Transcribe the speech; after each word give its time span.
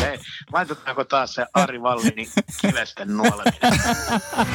Hei, 0.00 0.18
laitetaanko 0.52 1.04
taas 1.04 1.34
se 1.34 1.46
Ari 1.54 1.82
Vallini 1.82 2.30
kivesten 2.60 3.16
nuoleminen? 3.16 3.80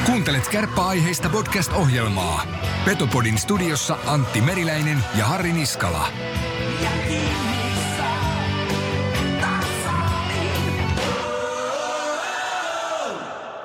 Kuuntelet 0.06 0.48
kärppäaiheista 0.48 1.28
podcast-ohjelmaa. 1.28 2.46
Petopodin 2.84 3.38
studiossa 3.38 3.98
Antti 4.06 4.40
Meriläinen 4.40 5.04
ja 5.18 5.26
Harri 5.26 5.52
Niskala. 5.52 6.08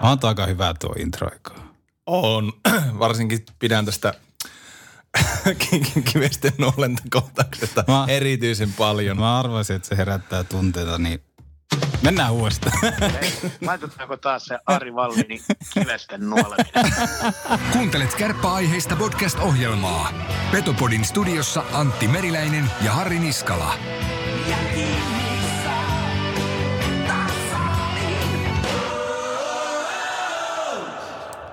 On 0.02 0.20
aika 0.24 0.46
hyvä 0.46 0.74
tuo 0.80 0.94
intro 1.00 1.30
On. 2.05 2.54
Varsinkin 3.00 3.46
pidän 3.60 3.86
tästä 3.86 4.14
kivesten 6.14 6.54
nuolentokohtauksesta 6.58 7.84
Mä- 7.88 8.05
erityisen 8.08 8.74
paljon. 8.74 9.20
Mä 9.20 9.40
arvasin, 9.40 9.76
että 9.76 9.88
se 9.88 9.98
herättää 9.98 10.44
tunteita, 10.44 10.98
niin 10.98 11.24
mennään 12.04 12.34
uudestaan. 12.34 12.78
Laitetaanko 13.62 14.18
taas 14.18 14.46
se 14.46 14.60
Ari 14.66 14.96
Vallini 14.96 15.42
kivesten 15.74 16.30
nuoleminen? 16.30 16.94
Kuuntelet 17.71 18.14
kärppäaiheista 18.14 18.96
podcast-ohjelmaa. 18.96 20.14
Petopodin 20.52 21.06
studiossa 21.06 21.64
Antti 21.74 22.08
Meriläinen 22.08 22.71
ja 22.82 22.92
Harri 22.92 23.20
Niskala. 23.20 23.74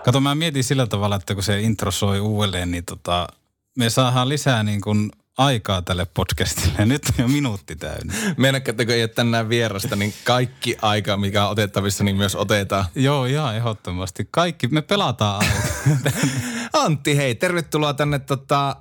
Kato, 0.05 0.21
mä 0.21 0.35
mietin 0.35 0.65
sillä 0.65 0.87
tavalla, 0.87 1.17
että 1.17 1.35
kun 1.35 1.43
se 1.43 1.61
intro 1.61 1.91
soi 1.91 2.21
uudelleen, 2.21 2.71
niin 2.71 2.85
tota, 2.85 3.29
me 3.79 3.91
saadaan 3.91 4.29
lisää 4.29 4.63
niin 4.63 4.81
kuin 4.81 5.11
aikaa 5.39 5.83
tälle 5.83 6.05
podcastille. 6.05 6.87
Nyt 6.87 7.03
on 7.07 7.15
jo 7.19 7.29
minuutti 7.29 7.77
täynnä. 7.77 8.15
Kun 8.65 8.91
ei 8.91 9.09
tänään 9.09 9.49
vierasta, 9.49 9.97
niin 9.97 10.15
kaikki 10.25 10.77
aika, 10.83 11.17
mikä 11.17 11.45
on 11.45 11.51
otettavissa, 11.51 12.05
niin 12.05 12.17
myös 12.17 12.37
otetaan. 12.37 12.85
Joo, 12.95 13.25
ihan 13.25 13.57
ehdottomasti. 13.57 14.29
Kaikki, 14.31 14.69
me 14.69 14.83
pelataan. 14.83 15.47
Antti, 16.73 17.17
hei, 17.17 17.35
tervetuloa 17.35 17.95
tänne 17.95 18.19
tota, 18.19 18.77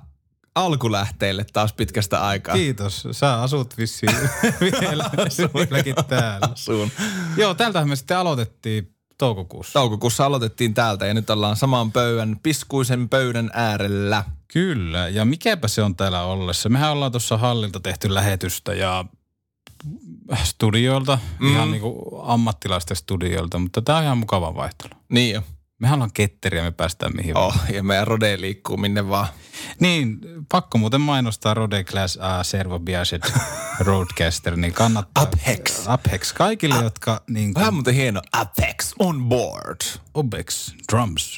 alkulähteille 0.54 1.44
taas 1.52 1.72
pitkästä 1.72 2.20
aikaa. 2.20 2.54
Kiitos. 2.54 3.08
Sä 3.12 3.42
asut 3.42 3.78
vissiin 3.78 4.12
vielä, 4.80 5.10
vieläkin 5.54 5.94
täällä. 6.08 6.48
Asuun. 6.52 6.90
Joo, 7.36 7.54
täältähän 7.54 7.88
me 7.88 7.96
sitten 7.96 8.18
aloitettiin 8.18 8.94
toukokuussa. 9.20 9.72
Toukokuussa 9.72 10.26
aloitettiin 10.26 10.74
täältä 10.74 11.06
ja 11.06 11.14
nyt 11.14 11.30
ollaan 11.30 11.56
saman 11.56 11.92
pöydän, 11.92 12.36
piskuisen 12.42 13.08
pöydän 13.08 13.50
äärellä. 13.52 14.24
Kyllä, 14.48 15.08
ja 15.08 15.24
mikäpä 15.24 15.68
se 15.68 15.82
on 15.82 15.96
täällä 15.96 16.22
ollessa. 16.22 16.68
Mehän 16.68 16.92
ollaan 16.92 17.12
tuossa 17.12 17.36
hallilta 17.36 17.80
tehty 17.80 18.14
lähetystä 18.14 18.74
ja 18.74 19.04
studioilta, 20.44 21.18
mm. 21.38 21.50
ihan 21.50 21.70
niin 21.70 21.80
kuin 21.80 21.96
ammattilaisten 22.22 22.96
studioilta, 22.96 23.58
mutta 23.58 23.82
tämä 23.82 23.98
on 23.98 24.04
ihan 24.04 24.18
mukava 24.18 24.54
vaihtelu. 24.54 24.92
Niin 25.08 25.34
jo. 25.34 25.42
Mehän 25.80 25.94
ollaan 25.94 26.12
ketteriä, 26.14 26.62
me 26.62 26.70
päästään 26.70 27.12
mihin 27.16 27.36
Oh, 27.36 27.54
ja 27.72 27.82
meidän 27.82 28.06
rode 28.06 28.40
liikkuu 28.40 28.76
minne 28.76 29.08
vaan. 29.08 29.28
Niin, 29.80 30.18
pakko 30.48 30.78
muuten 30.78 31.00
mainostaa 31.00 31.54
Rode 31.54 31.84
Class 31.84 32.16
A 32.20 32.44
Servo 32.44 32.78
Biaset 32.78 33.32
Roadcaster, 33.80 34.56
niin 34.56 34.72
kannattaa. 34.72 35.22
Apex. 35.22 35.86
Apex. 35.86 36.32
Kaikille, 36.32 36.82
jotka 36.82 37.22
niin 37.28 37.54
Vähän 37.54 37.66
kuin, 37.66 37.74
muuten 37.74 37.94
hieno. 37.94 38.22
Apex 38.32 38.92
on 38.98 39.28
board. 39.28 39.80
Obex 40.14 40.74
Drums. 40.92 41.36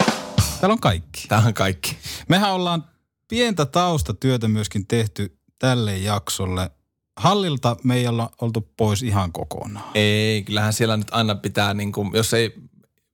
Täällä 0.61 0.73
on 0.73 0.81
kaikki. 0.81 1.29
Tämähän 1.29 1.55
kaikki. 1.55 1.97
Mehän 2.29 2.53
ollaan 2.53 2.85
pientä 3.29 3.67
taustatyötä 3.67 4.49
myöskin 4.49 4.87
tehty 4.87 5.39
tälle 5.59 5.99
jaksolle. 5.99 6.71
Hallilta 7.17 7.77
me 7.85 7.95
ei 7.97 8.07
olla 8.07 8.31
oltu 8.41 8.73
pois 8.77 9.03
ihan 9.03 9.33
kokonaan. 9.33 9.91
Ei, 9.95 10.43
kyllähän 10.43 10.73
siellä 10.73 10.97
nyt 10.97 11.09
aina 11.11 11.35
pitää, 11.35 11.75
niin 11.75 11.93
kuin, 11.93 12.11
jos 12.15 12.35
ei, 12.35 12.55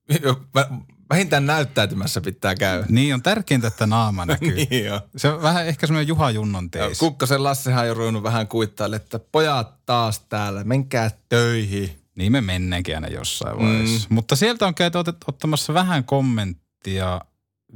vähintään 1.10 1.46
näyttäytymässä 1.46 2.20
pitää 2.20 2.54
käydä. 2.54 2.86
Niin 2.88 3.14
on 3.14 3.22
tärkeintä, 3.22 3.66
että 3.66 3.86
naama 3.86 4.26
näkyy. 4.26 4.54
Niin 4.54 4.84
joo. 4.84 5.00
Se 5.16 5.28
on 5.28 5.42
vähän 5.42 5.66
ehkä 5.66 5.86
semmoinen 5.86 6.08
Juha 6.08 6.30
Junnon 6.30 6.70
teis. 6.70 6.98
Kukkosen 6.98 7.44
Lassehan 7.44 7.82
on 7.82 7.88
jo 7.88 7.94
ruvennut 7.94 8.22
vähän 8.22 8.48
kuittaille, 8.48 8.96
että 8.96 9.18
pojat 9.18 9.86
taas 9.86 10.20
täällä, 10.20 10.64
menkää 10.64 11.10
töihin. 11.28 11.98
Niin 12.14 12.32
me 12.32 12.40
mennäänkin 12.40 12.94
aina 12.94 13.08
jossain 13.08 13.58
vaiheessa. 13.58 14.08
Mm. 14.10 14.14
Mutta 14.14 14.36
sieltä 14.36 14.66
on 14.66 14.74
käyty 14.74 14.98
otet, 14.98 15.16
ottamassa 15.26 15.74
vähän 15.74 16.04
kommenttia 16.04 17.20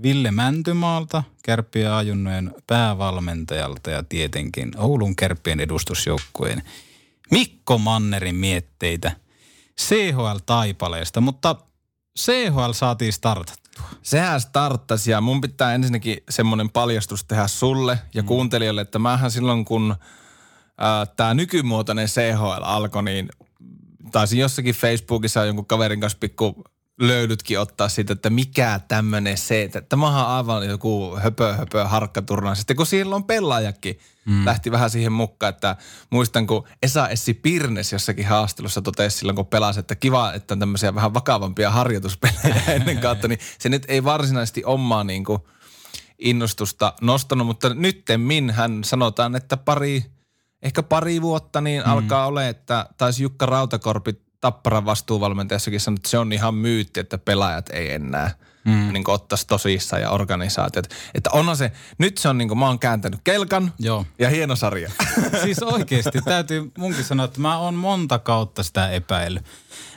Ville 0.02 0.30
Mäntymaalta, 0.30 1.22
Kärppiä 1.44 1.96
ajunnojen 1.96 2.54
päävalmentajalta 2.66 3.90
ja 3.90 4.02
tietenkin 4.02 4.72
Oulun 4.76 5.16
Kärppien 5.16 5.60
edustusjoukkueen 5.60 6.62
Mikko 7.30 7.78
Mannerin 7.78 8.34
mietteitä 8.34 9.12
CHL-taipaleesta, 9.80 11.20
mutta 11.20 11.56
CHL 12.18 12.72
saatiin 12.72 13.12
startattua. 13.12 13.84
Sehän 14.02 14.40
starttasi 14.40 15.10
ja 15.10 15.20
mun 15.20 15.40
pitää 15.40 15.74
ensinnäkin 15.74 16.16
semmoinen 16.30 16.70
paljastus 16.70 17.24
tehdä 17.24 17.46
sulle 17.46 17.98
ja 18.14 18.22
kuuntelijoille, 18.22 18.80
että 18.80 18.98
mähän 18.98 19.30
silloin 19.30 19.64
kun 19.64 19.96
tämä 21.16 21.34
nykymuotoinen 21.34 22.06
CHL 22.06 22.62
alkoi, 22.62 23.02
niin 23.02 23.28
taisin 24.12 24.38
jossakin 24.38 24.74
Facebookissa 24.74 25.44
jonkun 25.44 25.66
kaverin 25.66 26.00
kanssa 26.00 26.18
pikku 26.18 26.64
löydytkin 27.00 27.60
ottaa 27.60 27.88
siitä, 27.88 28.12
että 28.12 28.30
mikä 28.30 28.80
tämmöinen 28.88 29.38
se, 29.38 29.62
että 29.62 29.80
tämähän 29.80 30.24
on 30.24 30.30
aivan 30.30 30.68
joku 30.68 31.16
höpö 31.16 31.54
höpö 31.54 31.84
harkkaturna. 31.84 32.54
Sitten 32.54 32.76
kun 32.76 32.86
siellä 32.86 33.16
on 33.16 33.24
pelaajakin, 33.24 33.98
mm. 34.26 34.44
lähti 34.44 34.70
vähän 34.70 34.90
siihen 34.90 35.12
mukaan, 35.12 35.50
että 35.50 35.76
muistan 36.10 36.46
kun 36.46 36.64
Esa 36.82 37.08
Essi 37.08 37.34
Pirnes 37.34 37.92
jossakin 37.92 38.26
haastelussa 38.26 38.82
totesi 38.82 39.18
silloin, 39.18 39.36
kun 39.36 39.46
pelasi, 39.46 39.80
että 39.80 39.94
kiva, 39.94 40.32
että 40.32 40.54
on 40.54 40.58
tämmöisiä 40.58 40.94
vähän 40.94 41.14
vakavampia 41.14 41.70
harjoituspelejä 41.70 42.62
ennen 42.74 42.98
kautta, 42.98 43.28
niin 43.28 43.40
se 43.58 43.68
nyt 43.68 43.84
ei 43.88 44.04
varsinaisesti 44.04 44.64
omaa 44.64 45.04
niin 45.04 45.24
kuin 45.24 45.42
innostusta 46.18 46.94
nostanut, 47.00 47.46
mutta 47.46 47.74
nyttemmin 47.74 48.50
hän 48.50 48.84
sanotaan, 48.84 49.36
että 49.36 49.56
pari, 49.56 50.04
ehkä 50.62 50.82
pari 50.82 51.22
vuotta 51.22 51.60
niin 51.60 51.82
mm. 51.82 51.90
alkaa 51.90 52.26
ole, 52.26 52.48
että 52.48 52.86
taisi 52.96 53.22
Jukka 53.22 53.46
Rautakorpi 53.46 54.12
Tapparan 54.42 54.84
vastuuvalmentajassakin 54.84 55.80
sanoi, 55.80 55.96
että 55.96 56.08
se 56.08 56.18
on 56.18 56.32
ihan 56.32 56.54
myytti, 56.54 57.00
että 57.00 57.18
pelaajat 57.18 57.68
ei 57.70 57.92
enää 57.92 58.30
mm. 58.64 58.92
niin 58.92 59.10
ottaisi 59.10 59.46
tosissaan 59.46 60.02
ja 60.02 60.10
organisaatiot. 60.10 60.86
Että 61.14 61.30
onhan 61.32 61.56
se, 61.56 61.72
nyt 61.98 62.18
se 62.18 62.28
on 62.28 62.38
niin 62.38 62.48
kuin, 62.48 62.58
mä 62.58 62.66
oon 62.66 62.78
kääntänyt 62.78 63.20
kelkan 63.24 63.72
Joo. 63.78 64.06
ja 64.18 64.30
hieno 64.30 64.56
sarja. 64.56 64.90
siis 65.42 65.62
oikeasti 65.62 66.22
täytyy 66.24 66.72
munkin 66.78 67.04
sanoa, 67.04 67.24
että 67.24 67.40
mä 67.40 67.58
oon 67.58 67.74
monta 67.74 68.18
kautta 68.18 68.62
sitä 68.62 68.90
epäillyt, 68.90 69.44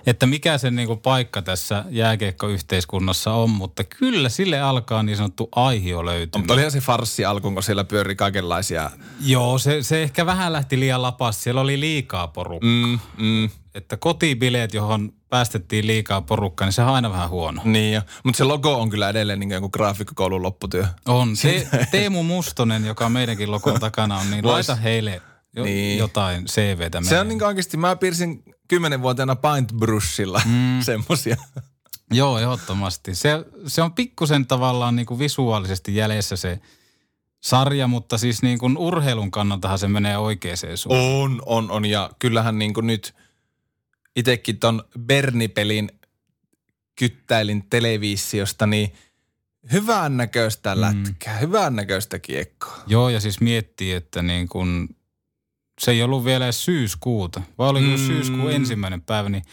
että 0.06 0.26
mikä 0.26 0.58
se 0.58 0.72
niinku 0.72 0.96
paikka 0.96 1.42
tässä 1.42 1.86
jääkiekkoyhteiskunnassa 1.90 3.32
on, 3.32 3.50
mutta 3.50 3.84
kyllä 3.84 4.30
sille 4.30 4.62
alkaa 4.62 5.04
niin 5.04 5.18
sanottu 5.18 5.50
aihio 5.56 6.06
löytyä. 6.06 6.40
Mutta 6.40 6.54
olihan 6.54 6.72
se 6.72 6.80
farssi 6.80 7.26
alkuun, 7.26 7.54
kun 7.54 7.64
siellä 7.64 7.84
pyöri 7.84 8.16
kaikenlaisia. 8.16 8.92
Joo, 9.22 9.58
se, 9.58 9.84
se 9.84 10.04
ehkä 10.04 10.26
vähän 10.26 10.54
lähti 10.54 10.80
liian 10.80 11.02
lapas. 11.02 11.44
Siellä 11.44 11.62
oli 11.62 11.80
liikaa 11.80 12.28
porukkaa. 12.28 12.70
Mm, 12.70 13.00
mm, 13.18 13.50
Että 13.76 13.98
kotibileet, 13.98 14.74
johon 14.74 15.14
päästettiin 15.30 15.88
liikaa 15.88 16.22
porukkaa, 16.22 16.66
niin 16.68 16.74
se 16.74 16.82
on 16.82 16.90
aina 16.90 17.12
vähän 17.12 17.30
huono. 17.30 17.62
niin 17.66 17.94
jo. 17.94 18.02
Mutta 18.24 18.38
se 18.38 18.44
logo 18.44 18.82
on 18.82 18.90
kyllä 18.90 19.10
edelleen 19.10 19.40
niin 19.40 19.50
kuin 19.60 19.70
graafikkokoulun 19.74 20.42
lopputyö. 20.42 20.86
On. 21.06 21.30
Te, 21.42 21.68
Teemu 21.92 22.24
Mustonen, 22.24 22.86
joka 22.86 23.10
meidänkin 23.10 23.52
logon 23.52 23.80
takana 23.80 24.18
on, 24.18 24.32
niin 24.32 24.44
Vois. 24.44 24.54
laita 24.70 24.76
heille 24.82 25.22
jo, 25.56 25.64
Niin. 25.64 25.98
jotain 26.00 26.46
CVtä. 26.46 27.02
Se 27.02 27.20
on 27.20 27.28
niin 27.28 27.44
oikeasti, 27.44 27.78
mä 27.78 27.96
piirsin 27.96 28.44
kymmenenvuotiaana 28.68 29.36
paintbrushilla 29.36 30.42
mm. 30.46 30.82
semmosia. 30.86 31.38
Joo, 32.12 32.40
ehdottomasti. 32.40 33.16
Se, 33.16 33.46
se 33.68 33.82
on 33.82 33.94
pikkusen 33.94 34.46
tavallaan 34.48 34.96
niin 34.96 35.06
kuin 35.06 35.20
visuaalisesti 35.20 35.96
jäljessä 35.96 36.36
se 36.36 36.60
sarja, 37.44 37.88
mutta 37.88 38.18
siis 38.18 38.42
niin 38.42 38.60
kuin 38.60 38.78
urheilun 38.78 39.32
kannaltahan 39.32 39.80
se 39.80 39.88
menee 39.88 40.18
oikeaan 40.18 40.58
suuntaan. 40.76 41.12
On, 41.12 41.42
on, 41.46 41.72
on. 41.72 41.86
Ja 41.86 42.10
kyllähän 42.20 42.60
niin 42.60 42.74
kuin 42.74 42.88
nyt 42.88 43.16
itekin 44.16 44.60
ton 44.60 44.84
Berni-pelin 45.00 45.90
kyttäilin 46.96 47.70
televisiosta, 47.70 48.68
niin 48.68 48.94
hyvän 49.72 50.18
näköistä 50.18 50.82
lätkää, 50.82 51.38
hyvän 51.38 51.76
näköistä 51.76 52.20
kiekkoa. 52.20 52.84
Joo, 52.88 53.10
ja 53.10 53.20
siis 53.20 53.42
miettii, 53.42 53.94
että 53.94 54.22
niin 54.22 54.48
kuin, 54.48 54.96
se 55.82 55.92
ei 55.92 56.04
ollut 56.04 56.26
vielä 56.26 56.46
edes 56.46 56.66
syyskuuta, 56.66 57.42
vai 57.58 57.70
oli 57.70 57.82
mm. 57.82 57.98
syyskuun 57.98 58.52
ensimmäinen 58.52 59.02
päivä, 59.02 59.30
niin 59.30 59.44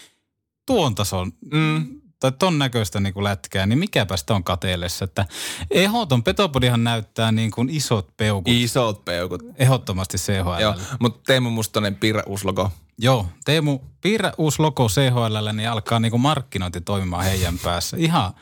tuon 0.67 0.95
tason 0.95 1.33
Mm. 1.53 2.01
Tai 2.23 2.33
ton 2.33 2.59
näköistä 2.59 3.01
niin 3.01 3.15
kuin 3.15 3.25
lätkää, 3.25 3.67
niin 3.67 3.79
mikäpä 3.79 4.17
sitä 4.17 4.35
on 4.35 4.45
kateellessa. 4.45 5.05
Että 5.05 5.27
ehdoton 5.71 6.23
Petopodihan 6.23 6.85
näyttää 6.85 7.33
niin 7.33 7.51
kuin 7.51 7.71
isot 7.71 8.17
peukut. 8.17 8.55
Isot 8.55 9.05
peukut. 9.05 9.43
Ehdottomasti 9.57 10.19
CHL. 10.19 10.61
Joo, 10.61 10.75
mutta 11.01 11.21
Teemu 11.27 11.51
Mustonen 11.51 11.97
piirrä 11.97 12.23
uusi 12.27 12.45
logo. 12.45 12.71
Joo, 12.99 13.27
Teemu, 13.45 13.79
piirrä 14.01 14.33
uusi 14.39 14.63
logo 14.63 14.89
CHL, 14.89 15.49
niin 15.53 15.69
alkaa 15.69 16.01
niin 16.01 16.11
kuin 16.11 16.21
markkinointi 16.21 16.81
toimimaan 16.81 17.25
heidän 17.25 17.59
päässä. 17.59 17.97
Ihan 18.01 18.33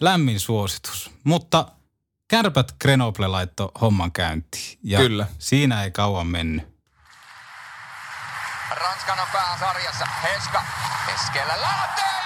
lämmin 0.00 0.40
suositus. 0.40 1.10
Mutta 1.24 1.66
kärpät 2.28 2.74
Grenoble 2.80 3.26
laittoi 3.26 3.68
homman 3.80 4.12
käyntiin. 4.12 4.78
Ja 4.82 4.98
Kyllä. 4.98 5.26
siinä 5.38 5.84
ei 5.84 5.90
kauan 5.90 6.26
mennyt. 6.26 6.68
Ranskan 8.70 9.20
on 9.20 9.28
pääsarjassa. 9.32 10.06
Heska 10.22 10.62
keskellä 11.06 11.60
lähtee 11.60 12.19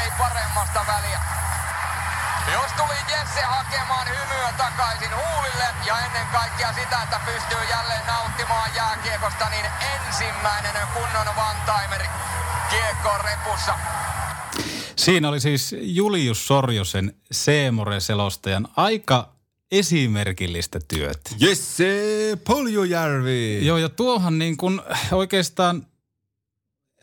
ettei 0.00 0.18
paremmasta 0.18 0.80
väliä. 0.86 1.20
Jos 2.52 2.72
tuli 2.76 2.98
Jesse 3.12 3.42
hakemaan 3.42 4.08
hymyä 4.08 4.52
takaisin 4.58 5.10
huulille 5.14 5.64
ja 5.86 5.98
ennen 6.06 6.26
kaikkea 6.32 6.72
sitä, 6.72 7.02
että 7.02 7.20
pystyy 7.26 7.58
jälleen 7.70 8.06
nauttimaan 8.06 8.70
jääkiekosta, 8.76 9.48
niin 9.50 9.66
ensimmäinen 10.06 10.86
kunnon 10.94 11.28
one-timer 11.36 12.02
kiekko 12.70 13.10
repussa. 13.24 13.74
Siinä 14.96 15.28
oli 15.28 15.40
siis 15.40 15.76
Julius 15.80 16.46
Sorjosen 16.46 17.14
Seemore-selostajan 17.32 18.68
aika 18.76 19.28
esimerkillistä 19.72 20.78
työtä. 20.88 21.30
Jesse 21.38 21.92
Poljujärvi. 22.46 23.66
Joo, 23.66 23.78
ja 23.78 23.88
tuohan 23.88 24.38
niin 24.38 24.56
kuin 24.56 24.80
oikeastaan 25.12 25.86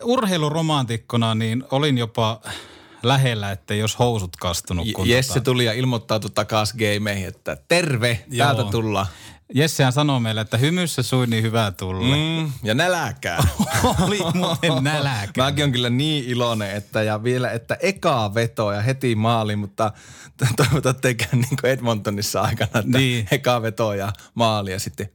urheiluromantikkona 0.04 1.36
niin 1.36 1.64
olin 1.72 1.98
jopa 1.98 2.42
lähellä, 3.04 3.52
että 3.52 3.74
jos 3.74 4.00
housut 4.00 4.36
kastunut. 4.36 4.88
Kun 4.94 5.10
Jesse 5.10 5.34
tota, 5.34 5.44
tuli 5.44 5.66
ja 5.66 5.74
ilmoittautui 5.74 6.30
takaisin 6.30 6.80
gameihin, 6.80 7.28
että 7.28 7.58
terve, 7.68 8.26
täältä 8.38 8.62
Joo. 8.62 8.72
tullaan. 8.72 9.08
Jessehän 9.54 9.94
sanoi 9.94 10.20
meille, 10.20 10.42
että 10.42 10.58
hymyssä 10.58 11.04
sui 11.04 11.28
niin 11.28 11.44
hyvää 11.44 11.72
tulla. 11.72 12.16
Mm. 12.16 12.52
Ja 12.64 12.74
näläkää. 12.74 13.44
Oli 14.06 14.20
muuten 14.34 14.84
näläkä. 14.84 15.44
Mäkin 15.44 15.64
on 15.64 15.72
kyllä 15.72 15.90
niin 15.90 16.24
iloinen, 16.26 16.72
että 16.72 17.04
ja 17.04 17.24
vielä, 17.24 17.52
että 17.52 17.78
ekaa 17.82 18.34
veto 18.34 18.72
ja 18.72 18.82
heti 18.82 19.16
maali, 19.16 19.56
mutta 19.56 19.92
toivotaan, 20.56 20.96
käy 21.02 21.16
niin 21.34 21.58
kuin 21.62 21.72
Edmontonissa 21.72 22.42
aikana, 22.42 22.70
että 22.80 22.82
Niin. 22.82 22.92
niin. 22.94 23.28
eka 23.32 23.62
veto 23.62 23.94
ja 23.94 24.14
maali 24.34 24.72
ja 24.72 24.80
sitten 24.80 25.10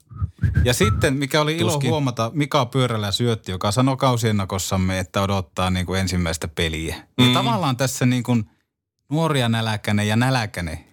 Ja 0.64 0.75
sitten, 0.75 1.14
mikä 1.17 1.40
oli 1.40 1.56
ilo 1.56 1.73
Tuskin. 1.73 1.90
huomata, 1.90 2.31
Mika 2.34 2.67
Pyörällä 2.67 3.12
syötti, 3.12 3.52
joka 3.52 3.73
sanoi 3.73 3.96
kausiennakossamme, 3.96 4.99
että 4.99 5.23
odottaa 5.23 5.70
niin 5.70 5.87
kuin 5.87 6.00
ensimmäistä 6.00 6.49
peliä. 6.49 6.96
Mm. 6.96 7.25
Niin 7.25 7.34
tavallaan 7.34 7.76
tässä 7.76 8.06
niin 8.06 8.23
kuin 8.23 8.50
nuoria 9.11 9.49
näläkäne 9.49 10.05
ja 10.05 10.17
näläkäne 10.17 10.84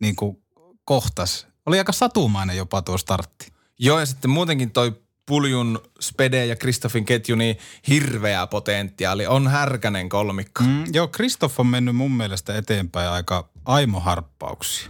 niin 0.00 0.16
kuin 0.16 0.36
kohtas. 0.84 1.51
Oli 1.66 1.78
aika 1.78 1.92
satumainen 1.92 2.56
jopa 2.56 2.82
tuo 2.82 2.98
startti. 2.98 3.52
Joo, 3.78 4.00
ja 4.00 4.06
sitten 4.06 4.30
muutenkin 4.30 4.70
toi 4.70 5.02
Puljun, 5.26 5.80
Spede 6.00 6.46
ja 6.46 6.56
Kristofin 6.56 7.04
ketju, 7.04 7.36
niin 7.36 7.56
hirveä 7.88 8.46
potentiaali. 8.46 9.26
On 9.26 9.48
härkänen 9.48 10.08
kolmikko. 10.08 10.64
Mm. 10.64 10.84
Joo, 10.92 11.08
Kristoff 11.08 11.60
on 11.60 11.66
mennyt 11.66 11.96
mun 11.96 12.12
mielestä 12.12 12.56
eteenpäin 12.58 13.08
aika 13.08 13.48
aimoharppauksia. 13.64 14.88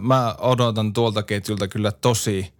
Mä 0.00 0.34
odotan 0.38 0.92
tuolta 0.92 1.22
ketjulta 1.22 1.68
kyllä 1.68 1.92
tosi, 1.92 2.52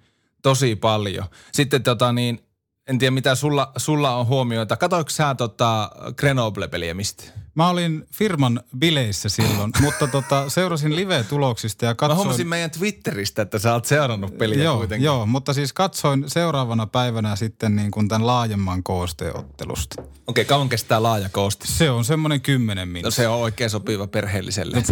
tosi 0.43 0.77
paljon. 0.77 1.25
Sitten 1.53 1.83
tota 1.83 2.13
niin, 2.13 2.41
en 2.87 2.99
tiedä 2.99 3.11
mitä 3.11 3.35
sulla, 3.35 3.73
sulla 3.77 4.17
on 4.17 4.27
huomioita. 4.27 4.77
Katoiko 4.77 5.11
sä 5.11 5.35
tota 5.35 5.91
Grenoble-peliä 6.17 6.95
mistä? 6.95 7.42
Mä 7.55 7.69
olin 7.69 8.07
firman 8.15 8.61
bileissä 8.79 9.29
silloin, 9.29 9.73
mutta 9.81 10.07
tota, 10.07 10.49
seurasin 10.49 10.97
live-tuloksista 10.97 11.85
ja 11.85 11.91
Mä 11.91 11.95
katsoin... 11.95 12.17
huomasin 12.17 12.49
meidän 12.49 12.71
Twitteristä, 12.71 13.43
että 13.43 13.59
sä 13.59 13.73
oot 13.73 13.85
seurannut 13.85 14.39
peliä 14.39 14.65
joo, 14.65 14.77
kuitenkin. 14.77 15.05
Joo, 15.07 15.27
mutta 15.27 15.53
siis 15.53 15.73
katsoin 15.73 16.25
seuraavana 16.27 16.87
päivänä 16.87 17.37
sitten 17.37 17.77
niin 17.77 17.91
kuin 17.91 18.09
tämän 18.09 18.27
laajemman 18.27 18.83
koosteottelusta. 18.83 20.03
Okei, 20.27 20.45
kauan 20.45 20.69
kestää 20.69 21.03
laaja 21.03 21.29
koosti? 21.29 21.69
Se 21.69 21.91
on 21.91 22.05
semmoinen 22.05 22.41
kymmenen 22.41 22.89
No 22.89 22.93
minuuttia. 22.93 23.11
se 23.17 23.29
on 23.29 23.39
oikein 23.39 23.71
sopiva 23.71 24.07
perheelliselle. 24.07 24.83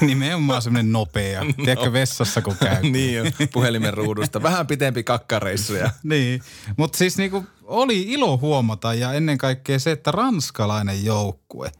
Nimenomaan 0.00 0.62
semmoinen 0.62 0.92
nopea. 0.92 1.44
No. 1.44 1.52
Tiedätkö 1.64 1.92
vessassa 1.92 2.42
kun 2.42 2.56
käy. 2.60 2.82
niin 2.90 3.22
on, 3.22 3.32
puhelimen 3.52 3.94
ruudusta. 3.94 4.42
Vähän 4.42 4.66
pitempi 4.66 5.02
kakkareissuja. 5.02 5.90
niin. 6.02 6.42
Mutta 6.76 6.98
siis 6.98 7.18
niinku 7.18 7.44
oli 7.62 8.02
ilo 8.08 8.38
huomata 8.38 8.94
ja 8.94 9.12
ennen 9.12 9.38
kaikkea 9.38 9.78
se, 9.78 9.90
että 9.90 10.10
ranskalainen 10.10 11.04
joukkue, 11.04 11.72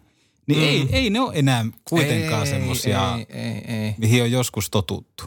niin 0.46 0.58
mm. 0.58 0.64
ei, 0.64 0.88
ei 0.92 1.10
ne 1.10 1.20
ole 1.20 1.32
enää 1.34 1.64
kuitenkaan 1.88 2.46
semmoisia, 2.46 3.18
Ei, 3.18 3.40
ei, 3.40 3.76
ei. 3.76 3.94
mihin 3.98 4.22
on 4.22 4.30
joskus 4.30 4.70
totuttu. 4.70 5.24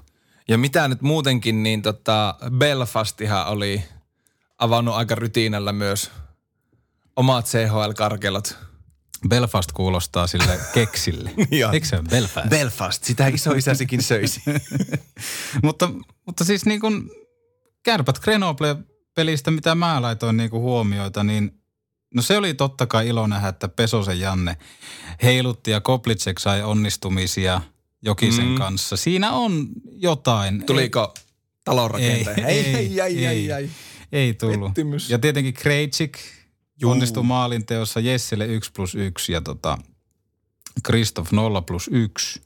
Ja 0.48 0.58
mitä 0.58 0.88
nyt 0.88 1.02
muutenkin, 1.02 1.64
niin 1.64 1.82
tota 1.82 2.36
Belfastihan 2.58 3.48
oli 3.48 3.84
avannut 4.58 4.96
aika 4.96 5.16
rytinällä 5.16 5.74
myös 5.74 6.12
omat 7.16 7.46
CHL-karkelot. 7.46 8.58
Belfast 9.28 9.72
kuulostaa 9.72 10.28
sille 10.28 10.60
keksille. 10.74 11.32
Eikö 11.74 11.88
se 11.88 11.96
ole 11.96 12.06
Belfast? 12.10 12.50
Belfast, 12.50 13.04
sitä 13.04 13.28
isoisäsikin 13.28 14.04
söisi. 14.04 14.42
mutta, 15.64 15.90
mutta 16.26 16.46
siis 16.46 16.66
niin 16.66 16.80
kuin 16.80 17.10
kärpät 17.84 18.20
Grenoble-pelistä, 18.20 19.52
mitä 19.52 19.76
mä 19.76 20.02
laitoin 20.02 20.38
niin 20.38 20.50
kuin 20.50 20.62
huomioita, 20.62 21.24
niin 21.24 21.59
no 22.14 22.22
se 22.22 22.38
oli 22.38 22.54
totta 22.54 22.88
kai 22.88 23.08
ilo 23.08 23.28
nähdä, 23.28 23.48
että 23.48 23.68
Pesosen 23.68 24.20
Janne 24.20 24.58
heilutti 25.24 25.72
ja 25.72 25.82
Koplitsek 25.82 26.40
sai 26.40 26.64
onnistumisia 26.64 27.62
Jokisen 28.02 28.48
Mm. 28.48 28.56
kanssa. 28.56 28.98
Siinä 28.98 29.32
on 29.32 29.68
jotain. 29.92 30.66
Tuliko 30.66 31.14
talonrakentaja? 31.66 32.48
Ei, 32.48 32.60
ei, 32.60 32.76
ei, 32.76 33.02
ei, 33.02 33.26
ei, 33.26 33.26
ei. 33.26 33.52
ei. 33.52 33.70
Ei 34.12 34.34
tullut. 34.34 34.68
Pettymys. 34.68 35.10
Ja 35.10 35.20
tietenkin 35.20 35.54
Krejcik 35.54 36.18
onnistui 36.84 37.24
maalinteossa 37.24 38.00
Jesselle 38.00 38.46
1 38.46 38.72
plus 38.72 38.96
1 38.96 39.32
ja 39.34 39.42
tota 39.42 39.78
Kristoff 40.84 41.32
0 41.32 41.62
plus 41.62 41.90
1. 41.94 42.42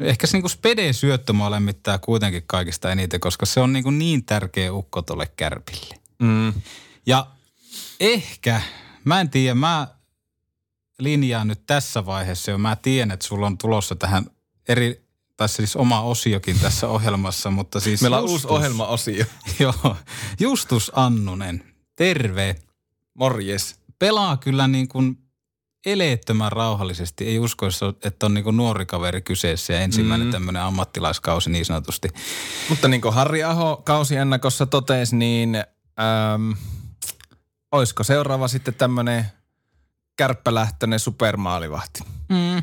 Ehkä 0.00 0.26
se 0.26 0.36
niinku 0.36 0.48
Spede 0.48 0.92
syöttömaa 0.92 1.50
lämmittää 1.50 1.98
kuitenkin 1.98 2.42
kaikista 2.46 2.92
eniten, 2.92 3.20
koska 3.20 3.46
se 3.46 3.60
on 3.60 3.72
niinku 3.72 3.90
niin 3.90 4.24
tärkeä 4.24 4.72
ukko 4.72 5.02
tolle 5.02 5.26
kärpille. 5.36 5.94
Mm. 6.22 6.52
Ja 7.06 7.26
ehkä, 8.00 8.62
mä 9.04 9.20
en 9.20 9.30
tiedä, 9.30 9.54
mä 9.54 9.88
linjaan 10.98 11.48
nyt 11.48 11.66
tässä 11.66 12.06
vaiheessa 12.06 12.50
jo. 12.50 12.58
Mä 12.58 12.76
tiedän, 12.76 13.10
että 13.10 13.26
sulla 13.26 13.46
on 13.46 13.58
tulossa 13.58 13.94
tähän 13.96 14.26
eri, 14.68 15.04
tai 15.36 15.48
siis 15.48 15.76
oma 15.76 16.00
osiokin 16.00 16.58
tässä 16.58 16.88
ohjelmassa, 16.88 17.50
mutta 17.50 17.80
siis 17.80 18.02
Meillä 18.02 18.18
on 18.18 18.22
uusi 18.22 18.34
Justus- 18.34 18.50
ohjelmaosio. 18.50 19.24
Joo, 19.60 19.96
Justus 20.40 20.92
Annunen, 20.94 21.64
terve. 21.96 22.56
Morjes. 23.14 23.76
Pelaa 23.98 24.36
kyllä 24.36 24.68
niin 24.68 24.88
kuin 24.88 25.18
eleettömän 25.86 26.52
rauhallisesti. 26.52 27.26
Ei 27.26 27.38
usko, 27.38 27.66
että 28.04 28.26
on 28.26 28.34
niin 28.34 28.44
kuin 28.44 28.56
nuori 28.56 28.86
kaveri 28.86 29.22
kyseessä 29.22 29.72
ja 29.72 29.80
ensimmäinen 29.80 30.26
Mm. 30.26 30.28
mm. 30.28 30.32
tämmöinen 30.32 30.62
ammattilaiskausi 30.62 31.50
niin 31.50 31.64
sanotusti. 31.64 32.08
Mutta 32.68 32.88
niin 32.88 33.00
kuin 33.00 33.14
Harri 33.14 33.42
Aho 33.44 33.82
kausiennakossa 33.84 34.66
totesi, 34.66 35.16
niin 35.16 35.54
äm, 35.56 36.54
olisiko 37.72 38.04
seuraava 38.04 38.48
sitten 38.48 38.74
tämmöinen 38.74 39.26
kärppälähtöinen 40.16 41.00
supermaalivahti? 41.00 42.00
Mm. 42.28 42.62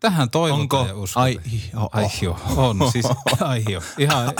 Tähän 0.00 0.30
toivotaan 0.30 0.60
Onko? 0.60 0.86
ja 0.88 0.94
uskotaan. 0.96 1.24
Ai, 1.24 1.40
oh, 1.76 1.90
Ai 1.92 2.08
joo, 2.22 2.38
on. 2.56 2.92
Siis, 2.92 3.06
ai 3.40 3.64
joo. 3.68 3.82
Ihan, 3.98 4.32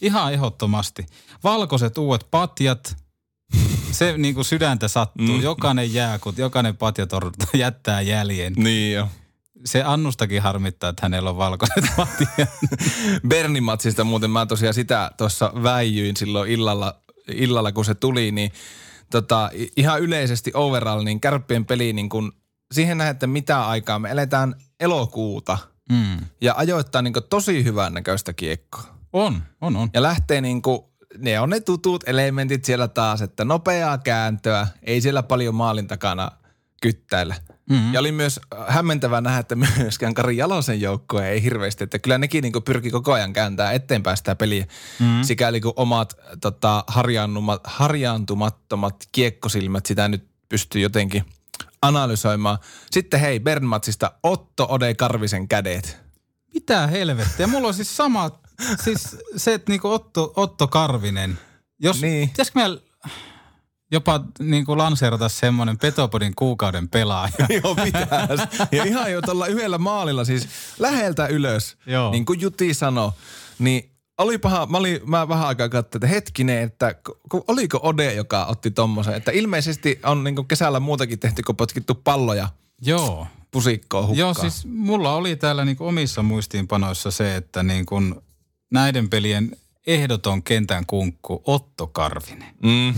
ihan 0.00 0.32
ehdottomasti. 0.32 1.06
Valkoiset 1.44 1.98
uudet 1.98 2.26
patjat, 2.30 2.96
se 3.92 4.18
niin 4.18 4.34
kuin 4.34 4.44
sydäntä 4.44 4.88
sattuu. 4.88 5.26
Mm. 5.26 5.42
Jokainen 5.42 5.94
jääkut, 5.94 6.38
jokainen 6.38 6.76
patjatorjunta 6.76 7.46
jättää 7.56 8.00
jäljen. 8.00 8.52
niin 8.52 8.94
jo. 8.94 9.08
Se 9.64 9.82
Annustakin 9.82 10.42
harmittaa, 10.42 10.90
että 10.90 11.02
hänellä 11.02 11.30
on 11.30 11.36
valkoiset 11.36 11.84
patjat. 11.96 12.48
Bernin 13.28 13.62
matsista 13.62 14.04
muuten 14.04 14.30
mä 14.30 14.46
tosiaan 14.46 14.74
sitä 14.74 15.10
tuossa 15.16 15.52
väijyin 15.62 16.16
silloin 16.16 16.50
illalla, 16.50 17.00
illalla 17.28 17.72
kun 17.72 17.84
se 17.84 17.94
tuli, 17.94 18.32
niin 18.32 18.52
tota, 19.10 19.50
ihan 19.76 20.00
yleisesti 20.00 20.50
overall, 20.54 21.04
niin 21.04 21.20
kärppien 21.20 21.66
peli 21.66 21.92
niin 21.92 22.08
kun, 22.08 22.32
siihen 22.72 22.98
nähdään, 22.98 23.14
että 23.14 23.26
mitä 23.26 23.66
aikaa 23.66 23.98
me 23.98 24.10
eletään 24.10 24.54
elokuuta 24.80 25.58
Mm. 25.92 26.26
ja 26.40 26.54
ajoittaa 26.56 27.02
niin 27.02 27.14
tosi 27.30 27.64
hyvän 27.64 27.94
näköistä 27.94 28.32
kiekkoa. 28.32 28.82
On, 29.12 29.42
on, 29.60 29.76
on. 29.76 29.90
Ja 29.94 30.02
lähtee 30.02 30.40
niin 30.40 30.62
kuin, 30.62 30.80
ne 31.18 31.40
on 31.40 31.50
ne 31.50 31.60
tutut 31.60 32.08
elementit 32.08 32.64
siellä 32.64 32.88
taas, 32.88 33.22
että 33.22 33.44
nopeaa 33.44 33.98
kääntöä, 33.98 34.66
ei 34.82 35.00
siellä 35.00 35.22
paljon 35.22 35.54
maalin 35.54 35.86
takana 35.86 36.30
kyttäillä. 36.82 37.34
Mm. 37.70 37.94
Ja 37.94 38.00
oli 38.00 38.12
myös 38.12 38.40
hämmentävää 38.68 39.20
nähdä, 39.20 39.38
että 39.38 39.56
myöskään 39.78 40.14
Kari 40.14 40.36
Jalosen 40.36 40.80
joukkue 40.80 41.28
ei 41.28 41.42
hirveästi, 41.42 41.84
että 41.84 41.98
kyllä 41.98 42.18
nekin 42.18 42.42
niin 42.42 42.62
pyrki 42.64 42.90
koko 42.90 43.12
ajan 43.12 43.32
kääntää 43.32 43.72
eteenpäin 43.72 44.16
sitä 44.16 44.34
peliä. 44.36 44.66
Mm. 45.00 45.22
Sikäli 45.22 45.60
kun 45.60 45.72
omat 45.76 46.16
tota, 46.40 46.84
harjaantumat, 46.86 47.60
harjaantumattomat 47.64 48.96
kiekkosilmät 49.12 49.86
sitä 49.86 50.08
nyt 50.08 50.24
pystyy 50.48 50.82
jotenkin 50.82 51.24
analysoimaan. 51.82 52.58
Sitten 52.90 53.20
hei, 53.20 53.40
Bernmatsista 53.40 54.12
Otto 54.22 54.66
Ode 54.68 54.94
Karvisen 54.94 55.48
kädet. 55.48 55.98
Mitä 56.54 56.86
helvettiä? 56.86 57.46
Mulla 57.46 57.68
on 57.68 57.74
siis 57.74 57.96
sama 57.96 58.30
siis 58.84 59.16
se, 59.36 59.54
että 59.54 59.72
niinku 59.72 59.88
Otto, 59.90 60.32
Otto 60.36 60.68
Karvinen, 60.68 61.38
jos, 61.78 62.02
Niin. 62.02 62.12
niin. 62.12 62.28
pitäisikö 62.28 62.58
meillä 62.58 62.80
jopa 63.92 64.20
niinku 64.38 64.78
lanseerata 64.78 65.28
semmoinen 65.28 65.78
Petopodin 65.78 66.32
kuukauden 66.36 66.88
pelaaja? 66.88 67.46
Joo, 67.62 67.74
pitäis. 67.74 68.40
Ja 68.72 68.84
ihan 68.84 69.12
jo 69.12 69.22
tuolla 69.22 69.46
yhdellä 69.46 69.78
maalilla, 69.78 70.24
siis 70.24 70.48
läheltä 70.78 71.26
ylös, 71.26 71.76
Joo. 71.86 72.10
niin 72.10 72.24
kuin 72.24 72.40
Juti 72.40 72.74
sanoi, 72.74 73.12
niin 73.58 73.90
oli 74.18 74.38
paha, 74.38 74.66
mä, 74.66 74.78
olin, 74.78 75.00
mä 75.06 75.28
vähän 75.28 75.46
aikaa 75.46 75.68
katsoin, 75.68 75.98
että 75.98 76.14
hetkinen, 76.14 76.62
että 76.62 76.94
oliko 77.48 77.80
Ode, 77.82 78.14
joka 78.14 78.44
otti 78.44 78.70
tommosen, 78.70 79.14
että 79.14 79.30
ilmeisesti 79.30 80.00
on 80.04 80.24
niin 80.24 80.34
kuin 80.34 80.48
kesällä 80.48 80.80
muutakin 80.80 81.18
tehty, 81.18 81.42
kun 81.42 81.56
potkittu 81.56 81.94
palloja 81.94 82.48
Joo. 82.82 83.26
pusikkoon 83.50 84.06
hukkaan. 84.06 84.18
Joo, 84.18 84.34
siis 84.34 84.66
mulla 84.66 85.14
oli 85.14 85.36
täällä 85.36 85.64
niinku 85.64 85.86
omissa 85.86 86.22
muistiinpanoissa 86.22 87.10
se, 87.10 87.36
että 87.36 87.62
niinku 87.62 87.96
näiden 88.70 89.10
pelien 89.10 89.56
ehdoton 89.86 90.42
kentän 90.42 90.86
kunkku 90.86 91.42
Otto 91.46 91.86
Karvinen. 91.86 92.54
Mm. 92.62 92.94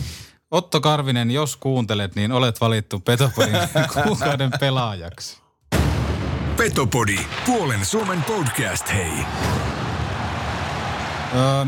Otto 0.51 0.81
Karvinen, 0.81 1.31
jos 1.31 1.57
kuuntelet, 1.57 2.15
niin 2.15 2.33
olet 2.33 2.61
valittu 2.61 3.01
Petopodin 3.01 3.55
kuukauden 4.05 4.51
pelaajaksi. 4.61 5.39
Petopodi, 6.57 7.19
puolen 7.47 7.85
Suomen 7.85 8.23
podcast, 8.23 8.93
hei. 8.93 9.13
Öö, 11.35 11.67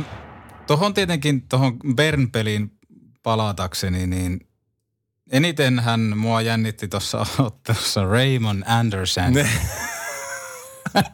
tuohon 0.67 0.95
tietenkin, 0.95 1.49
tuohon 1.49 1.79
Bern-peliin 1.79 2.79
palatakseni, 3.23 4.07
niin 4.07 4.49
eniten 5.31 5.81
hän 5.81 6.13
mua 6.17 6.41
jännitti 6.41 6.89
tuossa 6.89 7.27
ottelussa 7.39 8.05
Raymond 8.05 8.63
Anderson. 8.67 9.33
Ne. 9.33 9.49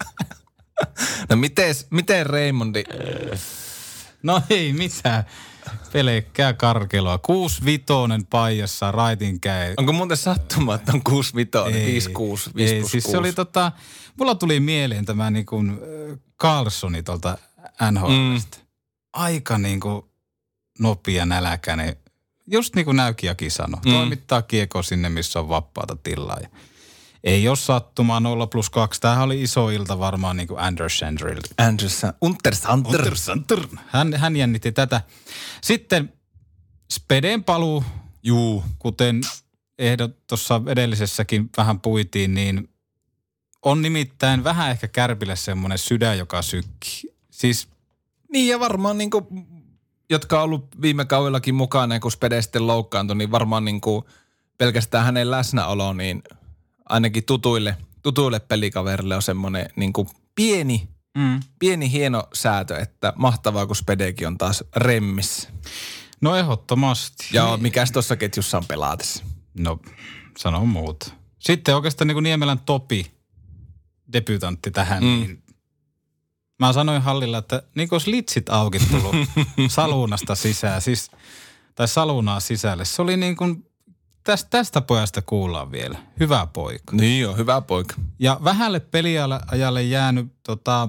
no 1.28 1.36
miten, 1.36 1.74
miten 1.90 2.26
Raymondi, 2.26 2.84
No 4.22 4.42
ei 4.50 4.72
mitään. 4.72 5.24
Pelkkää 5.92 6.52
karkeloa. 6.52 7.18
Kuusi 7.18 7.64
vitonen 7.64 8.26
paijassa 8.26 8.92
raitin 8.92 9.40
käy. 9.40 9.74
onko 9.76 9.92
muuten 9.92 10.16
sattuma, 10.16 10.74
että 10.74 10.92
on 10.92 11.02
6 11.04 11.34
vitoa, 11.34 11.66
5 11.66 12.10
6 12.10 12.50
5 12.56 12.74
ei, 12.74 12.80
plus 12.80 12.90
siis 12.90 13.04
6. 13.04 13.12
se 13.12 13.18
oli 13.18 13.32
tota, 13.32 13.72
mulla 14.18 14.34
tuli 14.34 14.60
mieleen 14.60 15.04
tämä 15.04 15.30
niin 15.30 15.46
kuin 15.46 15.78
Carlsoni 16.40 17.02
tuolta 17.02 17.38
NHLstä. 17.90 18.56
Mm. 18.56 18.64
Aika 19.12 19.58
niin 19.58 19.80
kuin 19.80 20.02
nopea 20.78 21.26
näläkäinen. 21.26 21.96
Just 22.46 22.74
niin 22.74 22.84
kuin 22.84 22.96
Näykiäkin 22.96 23.50
sanoi. 23.50 23.80
Mm. 23.84 23.92
Toimittaa 23.92 24.42
kiekko 24.42 24.82
sinne, 24.82 25.08
missä 25.08 25.40
on 25.40 25.48
vapaata 25.48 25.96
tilaa. 25.96 26.38
Ja 26.40 26.48
ei 27.24 27.48
ole 27.48 27.56
sattumaa 27.56 28.20
0 28.20 28.46
plus 28.46 28.70
2. 28.70 29.00
Tämähän 29.00 29.24
oli 29.24 29.42
iso 29.42 29.70
ilta 29.70 29.98
varmaan 29.98 30.36
niin 30.36 30.48
kuin 30.48 30.60
Anders 30.60 30.98
Sandrilta. 30.98 31.54
Anderson, 31.58 32.12
Untersanter. 32.20 33.00
Untersanter. 33.00 33.58
Hän, 33.86 34.14
hän 34.14 34.36
jännitti 34.36 34.72
tätä. 34.72 35.00
Sitten 35.62 36.12
Speden 36.92 37.44
paluu, 37.44 37.84
Juu. 38.22 38.64
kuten 38.78 39.20
ehdot 39.78 40.26
tuossa 40.26 40.62
edellisessäkin 40.66 41.50
vähän 41.56 41.80
puitiin, 41.80 42.34
niin 42.34 42.68
on 43.62 43.82
nimittäin 43.82 44.44
vähän 44.44 44.70
ehkä 44.70 44.88
kärpille 44.88 45.36
semmoinen 45.36 45.78
sydän, 45.78 46.18
joka 46.18 46.42
sykkii. 46.42 47.14
Siis 47.30 47.68
Niin 48.32 48.48
ja 48.48 48.60
varmaan 48.60 48.98
niinku, 48.98 49.26
jotka 50.10 50.38
on 50.38 50.44
ollut 50.44 50.80
viime 50.82 51.04
kaudellakin 51.04 51.54
mukana, 51.54 52.00
kun 52.00 52.12
Spede 52.12 52.42
sitten 52.42 52.66
loukkaantui, 52.66 53.16
niin 53.16 53.30
varmaan 53.30 53.64
niinku 53.64 54.08
pelkästään 54.58 55.04
hänen 55.04 55.30
läsnäolo, 55.30 55.92
niin 55.92 56.22
ainakin 56.88 57.24
tutuille, 57.24 57.76
tutuille 58.02 58.40
pelikaverille 58.40 59.16
on 59.16 59.22
semmoinen 59.22 59.70
niinku 59.76 60.08
pieni, 60.34 60.88
mm. 61.18 61.40
pieni 61.58 61.92
hieno 61.92 62.28
säätö, 62.32 62.78
että 62.78 63.12
mahtavaa, 63.16 63.66
kun 63.66 63.76
Spedekin 63.76 64.26
on 64.26 64.38
taas 64.38 64.64
remmissä. 64.76 65.48
no 66.20 66.36
ehdottomasti. 66.36 67.26
Ja 67.32 67.58
mikäs 67.60 67.92
tuossa 67.92 68.16
ketjussa 68.16 68.58
on 68.58 68.66
pelaatessa? 68.66 69.24
No, 69.58 69.78
sano 70.38 70.66
muuta. 70.66 71.10
Sitten 71.38 71.74
oikeastaan 71.74 72.08
niin 72.08 72.14
kuin 72.14 72.22
Niemelän 72.24 72.60
Topi, 72.60 73.12
debutantti 74.12 74.70
tähän, 74.70 75.02
mm. 75.02 75.08
niin 75.08 75.44
mä 76.58 76.72
sanoin 76.72 77.02
Hallilla, 77.02 77.38
että 77.38 77.62
niin 77.74 77.88
kuin 77.88 77.96
olisi 77.96 78.10
litsit 78.10 78.48
auki 78.48 78.78
tullut 78.78 79.14
saluunasta 79.68 80.34
sisään, 80.34 80.82
siis, 80.82 81.10
tai 81.74 81.88
salunaa 81.88 82.40
sisälle. 82.40 82.84
Se 82.84 83.02
oli 83.02 83.16
niin 83.16 83.36
kuin, 83.36 83.66
tästä, 84.24 84.50
tästä 84.50 84.80
pojasta 84.80 85.22
kuullaan 85.22 85.72
vielä. 85.72 85.98
Hyvä 86.20 86.46
poika. 86.52 86.96
Niin 86.96 87.20
joo, 87.20 87.36
hyvä 87.36 87.60
poika. 87.60 87.94
Ja 88.18 88.40
vähälle 88.44 88.80
peliajalle 88.80 89.82
jäänyt 89.82 90.32
tota, 90.46 90.88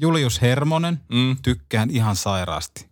Julius 0.00 0.40
Hermonen, 0.42 1.00
Mm. 1.08 1.36
tykkään 1.42 1.90
ihan 1.90 2.16
sairaasti. 2.16 2.88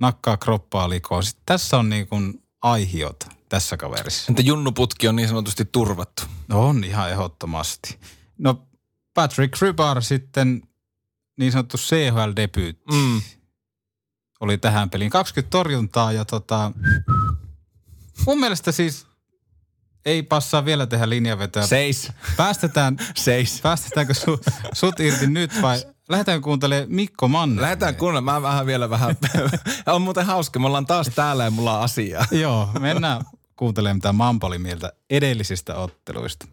Nakkaa 0.00 0.36
kroppaa 0.36 0.88
likoon. 0.88 1.24
Sitten 1.24 1.42
tässä 1.46 1.76
on 1.78 1.88
niin 1.90 2.06
kuin 2.08 2.42
aihiota 2.62 3.26
tässä 3.48 3.76
kaverissa. 3.76 4.24
Entä 4.28 4.42
Junnuputki 4.42 5.08
on 5.08 5.16
niin 5.16 5.28
sanotusti 5.28 5.64
turvattu? 5.64 6.22
No 6.48 6.68
on 6.68 6.84
ihan 6.84 7.10
ehdottomasti. 7.10 7.98
No 8.38 8.62
Patrick 9.14 9.62
Rybar 9.62 10.02
sitten 10.02 10.62
niin 11.38 11.52
sanottu 11.52 11.76
CHL-debyytti 11.76 12.92
Mm. 12.92 13.20
oli 14.40 14.58
tähän 14.58 14.90
peliin. 14.90 15.10
20 15.10 15.50
torjuntaa 15.50 16.12
ja 16.12 16.24
tota, 16.24 16.72
mun 18.26 18.40
mielestä 18.40 18.72
siis 18.72 19.06
ei 20.06 20.22
passaa 20.22 20.64
vielä 20.64 20.86
tehdä 20.86 21.08
linjavetoja. 21.08 21.66
Seis. 21.66 22.12
Päästetään, 22.36 22.96
Seis. 23.14 23.60
päästetäänkö 23.60 24.14
su, 24.14 24.40
sut 24.72 25.00
irti 25.00 25.26
nyt 25.26 25.62
vai 25.62 25.78
lähdetään 26.08 26.40
kuuntelemaan 26.40 26.92
Mikko 26.92 27.28
Manner? 27.28 27.62
Lähdetään 27.62 27.96
kuunnella. 27.96 28.32
Mä 28.32 28.42
vähän 28.42 28.66
vielä 28.66 28.90
vähän. 28.90 29.16
on 29.86 30.02
muuten 30.02 30.26
hauska. 30.26 30.58
Me 30.58 30.66
ollaan 30.66 30.86
taas 30.86 31.10
täällä 31.14 31.44
ja 31.44 31.50
mulla 31.50 31.78
on 31.78 31.84
asiaa. 31.84 32.26
Joo, 32.30 32.68
mennään 32.80 33.20
kuuntelemaan 33.56 33.96
mitä 33.96 34.12
Mampa 34.12 34.46
oli 34.46 34.58
mieltä 34.58 34.92
edellisistä 35.10 35.74
otteluista. 35.74 36.46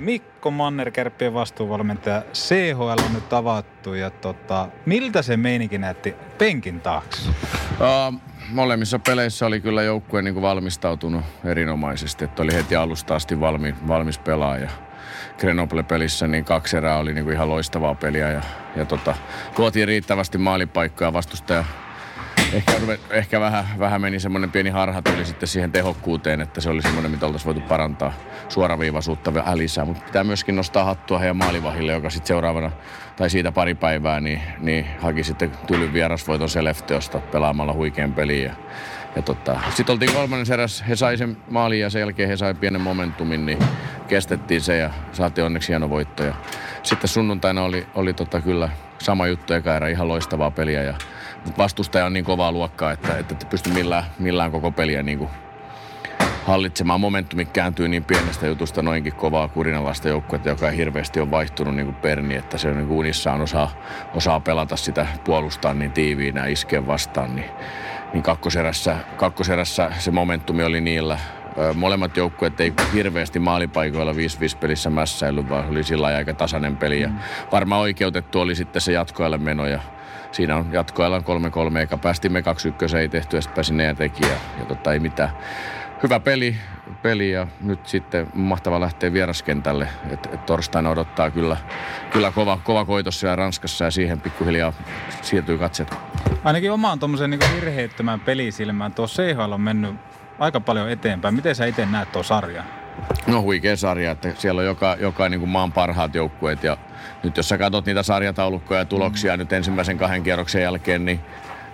Mikko 0.00 0.50
Manner, 0.50 0.90
kärppien 0.90 1.34
vastuuvalmentaja. 1.34 2.22
CHL 2.34 3.04
on 3.06 3.14
nyt 3.14 3.32
avattu 3.32 3.94
ja 3.94 4.10
tota, 4.10 4.68
miltä 4.86 5.22
se 5.22 5.36
meininki 5.36 5.78
näytti 5.78 6.14
penkin 6.38 6.80
taakse? 6.80 7.28
Uh, 7.28 8.20
molemmissa 8.52 8.98
peleissä 8.98 9.46
oli 9.46 9.60
kyllä 9.60 9.82
joukkue 9.82 10.22
niin 10.22 10.34
kuin 10.34 10.42
valmistautunut 10.42 11.24
erinomaisesti, 11.44 12.24
että 12.24 12.42
oli 12.42 12.54
heti 12.54 12.76
alusta 12.76 13.14
asti 13.14 13.40
valmi, 13.40 13.74
valmis 13.88 14.18
pelaaja. 14.18 14.70
Grenoble-pelissä 15.38 16.26
niin 16.26 16.44
kaksi 16.44 16.76
erää 16.76 16.98
oli 16.98 17.14
niin 17.14 17.24
kuin 17.24 17.34
ihan 17.34 17.48
loistavaa 17.48 17.94
peliä 17.94 18.30
ja, 18.30 18.42
ja 18.76 18.84
tota, 18.84 19.14
tuotiin 19.56 19.88
riittävästi 19.88 20.38
maalipaikkoja 20.38 21.12
vastustaja. 21.12 21.64
Ehkä, 22.52 22.72
ehkä 23.10 23.40
vähän, 23.40 23.64
vähän 23.78 24.00
meni 24.00 24.20
semmoinen 24.20 24.50
pieni 24.50 24.70
harha 24.70 25.02
tuli 25.02 25.24
sitten 25.24 25.48
siihen 25.48 25.72
tehokkuuteen, 25.72 26.40
että 26.40 26.60
se 26.60 26.70
oli 26.70 26.82
semmoinen, 26.82 27.10
mitä 27.10 27.26
oltaisiin 27.26 27.54
voitu 27.54 27.68
parantaa 27.68 28.12
suoraviivaisuutta 28.48 29.34
vähän 29.34 29.58
lisää. 29.58 29.84
Mutta 29.84 30.02
pitää 30.04 30.24
myöskin 30.24 30.56
nostaa 30.56 30.84
hattua 30.84 31.18
heidän 31.18 31.36
maalivahille, 31.36 31.92
joka 31.92 32.10
sitten 32.10 32.28
seuraavana 32.28 32.70
tai 33.16 33.30
siitä 33.30 33.52
pari 33.52 33.74
päivää 33.74 34.20
niin, 34.20 34.40
niin 34.58 34.86
haki 35.00 35.24
sitten 35.24 35.50
tylyn 35.66 35.92
vierasvoiton 35.92 36.48
Selefteosta 36.48 37.18
pelaamalla 37.18 37.72
huikean 37.72 38.12
peliin. 38.12 38.44
Ja, 38.44 38.54
ja 39.16 39.22
tota, 39.22 39.60
sitten 39.74 39.92
oltiin 39.92 40.12
kolmannen 40.12 40.52
eräs, 40.52 40.84
he 40.88 40.96
sai 40.96 41.16
sen 41.16 41.36
maalin 41.50 41.80
ja 41.80 41.90
sen 41.90 42.00
jälkeen 42.00 42.28
he 42.28 42.36
sai 42.36 42.54
pienen 42.54 42.80
momentumin, 42.80 43.46
niin 43.46 43.58
kestettiin 44.08 44.60
se 44.60 44.76
ja 44.76 44.90
saatiin 45.12 45.44
onneksi 45.44 45.68
hieno 45.68 45.90
voitto. 45.90 46.24
Ja 46.24 46.34
sitten 46.82 47.08
sunnuntaina 47.08 47.62
oli, 47.62 47.86
oli 47.94 48.12
tota 48.12 48.40
kyllä 48.40 48.68
sama 48.98 49.26
juttu 49.26 49.52
eka 49.52 49.86
ihan 49.86 50.08
loistavaa 50.08 50.50
peliä 50.50 50.82
ja 50.82 50.94
mutta 51.44 51.62
vastustaja 51.62 52.06
on 52.06 52.12
niin 52.12 52.24
kovaa 52.24 52.52
luokkaa, 52.52 52.92
että, 52.92 53.18
että 53.18 53.34
et 53.34 53.46
pysty 53.50 53.70
millään, 53.70 54.04
millään 54.18 54.50
koko 54.50 54.70
peliä 54.70 55.02
niin 55.02 55.18
kuin 55.18 55.30
hallitsemaan. 56.44 57.00
Momentumi 57.00 57.44
kääntyy 57.44 57.88
niin 57.88 58.04
pienestä 58.04 58.46
jutusta 58.46 58.82
noinkin 58.82 59.14
kovaa 59.14 59.48
kurinalaista 59.48 60.08
joukkuetta, 60.08 60.48
joka 60.48 60.70
ei 60.70 60.76
hirveästi 60.76 61.20
ole 61.20 61.30
vaihtunut 61.30 61.74
niin 61.74 61.86
kuin 61.86 61.96
Perni, 61.96 62.34
että 62.34 62.58
se 62.58 62.68
on 62.68 62.76
niin 62.76 62.90
unissaan 62.90 63.40
osaa, 63.40 63.70
osaa 64.14 64.40
pelata 64.40 64.76
sitä, 64.76 65.06
puolustaa 65.24 65.74
niin 65.74 65.92
tiiviinä 65.92 66.46
iskeä 66.46 66.86
vastaan. 66.86 67.36
Niin, 67.36 67.50
niin 68.12 68.22
kakkoserässä, 68.22 68.96
kakkoserässä 69.16 69.92
se 69.98 70.10
momentumi 70.10 70.64
oli 70.64 70.80
niillä. 70.80 71.18
Molemmat 71.74 72.16
joukkueet 72.16 72.60
ei 72.60 72.72
hirveästi 72.94 73.38
maalipaikoilla 73.38 74.12
5-5 74.12 74.16
pelissä 74.60 74.90
mässäily, 74.90 75.48
vaan 75.48 75.68
oli 75.68 75.82
sillä 75.84 76.06
aika 76.06 76.34
tasainen 76.34 76.76
peli. 76.76 77.00
Ja 77.00 77.10
varmaan 77.52 77.80
oikeutettu 77.80 78.40
oli 78.40 78.54
sitten 78.54 78.82
se 78.82 78.92
jatkoajalle 78.92 79.38
meno 79.38 79.66
ja 79.66 79.80
siinä 80.32 80.56
on 80.56 80.72
jatkoajallaan 80.72 81.24
3-3, 81.74 81.76
eikä 81.76 81.96
päästimme 81.96 82.40
2-1, 82.92 82.96
ei 82.96 83.08
tehty 83.08 83.36
ja 83.36 83.42
sitten 83.42 83.54
pääsi 83.54 83.74
ne 83.74 83.84
ja 83.84 83.94
teki 83.94 84.26
ja, 84.26 84.36
ja 84.58 84.64
tota, 84.64 84.92
ei 84.92 85.00
mitään. 85.00 85.30
Hyvä 86.02 86.20
peli, 86.20 86.56
peli 87.02 87.30
ja 87.30 87.46
nyt 87.60 87.86
sitten 87.86 88.26
mahtava 88.34 88.80
lähteä 88.80 89.12
vieraskentälle. 89.12 89.88
Et, 90.10 90.28
et 90.32 90.46
torstaina 90.46 90.90
odottaa 90.90 91.30
kyllä, 91.30 91.56
kyllä 92.12 92.32
kova, 92.32 92.58
kova 92.64 92.84
koitos 92.84 93.20
siellä 93.20 93.36
Ranskassa 93.36 93.84
ja 93.84 93.90
siihen 93.90 94.20
pikkuhiljaa 94.20 94.72
siirtyy 95.22 95.58
katseet. 95.58 95.94
Ainakin 96.44 96.72
omaan 96.72 96.98
tuommoisen 96.98 97.30
niin 97.30 97.40
virheettömän 97.54 98.20
pelisilmään 98.20 98.92
tuo 98.92 99.06
CHL 99.06 99.52
on 99.52 99.60
mennyt 99.60 99.94
aika 100.38 100.60
paljon 100.60 100.90
eteenpäin. 100.90 101.34
Miten 101.34 101.54
sä 101.54 101.66
itse 101.66 101.86
näet 101.86 102.12
tuo 102.12 102.22
sarjan? 102.22 102.64
No 103.26 103.42
huikea 103.42 103.76
sarja, 103.76 104.10
että 104.10 104.32
siellä 104.34 104.58
on 104.58 104.66
joka, 104.66 104.96
joka 105.00 105.28
niin 105.28 105.40
kuin 105.40 105.50
maan 105.50 105.72
parhaat 105.72 106.14
joukkueet 106.14 106.62
ja 106.62 106.76
nyt 107.22 107.36
jos 107.36 107.48
sä 107.48 107.58
katsot 107.58 107.86
niitä 107.86 108.02
sarjataulukkoja 108.02 108.80
ja 108.80 108.84
tuloksia 108.84 109.36
nyt 109.36 109.52
ensimmäisen 109.52 109.98
kahden 109.98 110.22
kierroksen 110.22 110.62
jälkeen, 110.62 111.04
niin 111.04 111.20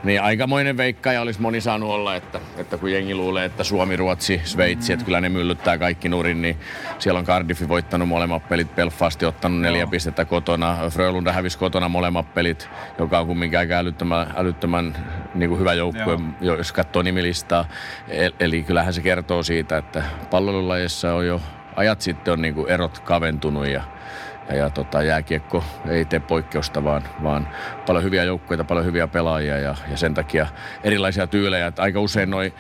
niin 0.05 0.23
aikamoinen 0.23 0.77
ja 1.13 1.21
olisi 1.21 1.41
moni 1.41 1.61
saanut 1.61 1.91
olla, 1.91 2.15
että, 2.15 2.41
että 2.57 2.79
kun 2.79 2.93
jengi 2.93 3.15
luulee, 3.15 3.45
että 3.45 3.65
Suomi, 3.65 3.97
Ruotsi, 3.97 4.41
Sveitsi, 4.45 4.93
että 4.93 5.05
kyllä 5.05 5.21
ne 5.21 5.29
myllyttää 5.29 5.79
kaikki 5.79 6.09
nurin, 6.09 6.43
niin 6.43 6.57
siellä 6.99 7.19
on 7.19 7.27
Cardiffi 7.27 7.69
voittanut 7.69 8.09
molemmat 8.09 8.49
pelit, 8.49 8.75
Belfasti 8.75 9.27
ottanut 9.27 9.61
neljä 9.61 9.87
pistettä 9.87 10.25
kotona, 10.25 10.79
Frölunda 10.91 11.33
hävisi 11.33 11.59
kotona 11.59 11.89
molemmat 11.89 12.35
pelit, 12.35 12.69
joka 12.99 13.19
on 13.19 13.27
kumminkin 13.27 13.59
aika 13.59 13.75
älyttömän, 13.75 14.35
älyttömän 14.37 14.97
niin 15.35 15.49
kuin 15.49 15.61
hyvä 15.61 15.75
joukkue, 15.75 16.19
jos 16.41 16.73
katsoo 16.73 17.03
nimilistaa. 17.03 17.65
Eli 18.41 18.63
kyllähän 18.63 18.95
se 18.95 19.01
kertoo 19.01 19.43
siitä, 19.43 19.79
että 19.79 20.03
pallolulajissa 20.31 21.15
on 21.15 21.27
jo 21.27 21.41
ajat 21.77 22.01
sitten 22.01 22.33
on 22.33 22.43
niin 22.43 22.55
kuin 22.55 22.71
erot 22.71 22.99
kaventunut 22.99 23.67
ja 23.67 23.83
ja, 24.49 24.55
ja 24.55 24.71
tota, 24.71 25.03
jääkiekko 25.03 25.65
ei 25.89 26.05
tee 26.05 26.21
poikkeusta, 26.21 26.85
vaan, 26.85 27.03
vaan 27.23 27.49
paljon 27.87 28.05
hyviä 28.05 28.25
joukkueita, 28.25 28.65
paljon 28.65 28.87
hyviä 28.87 29.07
pelaajia 29.07 29.59
ja, 29.59 29.75
ja 29.91 29.97
sen 29.97 30.15
takia 30.15 30.47
erilaisia 30.85 31.27
tyylejä. 31.27 31.67
Että 31.67 31.83
aika 31.83 32.01
usein 32.01 32.31
noin 32.31 32.53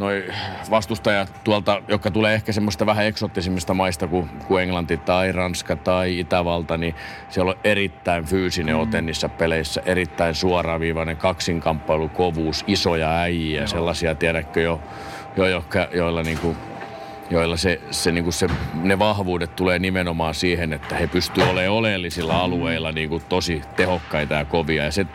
noi 0.00 0.24
vastustajat 0.70 1.40
tuolta, 1.44 1.82
jotka 1.88 2.10
tulee 2.10 2.34
ehkä 2.34 2.52
semmoista 2.52 2.86
vähän 2.86 3.06
eksottisimmista 3.06 3.74
maista 3.74 4.06
kuin, 4.06 4.28
kuin 4.48 4.62
Englanti 4.62 4.96
tai 4.96 5.32
Ranska 5.32 5.76
tai 5.76 6.18
Itävalta, 6.18 6.76
niin 6.76 6.94
siellä 7.28 7.50
on 7.50 7.58
erittäin 7.64 8.24
fyysinen 8.24 8.74
mm. 8.74 8.80
ote 8.80 9.00
niissä 9.00 9.28
peleissä, 9.28 9.82
erittäin 9.86 10.34
suoraviivainen 10.34 11.16
kaksinkamppailu, 11.16 12.08
kovuus, 12.08 12.64
isoja 12.66 13.18
äijä, 13.18 13.66
sellaisia 13.66 14.14
tiedätkö 14.14 14.60
jo, 14.60 14.80
jo 15.36 15.46
jotka, 15.46 15.88
joilla 15.92 16.22
niinku 16.22 16.56
joilla 17.30 17.56
se, 17.56 17.80
se, 17.90 18.12
niin 18.12 18.24
kuin 18.24 18.34
se, 18.34 18.46
ne 18.74 18.98
vahvuudet 18.98 19.56
tulee 19.56 19.78
nimenomaan 19.78 20.34
siihen, 20.34 20.72
että 20.72 20.96
he 20.96 21.06
pystyvät 21.06 21.48
olemaan 21.48 21.76
oleellisilla 21.76 22.40
alueilla 22.40 22.92
niin 22.92 23.08
kuin 23.08 23.22
tosi 23.28 23.62
tehokkaita 23.76 24.34
ja 24.34 24.44
kovia. 24.44 24.84
Ja 24.84 24.90
se, 24.90 25.06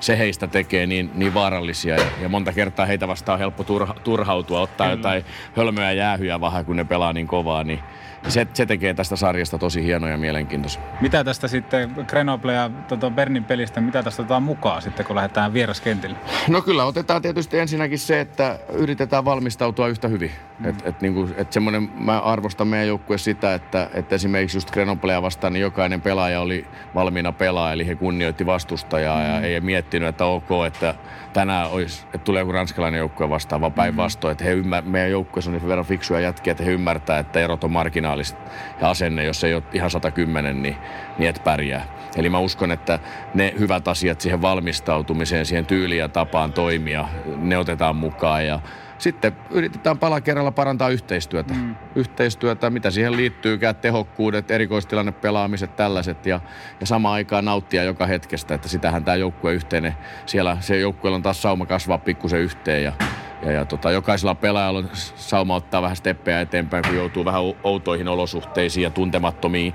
se 0.00 0.18
heistä 0.18 0.46
tekee 0.46 0.86
niin, 0.86 1.10
niin 1.14 1.34
vaarallisia 1.34 1.94
ja, 1.94 2.06
ja 2.22 2.28
monta 2.28 2.52
kertaa 2.52 2.86
heitä 2.86 3.08
vastaan 3.08 3.34
on 3.34 3.40
helppo 3.40 3.64
turha, 3.64 3.94
turhautua, 4.04 4.60
ottaa 4.60 4.86
Kyllä. 4.86 4.98
jotain 4.98 5.24
hölmöä 5.56 5.92
jäähyä 5.92 6.40
vähän, 6.40 6.64
kun 6.64 6.76
ne 6.76 6.84
pelaa 6.84 7.12
niin 7.12 7.26
kovaa, 7.26 7.64
niin 7.64 7.80
se, 8.28 8.46
se 8.54 8.66
tekee 8.66 8.94
tästä 8.94 9.16
sarjasta 9.16 9.58
tosi 9.58 9.84
hienoja 9.84 10.12
ja 10.12 10.18
mielenkiintoisia. 10.18 10.82
Mitä 11.00 11.24
tästä 11.24 11.48
sitten 11.48 11.94
Grenoble 12.06 12.52
ja 12.52 12.70
tota 12.88 13.10
Bernin 13.10 13.44
pelistä, 13.44 13.80
mitä 13.80 14.02
tästä 14.02 14.22
otetaan 14.22 14.42
mukaan 14.42 14.82
sitten, 14.82 15.06
kun 15.06 15.16
lähdetään 15.16 15.52
vieraskentille? 15.52 16.16
No 16.48 16.62
kyllä 16.62 16.84
otetaan 16.84 17.22
tietysti 17.22 17.58
ensinnäkin 17.58 17.98
se, 17.98 18.20
että 18.20 18.58
yritetään 18.72 19.24
valmistautua 19.24 19.88
yhtä 19.88 20.08
hyvin. 20.08 20.30
Mm. 20.58 20.68
Et, 20.68 20.82
et 20.84 21.00
niinku, 21.00 21.28
et 21.36 21.52
semmoinen, 21.52 21.90
mä 21.94 22.18
arvostan 22.18 22.68
meidän 22.68 22.88
joukkue 22.88 23.18
sitä, 23.18 23.54
että, 23.54 23.90
että 23.94 24.14
esimerkiksi 24.14 24.56
just 24.56 24.70
Grenoblea 24.70 25.22
vastaan, 25.22 25.52
niin 25.52 25.60
jokainen 25.60 26.00
pelaaja 26.00 26.40
oli 26.40 26.66
valmiina 26.94 27.32
pelaa, 27.32 27.72
eli 27.72 27.86
he 27.86 27.94
kunnioitti 27.94 28.46
vastustajaa 28.46 29.18
mm. 29.18 29.24
ja 29.24 29.40
ei 29.40 29.60
miettinyt, 29.60 30.08
että 30.08 30.24
ok, 30.24 30.48
että 30.66 30.94
tänään 31.34 31.70
olisi, 31.70 32.04
että 32.04 32.18
tulee 32.18 32.40
joku 32.40 32.52
ranskalainen 32.52 32.98
joukkue 32.98 33.30
vastaan, 33.30 33.60
vaan 33.60 33.72
päinvastoin, 33.72 34.32
että 34.32 34.44
he 34.44 34.52
ymmär, 34.52 34.84
meidän 34.86 35.10
joukkueessa 35.10 35.50
on 35.50 35.56
niin 35.56 35.68
verran 35.68 35.86
fiksuja 35.86 36.20
jätkiä, 36.20 36.50
että 36.50 36.64
he 36.64 36.70
ymmärtää, 36.70 37.18
että 37.18 37.40
erot 37.40 37.64
on 37.64 37.70
marginaaliset 37.70 38.38
ja 38.80 38.90
asenne, 38.90 39.24
jos 39.24 39.44
ei 39.44 39.54
ole 39.54 39.62
ihan 39.72 39.90
110, 39.90 40.62
niin, 40.62 40.76
niin 41.18 41.30
et 41.30 41.44
pärjää. 41.44 41.84
Eli 42.16 42.28
mä 42.28 42.38
uskon, 42.38 42.72
että 42.72 42.98
ne 43.34 43.54
hyvät 43.58 43.88
asiat 43.88 44.20
siihen 44.20 44.42
valmistautumiseen, 44.42 45.46
siihen 45.46 45.66
tyyliin 45.66 45.98
ja 45.98 46.08
tapaan 46.08 46.52
toimia, 46.52 47.08
ne 47.36 47.58
otetaan 47.58 47.96
mukaan 47.96 48.46
ja 48.46 48.60
sitten 48.98 49.36
yritetään 49.50 49.98
pala 49.98 50.20
kerralla 50.20 50.50
parantaa 50.50 50.88
yhteistyötä. 50.88 51.54
Mm. 51.54 51.76
Yhteistyötä, 51.94 52.70
mitä 52.70 52.90
siihen 52.90 53.16
liittyykään, 53.16 53.76
tehokkuudet, 53.76 54.50
erikoistilanne, 54.50 55.12
pelaamiset, 55.12 55.76
tällaiset 55.76 56.26
ja, 56.26 56.40
ja 56.80 56.86
samaan 56.86 57.14
aikaan 57.14 57.44
nauttia 57.44 57.84
joka 57.84 58.06
hetkestä, 58.06 58.54
että 58.54 58.68
sitähän 58.68 59.04
tämä 59.04 59.16
joukkue 59.16 59.52
yhteinen, 59.52 59.94
siellä 60.26 60.56
se 60.60 60.78
joukkueella 60.78 61.16
on 61.16 61.22
taas 61.22 61.42
sauma 61.42 61.66
kasvaa 61.66 61.98
pikkusen 61.98 62.40
yhteen 62.40 62.84
ja, 62.84 62.92
ja, 63.42 63.52
ja 63.52 63.64
tota, 63.64 63.90
jokaisella 63.90 64.34
pelaajalla 64.34 64.78
on 64.78 64.88
sauma 65.14 65.54
ottaa 65.54 65.82
vähän 65.82 65.96
steppejä 65.96 66.40
eteenpäin, 66.40 66.84
kun 66.86 66.96
joutuu 66.96 67.24
vähän 67.24 67.42
outoihin 67.62 68.08
olosuhteisiin 68.08 68.84
ja 68.84 68.90
tuntemattomiin, 68.90 69.74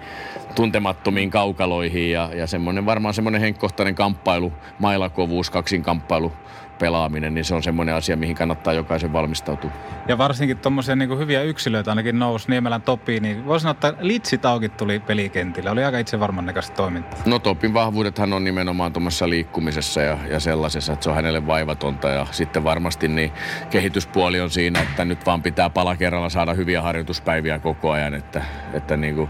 tuntemattomiin 0.55 1.29
kaukaloihin 1.29 2.11
ja, 2.11 2.29
ja 2.33 2.47
semmoinen, 2.47 2.85
varmaan 2.85 3.13
semmoinen 3.13 3.41
henkkohtainen 3.41 3.95
kamppailu, 3.95 4.53
mailakovuus, 4.79 5.49
kaksinkamppailu 5.49 6.33
pelaaminen, 6.79 7.33
niin 7.33 7.45
se 7.45 7.55
on 7.55 7.63
semmoinen 7.63 7.95
asia, 7.95 8.17
mihin 8.17 8.35
kannattaa 8.35 8.73
jokaisen 8.73 9.13
valmistautua. 9.13 9.71
Ja 10.07 10.17
varsinkin 10.17 10.57
tuommoisia 10.57 10.95
niin 10.95 11.19
hyviä 11.19 11.41
yksilöitä 11.41 11.91
ainakin 11.91 12.19
nousi 12.19 12.49
Niemelän 12.49 12.81
Topi, 12.81 13.19
niin 13.19 13.45
voisi 13.45 13.63
sanoa, 13.63 13.71
että 13.71 13.93
Litsitaukin 13.99 14.71
tuli 14.71 14.99
pelikentillä. 14.99 15.71
Oli 15.71 15.83
aika 15.83 15.99
itse 15.99 16.19
varman 16.19 16.45
näköistä 16.45 16.75
toimintaa. 16.75 17.19
No 17.25 17.39
Topin 17.39 17.73
vahvuudethan 17.73 18.33
on 18.33 18.43
nimenomaan 18.43 18.93
tuommoisessa 18.93 19.29
liikkumisessa 19.29 20.01
ja, 20.01 20.17
ja 20.29 20.39
sellaisessa, 20.39 20.93
että 20.93 21.03
se 21.03 21.09
on 21.09 21.15
hänelle 21.15 21.47
vaivatonta. 21.47 22.09
Ja 22.09 22.27
sitten 22.31 22.63
varmasti 22.63 23.07
niin 23.07 23.31
kehityspuoli 23.69 24.41
on 24.41 24.49
siinä, 24.49 24.81
että 24.81 25.05
nyt 25.05 25.25
vaan 25.25 25.41
pitää 25.41 25.69
pala 25.69 25.95
kerralla 25.95 26.29
saada 26.29 26.53
hyviä 26.53 26.81
harjoituspäiviä 26.81 27.59
koko 27.59 27.91
ajan, 27.91 28.13
että, 28.13 28.43
että 28.73 28.97
niin 28.97 29.15
kuin 29.15 29.29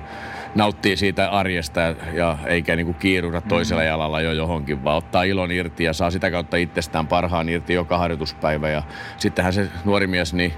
nauttii 0.56 0.98
siitä 0.98 1.30
arjesta 1.30 1.82
ja 2.14 2.38
eikä 2.46 2.76
niinku 2.76 2.94
kiiruda 2.94 3.42
toisella 3.42 3.82
mm. 3.82 3.88
jalalla 3.88 4.22
jo 4.22 4.32
johonkin, 4.32 4.84
vaan 4.84 4.98
ottaa 4.98 5.24
ilon 5.24 5.52
irti 5.52 5.84
ja 5.84 5.94
saa 5.94 6.12
sitä 6.12 6.32
kautta 6.32 6.58
itsestään 6.58 7.08
parhaan 7.08 7.50
irti 7.50 7.74
joka 7.74 7.98
harjoituspäivä. 7.98 8.70
Ja 8.70 8.84
sittenhän 9.18 9.54
se 9.54 9.68
nuori 9.86 10.08
mies 10.08 10.34
niin 10.34 10.54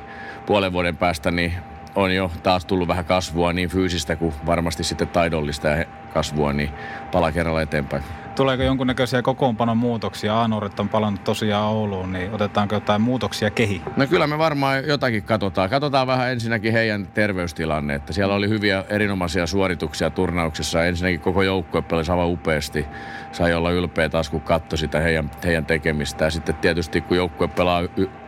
puolen 0.45 0.73
vuoden 0.73 0.97
päästä 0.97 1.31
niin 1.31 1.53
on 1.95 2.15
jo 2.15 2.31
taas 2.43 2.65
tullut 2.65 2.87
vähän 2.87 3.05
kasvua 3.05 3.53
niin 3.53 3.69
fyysistä 3.69 4.15
kuin 4.15 4.33
varmasti 4.45 4.83
sitten 4.83 5.07
taidollista 5.07 5.67
ja 5.67 5.85
kasvua, 6.13 6.53
niin 6.53 6.69
pala 7.11 7.31
kerralla 7.31 7.61
eteenpäin. 7.61 8.03
Tuleeko 8.41 8.63
jonkunnäköisiä 8.63 9.21
kokoonpanon 9.21 9.77
muutoksia? 9.77 10.35
Aanuuret 10.35 10.79
on 10.79 10.89
palannut 10.89 11.23
tosiaan 11.23 11.63
Ouluun, 11.63 12.13
niin 12.13 12.33
otetaanko 12.33 12.75
jotain 12.75 13.01
muutoksia 13.01 13.49
kehi? 13.49 13.81
No 13.97 14.07
kyllä 14.07 14.27
me 14.27 14.37
varmaan 14.37 14.87
jotakin 14.87 15.23
katsotaan. 15.23 15.69
Katsotaan 15.69 16.07
vähän 16.07 16.31
ensinnäkin 16.31 16.73
heidän 16.73 17.07
terveystilanne, 17.07 17.95
että 17.95 18.13
siellä 18.13 18.35
oli 18.35 18.49
hyviä 18.49 18.83
erinomaisia 18.89 19.47
suorituksia 19.47 20.09
turnauksessa. 20.09 20.85
Ensinnäkin 20.85 21.19
koko 21.19 21.43
joukkue 21.43 21.81
pelasi 21.81 22.11
aivan 22.11 22.29
upeasti. 22.29 22.85
Sai 23.31 23.53
olla 23.53 23.71
ylpeä 23.71 24.09
taas, 24.09 24.29
kun 24.29 24.41
katsoi 24.41 24.77
sitä 24.77 24.99
heidän, 24.99 25.31
heidän 25.43 25.65
tekemistä. 25.65 26.25
Ja 26.25 26.31
sitten 26.31 26.55
tietysti 26.55 27.01
kun 27.01 27.17
joukkue 27.17 27.47
pelaa 27.47 27.81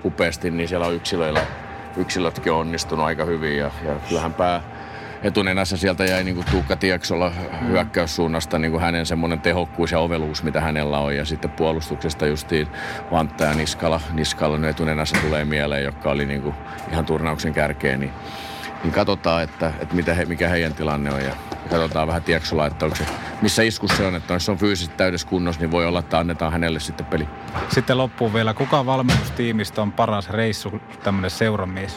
upeasti, 0.05 0.51
niin 0.51 0.67
siellä 0.67 0.87
on 0.87 0.93
yksilöillä 0.93 1.41
yksilötkin 1.97 2.53
on 2.53 2.59
onnistunut 2.59 3.05
aika 3.05 3.25
hyvin 3.25 3.57
ja, 3.57 3.71
ja 3.85 3.95
kyllähän 4.09 4.33
pää, 4.33 4.61
etunenässä 5.23 5.77
sieltä 5.77 6.05
jäi 6.05 6.23
niin 6.23 6.35
kuin 6.35 6.47
Tuukka 6.51 6.75
Tieksolla 6.75 7.31
hyökkäyssuunnasta 7.67 8.59
niin 8.59 8.71
kuin 8.71 8.81
hänen 8.81 9.05
semmoinen 9.05 9.41
tehokkuus 9.41 9.91
ja 9.91 9.99
oveluus, 9.99 10.43
mitä 10.43 10.61
hänellä 10.61 10.97
on. 10.97 11.15
Ja 11.15 11.25
sitten 11.25 11.51
puolustuksesta 11.51 12.25
justiin 12.25 12.67
Vantta 13.11 13.43
ja 13.43 13.53
Niskala, 13.53 14.01
Niskala 14.11 14.67
etunenässä 14.69 15.17
tulee 15.21 15.45
mieleen, 15.45 15.83
joka 15.83 16.11
oli 16.11 16.25
niin 16.25 16.41
kuin 16.41 16.55
ihan 16.91 17.05
turnauksen 17.05 17.53
kärkeen. 17.53 17.99
Niin 17.99 18.13
niin 18.83 18.93
katsotaan, 18.93 19.43
että, 19.43 19.73
että 19.79 19.95
mitä 19.95 20.13
he, 20.13 20.25
mikä 20.25 20.49
heidän 20.49 20.73
tilanne 20.73 21.13
on 21.13 21.21
ja 21.23 21.35
katsotaan 21.69 22.07
vähän 22.07 22.23
Tieksola, 22.23 22.67
että 22.67 22.85
onko 22.85 22.97
se, 22.97 23.05
missä 23.41 23.63
iskussa 23.63 24.07
on, 24.07 24.15
että 24.15 24.33
jos 24.33 24.45
se 24.45 24.51
on 24.51 24.57
fyysisesti 24.57 24.97
täydessä 24.97 25.27
kunnossa, 25.27 25.61
niin 25.61 25.71
voi 25.71 25.85
olla, 25.85 25.99
että 25.99 26.19
annetaan 26.19 26.51
hänelle 26.51 26.79
sitten 26.79 27.05
peli. 27.05 27.27
Sitten 27.69 27.97
loppuun 27.97 28.33
vielä, 28.33 28.53
kuka 28.53 28.85
valmennustiimistä 28.85 29.81
on 29.81 29.91
paras 29.91 30.29
reissu, 30.29 30.81
tämmöinen 31.03 31.31
seuramies? 31.31 31.95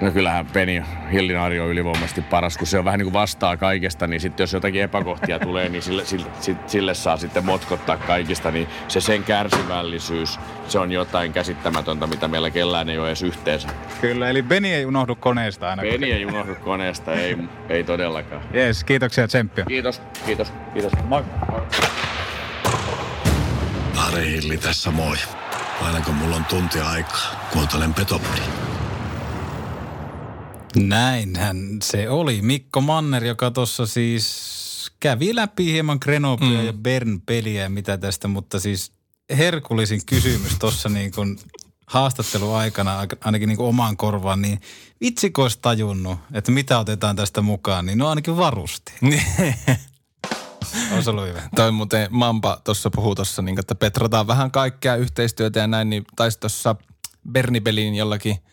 No 0.00 0.10
kyllähän 0.10 0.46
Peni 0.46 0.82
Hillinari 1.12 1.60
on 1.60 1.68
ylivoimaisesti 1.68 2.22
paras, 2.22 2.58
kun 2.58 2.66
se 2.66 2.78
on 2.78 2.84
vähän 2.84 2.98
niin 2.98 3.04
kuin 3.04 3.12
vastaa 3.12 3.56
kaikesta, 3.56 4.06
niin 4.06 4.20
sitten 4.20 4.42
jos 4.42 4.52
jotakin 4.52 4.82
epäkohtia 4.82 5.38
tulee, 5.38 5.68
niin 5.68 5.82
sille, 5.82 6.04
sille, 6.04 6.26
sille 6.66 6.94
saa 6.94 7.16
sitten 7.16 7.44
motkottaa 7.44 7.96
kaikista, 7.96 8.50
niin 8.50 8.68
se 8.88 9.00
sen 9.00 9.24
kärsivällisyys, 9.24 10.40
se 10.68 10.78
on 10.78 10.92
jotain 10.92 11.32
käsittämätöntä, 11.32 12.06
mitä 12.06 12.28
meillä 12.28 12.50
kellään 12.50 12.88
ei 12.88 12.98
ole 12.98 13.08
edes 13.08 13.22
yhteensä. 13.22 13.68
Kyllä, 14.00 14.30
eli 14.30 14.42
Beni 14.42 14.74
ei 14.74 14.86
unohdu 14.86 15.16
koneesta 15.16 15.70
aina. 15.70 15.82
Beni 15.82 16.12
ei 16.12 16.26
unohdu 16.26 16.54
koneesta, 16.54 17.14
ei, 17.14 17.38
ei 17.68 17.84
todellakaan. 17.84 18.42
Jees, 18.52 18.84
kiitoksia 18.84 19.28
tsemppiä. 19.28 19.64
Kiitos, 19.68 20.02
kiitos, 20.26 20.52
kiitos. 20.72 20.92
Moi. 21.04 21.24
Ari 24.06 24.30
Hilli 24.30 24.56
tässä 24.56 24.90
moi. 24.90 25.16
Aina 25.82 26.00
kun 26.00 26.14
mulla 26.14 26.36
on 26.36 26.44
tunti 26.44 26.80
aikaa, 26.80 27.48
kuuntelen 27.52 27.94
Petopodin. 27.94 28.69
Näinhän 30.76 31.78
se 31.82 32.10
oli. 32.10 32.42
Mikko 32.42 32.80
Manner, 32.80 33.24
joka 33.24 33.50
tuossa 33.50 33.86
siis 33.86 34.92
kävi 35.00 35.34
läpi 35.34 35.64
hieman 35.64 35.98
Grenoblia 36.02 36.60
mm. 36.60 36.66
ja 36.66 36.72
Bern 36.72 37.20
peliä 37.20 37.62
ja 37.62 37.70
mitä 37.70 37.98
tästä, 37.98 38.28
mutta 38.28 38.60
siis 38.60 38.92
herkullisin 39.36 40.06
kysymys 40.06 40.58
tuossa 40.58 40.88
niin 40.88 41.12
kuin 41.12 41.38
haastattelu 41.86 42.52
aikana, 42.52 43.06
ainakin 43.24 43.48
niin 43.48 43.56
kuin 43.56 43.68
omaan 43.68 43.96
korvaan, 43.96 44.42
niin 44.42 44.60
vitsiko 45.00 45.42
olisi 45.42 45.58
tajunnut, 45.62 46.18
että 46.32 46.52
mitä 46.52 46.78
otetaan 46.78 47.16
tästä 47.16 47.40
mukaan, 47.40 47.86
niin 47.86 47.98
no 47.98 48.08
ainakin 48.08 48.36
varusti. 48.36 48.92
On 50.96 51.04
se 51.04 51.10
ollut 51.10 51.28
hyvä. 51.28 51.42
Toi 51.56 51.72
muuten 51.72 52.08
Mampa 52.10 52.60
tuossa 52.64 52.90
puhuu 52.90 53.14
tuossa, 53.14 53.42
niin, 53.42 53.60
että 53.60 53.74
petrataan 53.74 54.26
vähän 54.26 54.50
kaikkea 54.50 54.96
yhteistyötä 54.96 55.60
ja 55.60 55.66
näin, 55.66 55.90
niin 55.90 56.04
taisi 56.16 56.40
tuossa 56.40 56.76
Bernibelin 57.32 57.94
jollakin– 57.94 58.36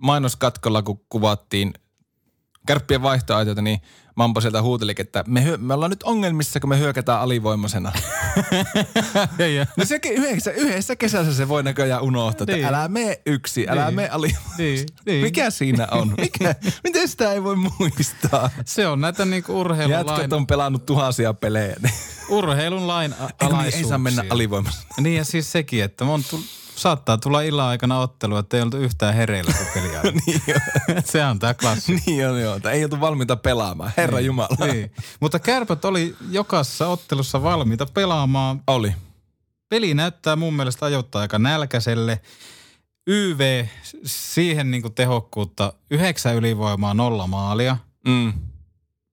mainoskatkolla, 0.00 0.82
kun 0.82 1.00
kuvattiin 1.08 1.74
kärppien 2.66 3.02
vaihtoaitoita, 3.02 3.62
niin 3.62 3.80
Mampo 4.14 4.40
sieltä 4.40 4.62
huuteli, 4.62 4.94
että 4.98 5.24
me, 5.26 5.44
hyö, 5.44 5.56
me 5.56 5.74
ollaan 5.74 5.90
nyt 5.90 6.02
ongelmissa, 6.02 6.60
kun 6.60 6.68
me 6.70 6.78
hyökätään 6.78 7.20
alivoimaisena. 7.20 7.92
No 9.76 9.84
se 9.84 10.00
yhdessä, 10.10 10.50
yhdessä 10.50 10.96
kesässä 10.96 11.34
se 11.34 11.48
voi 11.48 11.62
näköjään 11.62 12.02
unohtaa, 12.02 12.44
että 12.44 12.52
Niin. 12.56 12.66
älä 12.66 12.88
mene 12.88 13.20
yksi, 13.26 13.68
älä 13.68 13.84
Niin. 13.86 13.94
mene 13.94 14.08
alivoimaisena. 14.08 14.54
Niin, 14.58 14.86
niin. 15.06 15.22
Mikä 15.22 15.50
siinä 15.50 15.88
on? 15.90 16.14
Mikä, 16.20 16.54
miten 16.84 17.08
sitä 17.08 17.32
ei 17.32 17.42
voi 17.42 17.56
muistaa? 17.56 18.50
Se 18.64 18.86
on 18.88 19.00
näitä 19.00 19.24
niinku 19.24 19.60
urheilun 19.60 19.92
Jätkät 19.92 20.16
lain, 20.18 20.34
on 20.34 20.46
pelannut 20.46 20.86
tuhansia 20.86 21.34
pelejä. 21.34 21.76
niin- 21.82 21.94
urheilun 22.28 22.88
lain 22.88 23.12
a- 23.12 23.16
Ei, 23.16 23.26
niin, 23.28 23.30
ei 23.40 23.48
saa 23.48 23.58
alaisuuksia. 23.60 23.98
mennä 23.98 24.24
alivoimassa. 24.30 24.82
Niin 25.00 25.16
ja 25.16 25.24
siis 25.24 25.52
sekin, 25.52 25.84
että 25.84 26.04
on 26.04 26.24
tull, 26.30 26.42
saattaa 26.80 27.18
tulla 27.18 27.40
illan 27.40 27.66
aikana 27.66 27.98
ottelu, 27.98 28.36
että 28.36 28.56
ei 28.56 28.62
oltu 28.62 28.76
yhtään 28.76 29.14
hereillä 29.14 29.52
kuin 29.52 29.68
peliä. 29.74 30.02
niin. 30.26 30.42
Se 31.04 31.24
on 31.24 31.38
tämä 31.38 31.54
klassi. 31.54 32.02
Niin 32.06 32.28
on, 32.28 32.40
joo. 32.40 32.60
Ei 32.70 32.84
oltu 32.84 33.00
valmiita 33.00 33.36
pelaamaan. 33.36 33.92
Herra 33.96 34.18
Niin, 34.18 34.26
Jumala. 34.26 34.66
Niin. 34.66 34.92
Mutta 35.20 35.38
kärpät 35.38 35.84
oli 35.84 36.16
jokaisessa 36.30 36.88
ottelussa 36.88 37.42
valmiita 37.42 37.86
pelaamaan. 37.94 38.62
Oli. 38.66 38.94
Peli 39.68 39.94
näyttää 39.94 40.36
mun 40.36 40.54
mielestä 40.54 40.86
ajoittaa 40.86 41.22
aika 41.22 41.38
nälkäiselle. 41.38 42.20
YV, 43.06 43.66
siihen 44.04 44.70
niinku 44.70 44.90
tehokkuutta, 44.90 45.72
yhdeksän 45.90 46.36
ylivoimaa, 46.36 46.94
nolla 46.94 47.26
maalia. 47.26 47.76
Mm. 48.08 48.32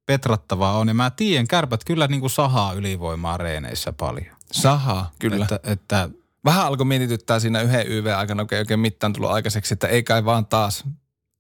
Petrattavaa 0.06 0.78
on. 0.78 0.88
Ja 0.88 0.94
mä 0.94 1.10
tiedän, 1.10 1.48
kärpät 1.48 1.84
kyllä 1.84 2.08
niinku 2.08 2.30
sahaa 2.30 2.74
ylivoimaa 2.74 3.38
reeneissä 3.38 3.94
paljon. 3.94 4.36
Saha, 4.52 5.12
kyllä. 5.20 5.44
Että, 5.44 5.60
että 5.64 6.10
Vähän 6.46 6.66
alkoi 6.66 6.86
mietityttää 6.86 7.40
siinä 7.40 7.62
yhden 7.62 7.88
YV-aikana, 7.88 8.44
oikein, 8.44 8.60
oikein 8.60 8.80
mittaan 8.80 9.14
tullut 9.14 9.32
aikaiseksi, 9.32 9.74
että 9.74 9.88
ei 9.88 10.04
kai 10.04 10.26
vaan 10.26 10.46
taas 10.46 10.84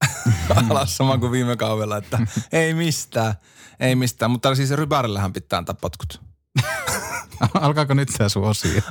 alas 0.70 0.98
sama 0.98 1.18
kuin 1.18 1.32
viime 1.32 1.56
kaudella, 1.58 1.98
että 1.98 2.20
ei 2.52 2.74
mistään, 2.74 3.34
ei 3.80 3.96
mistään. 3.96 4.32
Mutta 4.32 4.56
siis 4.56 4.72
Rybarillähän 4.72 5.34
pitää 5.34 5.58
antaa 5.58 5.76
potkut. 5.82 6.22
alkaako 7.54 7.94
nyt 7.94 8.10
tämä 8.18 8.30
sun 8.30 8.44
osio? 8.44 8.82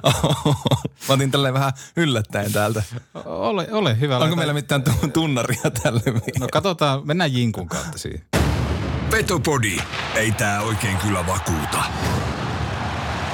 Mä 1.08 1.14
otin 1.14 1.30
tälleen 1.30 1.54
vähän 1.54 1.72
yllättäen 1.96 2.52
täältä. 2.52 2.82
Ole, 3.24 3.68
ole 3.72 4.00
hyvä. 4.00 4.14
Onko 4.14 4.24
laita- 4.26 4.36
meillä 4.36 4.52
mitään 4.52 4.82
tu- 4.82 5.08
tunnaria 5.12 5.70
tälle? 5.82 6.00
No 6.40 6.46
katsotaan, 6.52 7.06
mennään 7.06 7.32
Jinkun 7.32 7.68
kautta 7.68 7.98
siihen. 7.98 8.22
Petopodi. 9.10 9.76
Ei 10.14 10.32
tää 10.32 10.60
oikein 10.62 10.96
kyllä 10.98 11.26
vakuuta. 11.26 11.84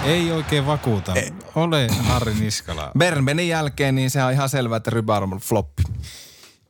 Ei 0.05 0.33
oikein 0.33 0.67
vakuuta. 0.67 1.15
Ole 1.55 1.87
Harri 2.01 2.35
Niskala. 2.35 2.91
Bernbenin 2.99 3.49
jälkeen, 3.49 3.95
niin 3.95 4.11
se 4.11 4.25
on 4.25 4.33
ihan 4.33 4.49
selvää, 4.49 4.77
että 4.77 4.91
Rybar 4.91 5.23
on 5.23 5.31
floppi. 5.31 5.83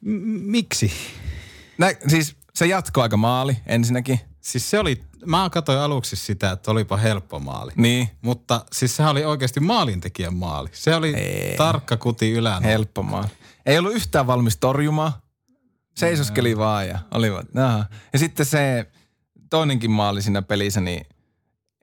M- 0.01 0.51
miksi? 0.51 0.92
Nä, 1.79 1.92
siis 2.09 2.37
se 2.55 2.66
jatkoi 2.66 3.03
aika 3.03 3.16
maali 3.16 3.57
ensinnäkin. 3.66 4.21
Siis 4.40 4.71
se 4.71 4.79
oli, 4.79 5.03
mä 5.27 5.51
katsoin 5.53 5.79
aluksi 5.79 6.16
sitä, 6.16 6.51
että 6.51 6.71
olipa 6.71 6.97
helppo 6.97 7.38
maali. 7.38 7.73
Niin, 7.77 8.09
Mutta 8.23 8.64
siis 8.73 8.97
sehän 8.97 9.12
oli 9.12 9.25
oikeasti 9.25 9.61
maalintekijän 9.61 10.35
maali. 10.35 10.68
Se 10.73 10.95
oli 10.95 11.14
Ei. 11.14 11.57
tarkka 11.57 11.97
kuti 11.97 12.31
ylän. 12.33 12.62
helppo 12.62 13.03
maali. 13.03 13.29
Ei 13.66 13.79
ollut 13.79 13.95
yhtään 13.95 14.27
valmis 14.27 14.57
torjumaan. 14.57 15.12
Seisoskeli 15.97 16.59
vaan 16.59 16.88
ja 16.88 16.99
oli 17.14 17.33
vaan, 17.33 17.45
jaha. 17.55 17.85
Ja 18.12 18.18
sitten 18.18 18.47
se 18.47 18.87
toinenkin 19.51 19.90
maali 19.90 20.23
siinä 20.23 20.42
pelissä, 20.42 20.81
niin 20.81 21.07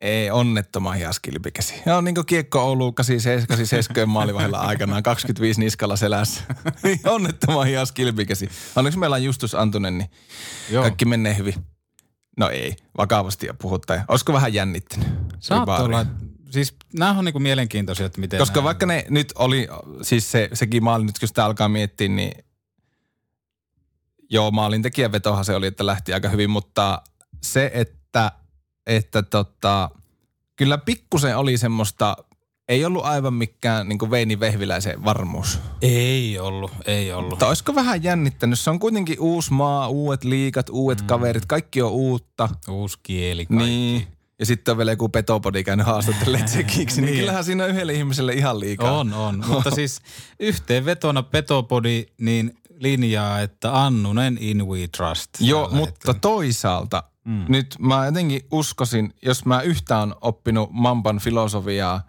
ei 0.01 0.31
onnettoman 0.31 0.97
hias 0.97 1.19
kilpikäsi. 1.19 1.73
Ja 1.85 1.97
on 1.97 2.03
niin 2.03 2.15
kuin 2.15 2.25
kiekko 2.25 2.59
Oulu 2.59 2.91
87 2.93 4.09
maalivahilla 4.09 4.59
aikanaan, 4.59 5.03
25 5.03 5.59
niskalla 5.59 5.95
selässä. 5.95 6.41
onnettoman 7.05 7.67
hias 7.67 7.91
kilpikäsi. 7.91 8.49
Onneksi 8.75 8.99
meillä 8.99 9.15
on 9.15 9.23
Justus 9.23 9.55
Antunen, 9.55 9.97
niin 9.97 10.09
Joo. 10.69 10.81
kaikki 10.83 11.05
menee 11.05 11.37
hyvin. 11.37 11.53
No 12.37 12.49
ei, 12.49 12.75
vakavasti 12.97 13.45
ja 13.47 13.53
puhuttaen. 13.53 14.01
Olisiko 14.07 14.33
vähän 14.33 14.53
jännittänyt? 14.53 15.07
Saat 15.39 15.59
Rybari? 15.61 15.83
olla, 15.83 16.05
siis 16.49 16.75
nämä 16.93 17.11
on 17.19 17.25
niinku 17.25 17.39
mielenkiintoisia, 17.39 18.05
että 18.05 18.21
miten 18.21 18.39
Koska 18.39 18.55
nämä- 18.55 18.63
vaikka 18.65 18.85
ne 18.85 19.05
nyt 19.09 19.33
oli, 19.35 19.67
siis 20.01 20.31
se, 20.31 20.49
sekin 20.53 20.83
maali 20.83 21.05
nyt 21.05 21.19
kun 21.19 21.27
sitä 21.27 21.45
alkaa 21.45 21.69
miettiä, 21.69 22.07
niin 22.07 22.43
joo, 24.29 24.51
maalintekijän 24.51 25.11
vetohan 25.11 25.45
se 25.45 25.55
oli, 25.55 25.67
että 25.67 25.85
lähti 25.85 26.13
aika 26.13 26.29
hyvin, 26.29 26.49
mutta 26.49 27.01
se, 27.43 27.71
että, 27.73 28.31
että 28.85 29.21
tota, 29.23 29.89
kyllä 30.55 30.77
pikkusen 30.77 31.37
oli 31.37 31.57
semmoista, 31.57 32.17
ei 32.67 32.85
ollut 32.85 33.05
aivan 33.05 33.33
mikään 33.33 33.89
niin 33.89 34.11
Veini 34.11 34.39
Vehviläisen 34.39 35.03
varmuus. 35.05 35.59
Ei 35.81 36.39
ollut, 36.39 36.71
ei 36.85 37.13
ollut. 37.13 37.29
Mutta 37.29 37.47
olisiko 37.47 37.75
vähän 37.75 38.03
jännittänyt? 38.03 38.59
Se 38.59 38.69
on 38.69 38.79
kuitenkin 38.79 39.19
uusi 39.19 39.53
maa, 39.53 39.87
uudet 39.87 40.23
liikat, 40.23 40.69
uudet 40.69 41.01
mm. 41.01 41.07
kaverit, 41.07 41.45
kaikki 41.45 41.81
on 41.81 41.91
uutta. 41.91 42.49
Uusi 42.69 42.97
kieli 43.03 43.45
kaikki. 43.45 43.65
Niin. 43.65 44.07
Ja 44.39 44.45
sitten 44.45 44.71
on 44.71 44.77
vielä 44.77 44.91
joku 44.91 45.09
petopodi 45.09 45.63
käynyt 45.63 45.85
haastattelee 45.85 46.43
tsekiksi, 46.45 47.01
niin 47.01 47.05
Niin. 47.05 47.19
kyllähän 47.19 47.43
siinä 47.43 47.63
on 47.63 47.69
yhdelle 47.69 47.93
ihmiselle 47.93 48.33
ihan 48.33 48.59
liikaa. 48.59 48.91
On, 48.99 49.13
on. 49.13 49.43
Mutta 49.47 49.71
siis 49.71 50.01
yhteenvetona 50.39 51.23
Petopodi 51.23 52.05
niin 52.21 52.53
linjaa, 52.69 53.41
että 53.41 53.83
Annunen 53.85 54.37
in 54.41 54.67
we 54.67 54.87
trust. 54.97 55.29
Joo, 55.39 55.69
mutta 55.71 55.85
hetkellä. 55.85 56.19
toisaalta 56.21 57.03
mm. 57.29 57.45
nyt 57.47 57.75
mä 57.79 58.05
jotenkin 58.05 58.45
uskoisin, 58.51 59.13
jos 59.21 59.45
mä 59.45 59.61
yhtään 59.61 60.15
oppinut 60.21 60.69
Mampan 60.71 61.19
filosofiaa 61.19 62.01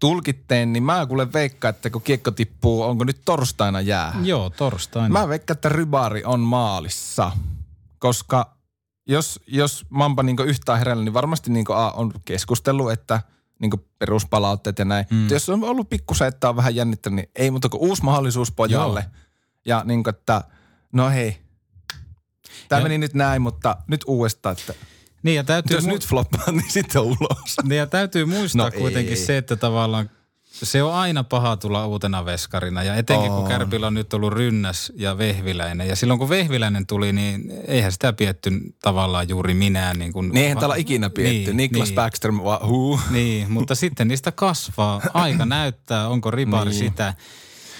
tulkitteen, 0.00 0.72
niin 0.72 0.82
mä 0.82 1.06
kuule 1.06 1.32
veikkaan, 1.32 1.74
että 1.74 1.90
kun 1.90 2.02
kiekko 2.02 2.30
tippuu, 2.30 2.82
onko 2.82 3.04
nyt 3.04 3.20
torstaina 3.24 3.80
jää. 3.80 4.14
Joo, 4.22 4.50
torstaina. 4.50 5.08
Mä 5.08 5.28
veikkaan, 5.28 5.56
että 5.56 5.68
Rybari 5.68 6.24
on 6.24 6.40
maalissa, 6.40 7.32
koska 7.98 8.56
jos, 9.06 9.40
jos 9.46 9.86
Mampa 9.90 10.22
niin 10.22 10.36
yhtään 10.44 10.78
herällä, 10.78 11.04
niin 11.04 11.14
varmasti 11.14 11.50
niin 11.50 11.66
A 11.68 11.90
on 11.90 12.12
keskustellut, 12.24 12.92
että 12.92 13.20
niin 13.58 13.70
peruspalautteet 13.98 14.78
ja 14.78 14.84
näin. 14.84 15.06
Mm. 15.10 15.30
Jos 15.30 15.48
on 15.48 15.64
ollut 15.64 15.88
pikkusen, 15.88 16.28
että 16.28 16.48
on 16.48 16.56
vähän 16.56 16.74
jännittänyt, 16.74 17.16
niin 17.16 17.30
ei 17.36 17.50
muuta 17.50 17.68
kuin 17.68 17.80
uusi 17.88 18.04
mahdollisuus 18.04 18.52
pojalle. 18.52 19.00
Joo. 19.00 19.22
Ja 19.64 19.82
niin 19.84 20.04
kuin, 20.04 20.14
että 20.14 20.44
no 20.92 21.10
hei, 21.10 21.45
tämä 22.68 22.80
Ja- 22.80 22.82
meni 22.82 22.98
nyt 22.98 23.14
näin, 23.14 23.42
mutta 23.42 23.76
nyt 23.86 24.04
uudestaan, 24.06 24.56
että 24.58 24.74
Niin 25.22 25.36
ja 25.36 25.44
täytyy, 25.44 25.76
jos 25.76 25.84
mu- 25.84 25.88
nyt 25.88 26.06
floppaa, 26.06 26.50
niin 26.52 26.70
sitten 26.70 27.02
ulos. 27.02 27.56
niin 27.68 27.78
ja 27.78 27.86
täytyy 27.86 28.24
muistaa 28.24 28.66
No 28.66 28.74
no 28.74 28.80
kuitenkin 28.80 29.12
ei. 29.18 29.24
se, 29.24 29.36
että 29.36 29.56
tavallaan 29.56 30.10
se 30.52 30.82
on 30.82 30.94
aina 30.94 31.24
paha 31.24 31.56
tulla 31.56 31.86
uutena 31.86 32.24
veskarina. 32.24 32.82
Ja 32.82 32.94
etenkin 32.94 33.30
kun 33.30 33.38
On. 33.38 33.48
Kärpillä 33.48 33.86
on 33.86 33.94
nyt 33.94 34.14
ollut 34.14 34.32
Rynnäs 34.32 34.92
ja 34.96 35.18
Vehviläinen. 35.18 35.88
Ja 35.88 35.96
silloin 35.96 36.18
kun 36.18 36.28
Vehviläinen 36.28 36.86
tuli, 36.86 37.12
niin 37.12 37.52
eihän 37.66 37.92
sitä 37.92 38.12
pietty 38.12 38.50
tavallaan 38.82 39.28
juuri 39.28 39.54
minään. 39.54 39.98
Niin, 39.98 40.12
kuin, 40.12 40.28
Niin 40.28 40.42
eihän 40.42 40.58
täällä 40.58 40.76
ikinä 40.76 41.10
pietty. 41.10 41.34
Niin, 41.54 41.56
Niklas 41.56 41.88
niin. 41.88 41.94
Backstrom, 41.94 42.44
vaan 42.44 42.68
huu. 42.68 43.00
Niin, 43.10 43.52
mutta 43.52 43.74
sitten 43.74 44.08
niistä 44.08 44.32
kasvaa. 44.32 45.00
Aika 45.14 45.46
näyttää, 45.56 46.08
onko 46.08 46.30
ribari 46.30 46.70
Niin. 46.70 46.78
sitä. 46.78 47.14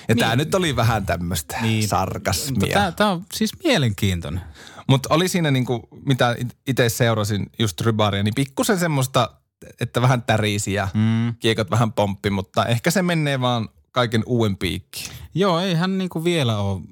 Ja 0.09 0.15
niin. 0.15 0.19
tämä 0.19 0.31
Niin. 0.31 0.39
nyt 0.39 0.55
oli 0.55 0.77
vähän 0.77 1.07
tämmöistä 1.07 1.57
niin. 1.63 1.89
Sarkasmia. 1.89 2.93
Tämä 2.93 3.11
on 3.11 3.25
siis 3.35 3.53
mielenkiintoinen. 3.65 4.41
Mutta 4.89 5.15
oli 5.15 5.29
siinä 5.29 5.51
niinku, 5.51 5.89
mitä 6.07 6.37
itse 6.67 6.89
seurasin 6.89 7.47
just 7.59 7.81
Rybaria, 7.81 8.23
niin 8.23 8.35
pikkusen 8.35 8.79
semmoista, 8.79 9.31
että 9.81 10.03
vähän 10.03 10.23
tärisi 10.23 10.73
ja 10.73 10.89
mm. 10.95 11.35
kiekot 11.41 11.71
vähän 11.71 11.93
pomppi, 11.93 12.31
mutta 12.31 12.67
ehkä 12.67 12.91
se 12.91 13.03
menee 13.03 13.41
vaan 13.41 13.69
kaiken 13.93 14.23
uuden 14.27 14.57
piikkiin. 14.57 15.11
Joo, 15.35 15.61
ei 15.61 15.75
hän 15.75 15.99
niinku 15.99 16.25
vielä 16.25 16.59
ole 16.59 16.83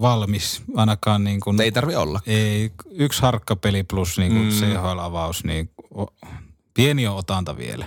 valmis 0.00 0.62
ainakaan 0.76 1.24
niin 1.24 1.40
kuin, 1.40 1.60
Ei 1.60 1.72
tarvi 1.72 1.94
olla. 1.96 2.20
ei, 2.26 2.70
yksi 2.90 3.22
harkkapeli 3.22 3.82
plus 3.82 4.18
niin 4.18 4.32
kuin 4.32 4.44
Mm. 4.44 4.50
mm. 4.52 4.58
CHL-avaus, 4.58 5.44
niin 5.44 5.70
o- 5.98 6.14
pieni 6.74 7.06
on 7.06 7.16
otanta 7.16 7.56
vielä. 7.56 7.86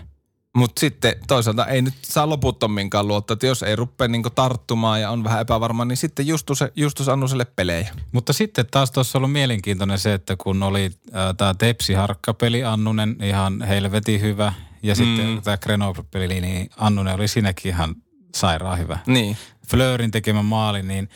Mutta 0.58 0.80
sitten 0.80 1.15
toisaalta 1.28 1.65
ei 1.65 1.82
nyt 1.82 1.93
saa 2.02 2.30
loputtominkaan 2.30 3.08
luottaa, 3.08 3.34
että 3.34 3.48
jos 3.48 3.63
ei 3.63 3.76
rupea 3.76 4.08
niinku 4.08 4.30
tarttumaan 4.30 5.02
ja 5.02 5.10
on 5.12 5.24
vähän 5.24 5.41
epävarma, 5.41 5.86
niin 5.86 5.98
sitten 5.98 6.28
Justus, 6.28 6.60
Justus 6.76 7.10
Annuselle 7.10 7.46
pelejä. 7.46 7.96
Mutta 8.12 8.34
sitten 8.34 8.65
taas 8.72 8.91
tuossa 8.91 9.17
on 9.17 9.20
ollut 9.20 9.32
mielenkiintoinen 9.32 10.00
se, 10.00 10.13
että 10.13 10.36
kun 10.36 10.63
oli 10.63 10.91
tämä 11.38 11.54
Tepsi 11.54 11.93
harkkapeli 11.93 12.63
Annunen 12.63 13.15
ihan 13.24 13.62
helvetin 13.62 14.22
hyvä 14.22 14.54
ja 14.84 14.93
Mm. 14.93 14.98
sitten 14.98 15.41
tämä 15.43 15.58
Grenoble-peli, 15.58 16.41
niin 16.41 16.70
Annunen 16.78 17.15
oli 17.15 17.28
siinäkin 17.28 17.70
ihan 17.70 17.96
sairaan 18.36 18.78
hyvä. 18.80 19.00
Niin. 19.08 19.38
Flöörin 19.70 20.12
tekemä 20.12 20.43
maali, 20.43 20.84
niin 20.84 21.10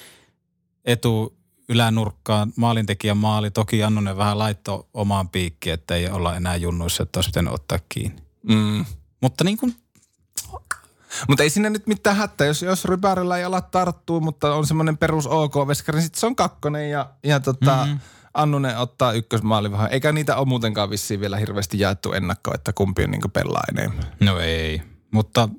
etu 0.86 1.38
ylänurkkaan 1.70 2.54
maalintekijän 2.56 3.18
maali. 3.18 3.52
Toki 3.52 3.84
Annunen 3.84 4.18
vähän 4.18 4.40
laittoi 4.40 4.84
omaan 4.94 5.30
piikkiin, 5.30 5.74
että 5.74 5.96
ei 5.96 6.10
olla 6.10 6.36
enää 6.36 6.56
junnuissa, 6.56 7.04
että 7.04 7.18
olisi 7.18 7.30
pitänyt 7.30 7.54
ottaa 7.54 7.80
kiinni. 7.90 8.22
Mm. 8.44 8.86
Mutta 9.22 9.44
niin 9.44 9.58
kuin, 9.58 9.76
Mutta 11.28 11.44
ei 11.44 11.50
sinne 11.50 11.70
nyt 11.70 11.88
mitään 11.88 12.16
hätää, 12.16 12.48
jos, 12.48 12.62
jos 12.62 12.86
Rybärillä 12.86 13.38
ei 13.38 13.44
ala 13.44 13.62
tarttuu, 13.62 14.22
mutta 14.22 14.56
on 14.56 14.68
semmoinen 14.68 14.98
perus 14.98 15.28
OK-veskari, 15.28 15.96
niin 15.96 16.04
sitten 16.04 16.20
se 16.20 16.26
on 16.26 16.36
kakkonen 16.36 16.90
ja, 16.90 17.10
ja 17.24 17.40
tota, 17.40 17.78
mm-hmm. 17.86 18.00
Annunen 18.34 18.78
ottaa 18.78 19.14
ykkösmaali 19.14 19.72
vähän. 19.72 19.92
Eikä 19.92 20.12
niitä 20.12 20.36
ole 20.36 20.48
muutenkaan 20.48 20.90
vissiin 20.90 21.20
vielä 21.20 21.38
hirveästi 21.38 21.80
jaettu 21.80 22.14
ennakkoon, 22.14 22.56
että 22.56 22.74
kumpi 22.74 23.04
on 23.04 23.12
niin 23.12 23.32
pelaa 23.34 23.64
enemmän. 23.72 24.06
no 24.20 24.40
ei. 24.40 24.82
Mutta 25.12 25.50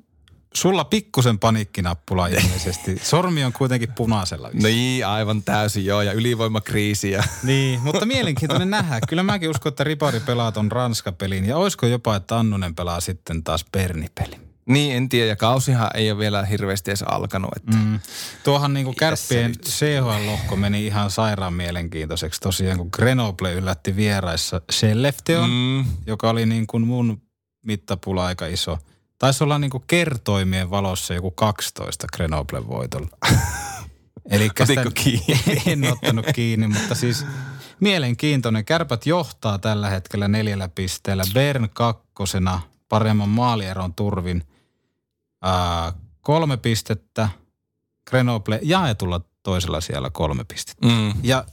sulla 0.55 0.83
pikkusen 0.83 1.39
paniikkinappula 1.39 2.27
ilmeisesti. 2.27 2.97
Sormi 3.03 3.43
on 3.43 3.53
kuitenkin 3.53 3.91
punaisella. 3.91 4.49
Niin, 4.53 5.07
aivan 5.07 5.43
täysin 5.43 5.85
joo, 5.85 6.01
ja 6.01 6.13
ylivoimakriisi. 6.13 7.11
Ja... 7.11 7.23
Niin, 7.43 7.79
mutta 7.81 8.05
mielenkiintoinen 8.05 8.69
nähdä. 8.69 8.99
Kyllä 9.09 9.23
mäkin 9.23 9.49
uskon, 9.49 9.69
että 9.69 9.83
Ripari 9.83 10.19
pelaa 10.19 10.51
ton 10.51 10.71
Ranska-pelin. 10.71 11.45
Ja 11.45 11.57
olisiko 11.57 11.85
jopa, 11.85 12.15
että 12.15 12.39
Annunen 12.39 12.75
pelaa 12.75 12.99
sitten 12.99 13.43
taas 13.43 13.65
Berni-pelin. 13.71 14.41
Niin, 14.65 14.95
en 14.95 15.09
tiedä. 15.09 15.27
Ja 15.27 15.35
kausihan 15.35 15.89
ei 15.93 16.11
ole 16.11 16.19
vielä 16.19 16.45
hirveästi 16.45 16.91
edes 16.91 17.03
alkanut. 17.03 17.51
Että... 17.55 17.77
Mm. 17.77 17.99
Tuohan 18.43 18.73
niinku 18.73 18.93
kärppien 18.93 19.55
CHL-lohko 19.65 20.55
meni 20.55 20.85
ihan 20.85 21.11
sairaan 21.11 21.53
mielenkiintoiseksi. 21.53 22.41
Tosiaan 22.41 22.77
kun 22.77 22.89
Grenoble 22.93 23.53
yllätti 23.53 23.95
vieraissa 23.95 24.61
Skellefteon, 24.71 25.49
mm. 25.49 25.85
joka 26.07 26.29
oli 26.29 26.45
niin 26.45 26.67
kuin 26.67 26.87
mun 26.87 27.21
mittapula 27.65 28.25
aika 28.25 28.45
iso. 28.45 28.77
Taisi 29.23 29.43
olla 29.43 29.59
niin 29.59 29.71
kuin 29.71 29.83
kertoimien 29.87 30.69
valossa 30.69 31.13
joku 31.13 31.31
12 31.31 32.07
Grenoblen 32.13 32.67
voitolla. 32.67 33.07
Eli 34.31 34.49
Otitko 34.61 34.91
kiinni? 34.93 35.61
en 35.71 35.91
ottanut 35.91 36.25
kiinni, 36.35 36.67
mutta 36.67 36.95
siis 36.95 37.25
mielenkiintoinen. 37.79 38.65
Kärpät 38.65 39.05
johtaa 39.05 39.59
tällä 39.59 39.89
hetkellä 39.89 40.27
neljällä 40.27 40.69
pisteellä. 40.75 41.23
Bern 41.33 41.69
kakkosena 41.73 42.61
paremman 42.89 43.29
maalieron 43.29 43.93
turvin. 43.93 44.43
Ää, 45.41 45.93
kolme 46.21 46.57
pistettä. 46.57 47.29
Grenoble 48.09 48.59
jaetulla 48.61 49.21
toisella 49.43 49.81
siellä 49.81 50.09
kolme 50.09 50.43
pistettä. 50.43 50.87
Mm. 50.87 51.13
Ja 51.23 51.45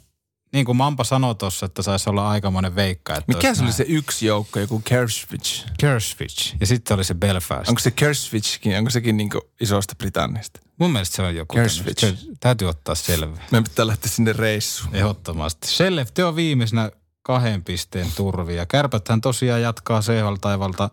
niin 0.52 0.64
kuin 0.64 0.76
Mampa 0.76 1.04
sanoi 1.04 1.34
tuossa, 1.34 1.66
että 1.66 1.82
saisi 1.82 2.10
olla 2.10 2.30
aikamoinen 2.30 2.74
veikka. 2.74 3.16
Että 3.16 3.32
Mikä 3.34 3.54
se 3.54 3.62
oli 3.62 3.72
se 3.72 3.84
yksi 3.88 4.26
joukko, 4.26 4.58
joku 4.58 4.82
Kerswich? 4.84 5.66
Kerswich. 5.78 6.56
Ja 6.60 6.66
sitten 6.66 6.94
oli 6.94 7.04
se 7.04 7.14
Belfast. 7.14 7.68
Onko 7.68 7.78
se 7.78 7.90
Kerswichkin, 7.90 8.78
onko 8.78 8.90
sekin 8.90 9.16
niinku 9.16 9.40
isosta 9.60 9.94
Britanniasta? 9.98 10.60
Mun 10.78 10.92
mielestä 10.92 11.16
se 11.16 11.22
on 11.22 11.36
joku. 11.36 11.54
Kerswich. 11.54 12.00
tämmöistä. 12.00 12.32
Täytyy 12.40 12.68
ottaa 12.68 12.94
selvää. 12.94 13.44
Meidän 13.50 13.64
pitää 13.64 13.86
lähteä 13.86 14.10
sinne 14.10 14.32
reissuun. 14.32 14.94
Ehdottomasti. 14.94 15.68
Skellefteå 15.68 16.28
on 16.28 16.36
viimeisenä 16.36 16.90
kahden 17.22 17.64
pisteen 17.64 18.12
turvi. 18.16 18.56
Ja 18.56 18.66
kärpäthän 18.66 19.20
tosiaan 19.20 19.62
jatkaa 19.62 20.00
CHL 20.00 20.34
taivalta 20.40 20.90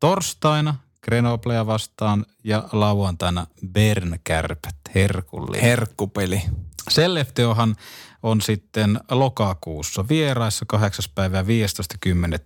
torstaina 0.00 0.74
Grenoblea 1.02 1.66
vastaan 1.66 2.26
ja 2.44 2.68
lauantaina 2.72 3.46
Bern 3.72 4.18
kärpät. 4.24 4.76
Herkullinen. 4.94 5.62
Herkkupeli. 5.62 6.42
Skellefteåhan 6.90 7.68
on 7.68 7.76
sitten 8.40 9.00
lokakuussa 9.10 10.08
vieraissa 10.08 10.64
8. 10.68 11.04
päivä 11.14 11.42
15.10. 11.42 11.46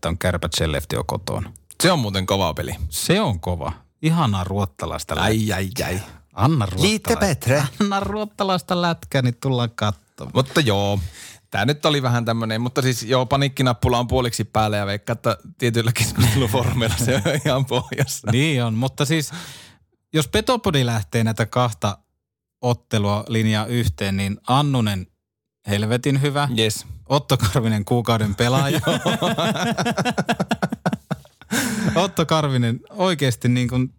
on 0.07 0.19
kärpät 0.19 0.53
Skellefteå 0.53 1.05
kotona. 1.05 1.53
Se 1.83 1.93
on 1.93 1.99
muuten 1.99 2.27
kova 2.27 2.55
peli. 2.55 2.75
Se 2.89 3.21
on 3.21 3.41
kova. 3.41 3.73
Ihanaa 4.03 4.45
ruottalaista 4.45 5.15
lätkää. 5.15 5.25
Ai, 5.25 5.53
ai, 5.53 5.71
ai. 5.87 6.01
Anna 6.33 6.67
ruottalaista. 6.67 7.17
Petre. 7.17 7.63
Anna 7.81 8.01
ruottalaista 8.01 8.83
lätkää, 8.83 9.23
niin 9.23 9.37
tullaan 9.41 9.71
katsomaan. 9.75 10.33
Mutta 10.35 10.61
joo, 10.61 11.01
tämä 11.51 11.65
nyt 11.65 11.87
oli 11.87 12.03
vähän 12.03 12.25
tämmöinen, 12.25 12.61
mutta 12.61 12.83
siis 12.83 13.03
joo, 13.03 13.27
paniikkinappula 13.27 13.99
on 13.99 14.09
puoliksi 14.09 14.45
päällä 14.45 14.77
ja 14.77 14.87
veikkaa, 14.87 15.13
että 15.13 15.37
tietyillä 15.59 15.93
keskusteluformeilla 15.93 16.97
se 16.97 17.15
on 17.15 17.23
ihan 17.47 17.65
pohjassa. 17.65 18.31
Niin 18.33 18.65
on, 18.65 18.75
mutta 18.75 19.05
siis 19.05 19.31
jos 20.13 20.29
Petopodi 20.29 20.87
lähtee 20.87 21.25
näitä 21.25 21.47
kahta 21.47 21.99
ottelua 22.61 23.25
linjaa 23.29 23.67
yhteen, 23.67 24.17
niin 24.17 24.39
Annunen 24.47 25.07
helvetin 25.71 26.23
hyvä. 26.23 26.49
Yes. 26.59 26.87
Otto 27.09 27.37
Karvinen 27.37 27.85
kuukauden 27.85 28.35
pelaaja. 28.35 28.81
Otto 31.95 32.27
Karvinen 32.27 32.81
oikeasti 32.91 33.49
niin 33.49 33.69
kuin 33.69 33.95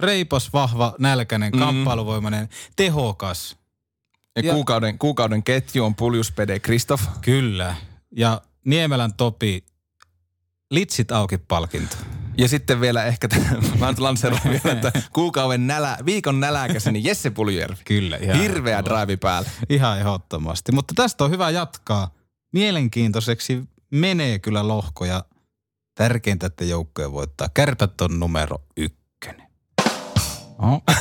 reipas, 0.00 0.52
vahva, 0.52 0.94
nälkäinen, 0.98 1.52
Mm. 1.52 1.58
kamppailuvoimainen, 1.58 2.48
tehokas. 2.76 3.56
Ja, 4.36 4.42
Ja- 4.42 4.52
kuukauden, 4.54 4.98
kuukauden 4.98 5.42
ketju 5.42 5.84
on 5.84 5.94
Puljuspede 5.94 6.58
Kristoff. 6.60 7.04
Kyllä. 7.20 7.74
Ja 8.16 8.42
Niemelän 8.64 9.14
Topi, 9.14 9.64
litsit 10.70 11.12
auki 11.12 11.38
palkinto. 11.38 11.96
Ja 12.38 12.48
sitten 12.48 12.80
vielä 12.80 13.04
ehkä, 13.04 13.28
t- 13.28 13.36
mä 13.80 13.88
nyt 13.88 13.98
lanseeraan 13.98 14.42
vielä, 14.44 14.72
että 14.76 14.92
kuukauden 15.12 15.66
nälä, 15.66 15.98
viikon 16.06 16.40
näläkäsi, 16.40 16.92
niin 16.92 17.04
Jesse 17.04 17.30
Puljujärvi. 17.30 17.82
Kyllä. 17.84 18.16
Ihan 18.16 18.40
Hirveä 18.40 18.84
drive 18.84 19.16
päällä. 19.16 19.50
Ihan 19.68 19.98
ehdottomasti. 19.98 20.72
Mutta 20.72 20.94
tästä 20.96 21.24
on 21.24 21.30
hyvä 21.30 21.50
jatkaa. 21.50 22.14
Mielenkiintoiseksi 22.52 23.62
menee 23.90 24.38
kyllä 24.38 24.68
lohko 24.68 25.04
ja 25.04 25.24
tärkeintä, 25.94 26.46
että 26.46 26.64
joukkoja 26.64 27.12
voittaa. 27.12 27.48
Kärpät 27.54 28.00
on 28.00 28.20
numero 28.20 28.58
ykkönen. 28.76 29.48
Oh. 30.58 30.82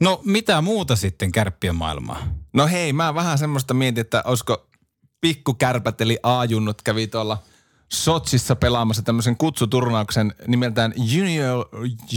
No 0.00 0.20
mitä 0.24 0.60
muuta 0.60 0.96
sitten 0.96 1.32
kärppien 1.32 1.74
maailmaa? 1.74 2.28
No 2.52 2.66
hei, 2.66 2.92
mä 2.92 3.14
vähän 3.14 3.38
semmoista 3.38 3.74
mietin, 3.74 4.00
että 4.00 4.22
olisiko 4.26 4.68
pikkukärpät 5.20 6.00
eli 6.00 6.18
A-junnut 6.22 6.82
kävi 6.82 7.06
tuolla 7.06 7.42
Sotsissa 7.92 8.56
pelaamassa 8.56 9.02
tämmöisen 9.02 9.36
kutsuturnauksen 9.36 10.34
nimeltään 10.46 10.92
Junior, 10.96 11.68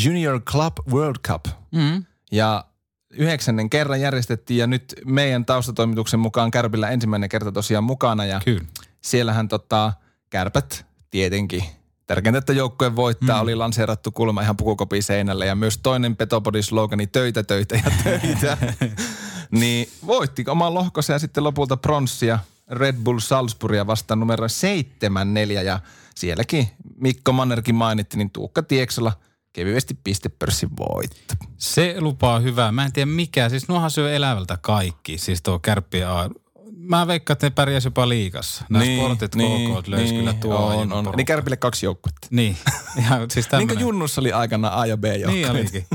Junior 0.03 0.41
Club 0.41 0.73
World 0.91 1.19
Cup. 1.27 1.45
Mm. 1.71 2.05
Ja 2.31 2.65
yhdeksännen 3.13 3.69
kerran 3.69 4.01
järjestettiin 4.01 4.57
ja 4.57 4.67
nyt 4.67 4.95
meidän 5.05 5.45
taustatoimituksen 5.45 6.19
mukaan 6.19 6.51
Kärpillä 6.51 6.89
ensimmäinen 6.89 7.29
kerta 7.29 7.51
tosiaan 7.51 7.83
mukana 7.83 8.25
ja 8.25 8.41
Kyllä. 8.45 8.65
siellähän 9.01 9.47
tota, 9.47 9.93
Kärpät 10.29 10.85
tietenkin 11.09 11.63
tärkeintä, 12.07 12.37
että 12.39 12.53
joukkojen 12.53 12.95
voittaa, 12.95 13.35
mm. 13.35 13.41
oli 13.41 13.55
lanseerattu 13.55 14.11
kulma 14.11 14.41
ihan 14.41 14.57
pukukopin 14.57 15.03
seinälle 15.03 15.45
ja 15.45 15.55
myös 15.55 15.77
toinen 15.83 16.15
Petopodin 16.15 16.63
slogani 16.63 17.07
töitä, 17.07 17.43
töitä 17.43 17.75
ja 17.75 17.91
töitä. 18.03 18.57
niin 19.51 19.89
voitti 20.05 20.43
oman 20.47 20.73
lohkonsa 20.73 21.13
ja 21.13 21.19
sitten 21.19 21.43
lopulta 21.43 21.77
pronssia 21.77 22.39
Red 22.71 22.95
Bull 23.03 23.19
Salzburgia 23.19 23.87
vastaan 23.87 24.19
numero 24.19 24.47
7-4 24.47 25.63
ja 25.65 25.79
sielläkin 26.15 26.67
Mikko 26.97 27.31
Mannerkin 27.33 27.75
mainitti, 27.75 28.17
niin 28.17 28.31
Tuukka 28.31 28.63
Tieksola 28.63 29.13
kevyesti 29.53 29.97
pistepörssin 30.03 30.69
voitto. 30.77 31.33
Se 31.57 31.95
lupaa 31.99 32.39
hyvää. 32.39 32.71
Mä 32.71 32.85
en 32.85 32.93
tiedä 32.93 33.11
mikä. 33.11 33.49
Siis 33.49 33.67
nuohan 33.67 33.91
syö 33.91 34.13
elävältä 34.13 34.57
kaikki. 34.61 35.17
Siis 35.17 35.41
tuo 35.41 35.59
kärppien 35.59 36.07
A. 36.07 36.29
Mä 36.77 37.07
veikkaan, 37.07 37.33
että 37.35 37.45
ne 37.45 37.49
pärjäs 37.51 37.85
jopa 37.85 38.09
liigassa. 38.09 38.65
Nämä 38.69 38.83
niin, 38.83 38.99
sportit 38.99 39.35
niin, 39.35 39.81
KK 39.81 39.87
löysi 39.87 40.13
kyllä 40.13 40.33
tuo 40.33 40.55
on, 40.55 40.93
on. 40.93 41.13
Niin 41.17 41.25
Kärpille 41.25 41.57
kaksi 41.57 41.85
joukkuetta. 41.85 42.27
Niin. 42.31 42.57
Ihan, 42.99 43.31
siis 43.31 43.47
Niin 43.57 43.67
kuin 43.67 43.79
Junnussa 43.79 44.21
oli 44.21 44.31
aikana 44.31 44.79
A 44.79 44.85
ja 44.85 44.97
B 44.97 45.03
joukkueet. 45.05 45.33
Niin 45.33 45.51
olikin. 45.51 45.85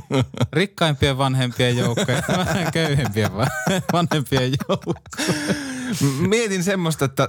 Rikkaimpien 0.53 1.19
vanhempien 1.19 1.77
joukko 1.77 2.13
ja 2.13 2.23
vähän 2.29 2.73
köyhempien 2.73 3.37
va- 3.37 3.47
vanhempien 3.93 4.53
joukko. 4.69 4.95
Mietin 6.29 6.65
semmoista, 6.65 7.05
että 7.05 7.29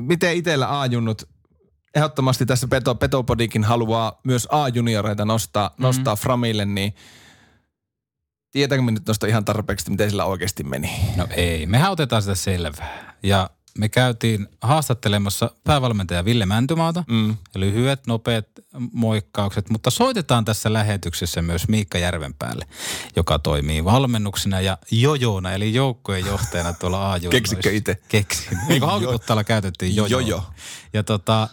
miten 0.00 0.36
itsellä 0.36 0.80
A-junnut 0.80 1.28
ehdottomasti 1.94 2.46
tässä 2.46 2.68
Peto, 2.68 2.94
Petopodikin 2.94 3.64
haluaa 3.64 4.20
myös 4.24 4.48
A-junioreita 4.50 5.24
nostaa, 5.24 5.68
mm-hmm. 5.68 5.82
nostaa 5.82 6.16
Framille, 6.16 6.64
niin 6.64 6.94
tietääkö 8.50 8.82
me 8.82 8.90
nyt 8.90 9.02
ihan 9.28 9.44
tarpeeksi, 9.44 9.90
miten 9.90 10.10
sillä 10.10 10.24
oikeasti 10.24 10.64
meni? 10.64 10.90
No 11.16 11.26
ei, 11.30 11.66
mehän 11.66 11.92
otetaan 11.92 12.22
sitä 12.22 12.34
selvää. 12.34 13.14
Ja 13.22 13.50
me 13.78 13.88
käytiin 13.88 14.48
haastattelemassa 14.60 15.50
päävalmentaja 15.64 16.24
Ville 16.24 16.46
Mäntymaata. 16.46 17.04
Mm. 17.08 17.36
Lyhyet, 17.54 18.06
nopeat 18.06 18.46
moikkaukset, 18.92 19.70
mutta 19.70 19.90
soitetaan 19.90 20.44
tässä 20.44 20.72
lähetyksessä 20.72 21.42
myös 21.42 21.68
Miikka 21.68 21.98
Järvenpäälle, 21.98 22.66
joka 23.16 23.38
toimii 23.38 23.84
valmennuksena 23.84 24.60
ja 24.60 24.78
jojoona, 24.90 25.52
eli 25.52 25.74
joukkojen 25.74 26.26
johtajana 26.26 26.72
tuolla 26.72 27.12
a 27.12 27.20
Keksikö 27.30 27.72
itse? 27.72 27.96
Keksin. 28.08 28.58
Niin 28.68 28.80
kuin 28.80 28.90
Haukiputtaalla 28.92 29.44
käytettiin 29.44 29.96
jojo. 29.96 30.18
Jojo. 30.20 30.44
Ja 30.92 31.02
tota, 31.02 31.48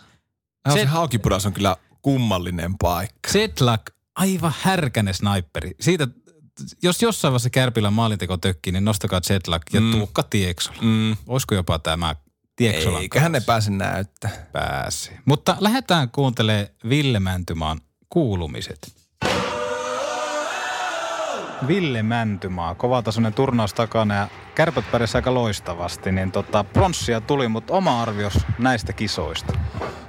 Se, 0.69 0.73
se 0.73 0.79
Se- 0.79 0.85
haukipudas 0.85 1.45
on 1.45 1.53
kyllä 1.53 1.77
kummallinen 2.01 2.77
paikka. 2.77 3.29
Zedlak, 3.31 3.81
aivan 4.15 4.53
härkänen 4.61 5.13
sniperi. 5.13 5.71
Siitä, 5.79 6.07
jos 6.83 7.01
jossain 7.01 7.31
vaiheessa 7.31 7.49
Kärpillä 7.49 7.91
maalinteko 7.91 8.37
tökkii, 8.37 8.73
niin 8.73 8.85
nostakaa 8.85 9.21
Zedlak 9.21 9.61
ja 9.73 9.81
Mm. 9.81 9.91
Tuukka 9.91 10.23
Tieksola. 10.23 10.77
Mm. 10.81 11.17
Olisiko 11.27 11.55
jopa 11.55 11.79
tämä 11.79 12.15
Tieksolan 12.55 13.01
Eiköhän 13.01 13.31
ne 13.31 13.37
kanssa? 13.37 13.51
pääse 13.51 13.71
näyttää. 13.71 14.31
pääsi. 14.51 15.11
Mutta 15.25 15.57
lähdetään 15.59 16.09
kuuntelemaan 16.09 16.67
Ville 16.89 17.19
Mäntymaan 17.19 17.81
kuulumiset. 18.09 18.93
Ville 21.67 22.03
Mäntymaa, 22.03 22.75
kovatasoinen 22.75 23.33
turnaus 23.33 23.73
takana 23.73 24.15
ja 24.15 24.27
kärpät 24.55 24.91
pärjäsi 24.91 25.17
aika 25.17 25.33
loistavasti, 25.33 26.11
niin 26.11 26.31
tota, 26.31 26.63
pronssia 26.63 27.21
tuli, 27.21 27.47
mutta 27.47 27.73
oma 27.73 28.01
arvios 28.01 28.33
näistä 28.59 28.93
kisoista. 28.93 29.53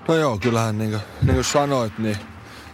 No 0.08 0.14
joo, 0.14 0.38
kyllähän 0.38 0.78
niin 0.78 0.90
kuin, 0.90 1.02
niin 1.22 1.34
kuin 1.34 1.44
sanoit, 1.44 1.98
niin 1.98 2.16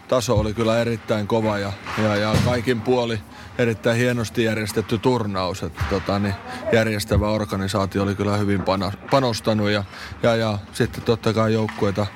taso 0.09 0.37
oli 0.38 0.54
kyllä 0.54 0.80
erittäin 0.80 1.26
kova 1.26 1.59
ja, 1.59 1.72
ja, 2.02 2.16
ja 2.16 2.35
kaikin 2.44 2.80
puoli 2.80 3.20
erittäin 3.58 3.96
hienosti 3.96 4.44
järjestetty 4.44 4.98
turnaus. 4.98 5.62
Että, 5.62 5.84
tota, 5.90 6.18
niin 6.18 6.34
järjestävä 6.72 7.30
organisaatio 7.30 8.02
oli 8.02 8.14
kyllä 8.14 8.36
hyvin 8.36 8.62
pano, 8.62 8.92
panostanut 9.10 9.70
ja, 9.70 9.84
ja, 10.22 10.36
ja 10.36 10.58
sitten 10.72 11.02
totta 11.02 11.32
kai 11.32 11.52
joukkueita 11.52 12.06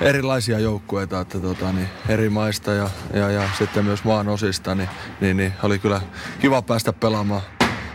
erilaisia 0.00 0.58
joukkueita, 0.58 1.20
että 1.20 1.40
tota, 1.40 1.72
niin 1.72 1.88
eri 2.08 2.28
maista 2.28 2.72
ja, 2.72 2.90
ja, 3.12 3.30
ja 3.30 3.48
sitten 3.58 3.84
myös 3.84 4.04
maan 4.04 4.28
osista, 4.28 4.74
niin, 4.74 4.88
niin, 5.20 5.36
niin 5.36 5.52
oli 5.62 5.78
kyllä 5.78 6.00
kiva 6.40 6.62
päästä 6.62 6.92
pelaamaan, 6.92 7.42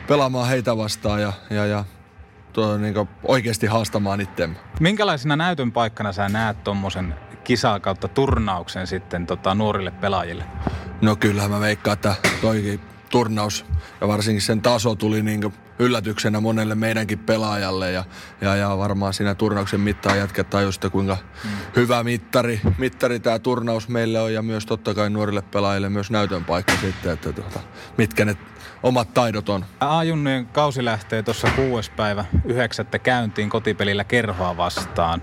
pelaamaan 0.08 0.48
heitä 0.48 0.78
vastaan 0.78 1.22
ja, 1.22 1.34
ja, 1.50 1.66
ja 1.66 1.86
tuo, 2.54 2.78
niin 2.78 2.96
oikeasti 3.24 3.68
haastamaan 3.68 4.22
itseämme. 4.22 4.56
Minkälaisena 4.80 5.36
näytön 5.36 5.72
paikkana 5.72 6.14
sä 6.14 6.30
näet 6.30 6.64
tuommoisen 6.64 7.16
kisaa 7.52 7.80
kautta 7.80 8.08
turnauksen 8.08 8.88
sitten 8.88 9.28
tota, 9.28 9.56
nuorille 9.56 9.92
pelaajille? 9.92 10.44
No 11.02 11.16
kyllähän 11.16 11.52
mä 11.52 11.60
veikkaan, 11.60 11.94
että 11.94 12.16
toikin 12.42 12.80
turnaus 13.10 13.66
ja 14.02 14.08
varsinkin 14.08 14.42
sen 14.42 14.62
taso 14.62 14.96
tuli 14.96 15.24
niin 15.24 15.54
yllätyksenä 15.80 16.40
monelle 16.40 16.76
meidänkin 16.76 17.20
pelaajalle 17.20 17.92
ja, 17.92 18.04
ja, 18.42 18.56
ja 18.56 18.78
varmaan 18.78 19.14
siinä 19.14 19.36
turnauksen 19.36 19.80
mittaan 19.80 20.18
jatket 20.18 20.50
tajusitte 20.50 20.90
kuinka 20.90 21.18
mm. 21.44 21.50
hyvä 21.76 22.04
mittari, 22.04 22.62
mittari 22.78 23.20
tämä 23.20 23.40
turnaus 23.40 23.90
meille 23.90 24.20
on 24.20 24.34
ja 24.34 24.42
myös 24.42 24.66
totta 24.66 24.94
kai 24.94 25.10
nuorille 25.10 25.42
pelaajille 25.42 25.90
myös 25.90 26.12
näytön 26.12 26.46
paikka 26.46 26.74
sitten, 26.82 27.14
että 27.14 27.34
tuota, 27.34 27.60
mitkä 27.98 28.26
ne 28.26 28.38
omat 28.84 29.14
taidot 29.14 29.50
on. 29.50 29.66
A-junnujen 29.80 30.46
kausi 30.46 30.86
lähtee 30.86 31.24
tuossa 31.24 31.48
kuudes 31.56 31.90
päivä 31.90 32.26
yhdeksättä 32.46 33.00
käyntiin 33.00 33.50
kotipelillä 33.50 34.04
Kerhoa 34.04 34.58
vastaan. 34.58 35.22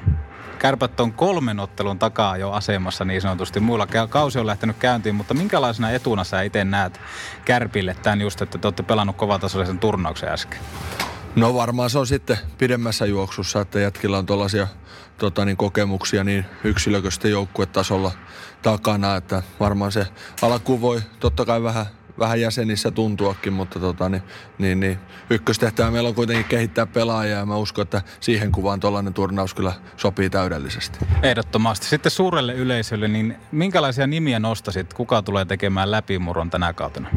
Kärpät 0.58 1.00
on 1.00 1.12
kolmen 1.12 1.60
ottelun 1.60 1.98
takaa 1.98 2.36
jo 2.36 2.50
asemassa 2.50 3.04
niin 3.04 3.20
sanotusti. 3.20 3.60
Muilla 3.60 3.86
kausi 4.08 4.38
on 4.38 4.46
lähtenyt 4.46 4.76
käyntiin, 4.76 5.14
mutta 5.14 5.34
minkälaisena 5.34 5.90
etuna 5.90 6.24
sä 6.24 6.42
itse 6.42 6.64
näet 6.64 7.00
Kärpille 7.44 7.96
tämän 8.02 8.20
just, 8.20 8.42
että 8.42 8.58
te 8.58 8.66
olette 8.66 8.82
pelannut 8.82 9.16
kovatasoisen 9.16 9.78
turnauksen 9.78 10.28
äsken? 10.28 10.58
No 11.36 11.54
varmaan 11.54 11.90
se 11.90 11.98
on 11.98 12.06
sitten 12.06 12.38
pidemmässä 12.58 13.06
juoksussa, 13.06 13.60
että 13.60 13.80
jätkillä 13.80 14.18
on 14.18 14.26
tuollaisia 14.26 14.66
tota, 15.18 15.44
niin 15.44 15.56
kokemuksia 15.56 16.24
niin 16.24 16.44
yksilököisten 16.64 17.30
joukkuetasolla 17.30 18.12
takana, 18.62 19.16
että 19.16 19.42
varmaan 19.60 19.92
se 19.92 20.06
alku 20.42 20.80
voi 20.80 21.02
totta 21.20 21.44
kai 21.44 21.62
vähän 21.62 21.86
vähän 22.18 22.40
jäsenissä 22.40 22.90
tuntuakin, 22.90 23.52
mutta 23.52 23.80
tota, 23.80 24.08
niin, 24.08 24.22
niin, 24.58 24.80
niin, 24.80 24.98
ykköstehtävä 25.30 25.90
meillä 25.90 26.08
on 26.08 26.14
kuitenkin 26.14 26.44
kehittää 26.44 26.86
pelaajia 26.86 27.36
ja 27.36 27.46
mä 27.46 27.56
uskon, 27.56 27.82
että 27.82 28.02
siihen 28.20 28.52
kuvaan 28.52 28.80
tuollainen 28.80 29.14
turnaus 29.14 29.54
kyllä 29.54 29.72
sopii 29.96 30.30
täydellisesti. 30.30 30.98
Ehdottomasti. 31.22 31.86
Sitten 31.86 32.12
suurelle 32.12 32.54
yleisölle, 32.54 33.08
niin 33.08 33.36
minkälaisia 33.52 34.06
nimiä 34.06 34.38
nostasit? 34.38 34.94
Kuka 34.94 35.22
tulee 35.22 35.44
tekemään 35.44 35.90
läpimurron 35.90 36.50
tänä 36.50 36.72
kautena? 36.72 37.08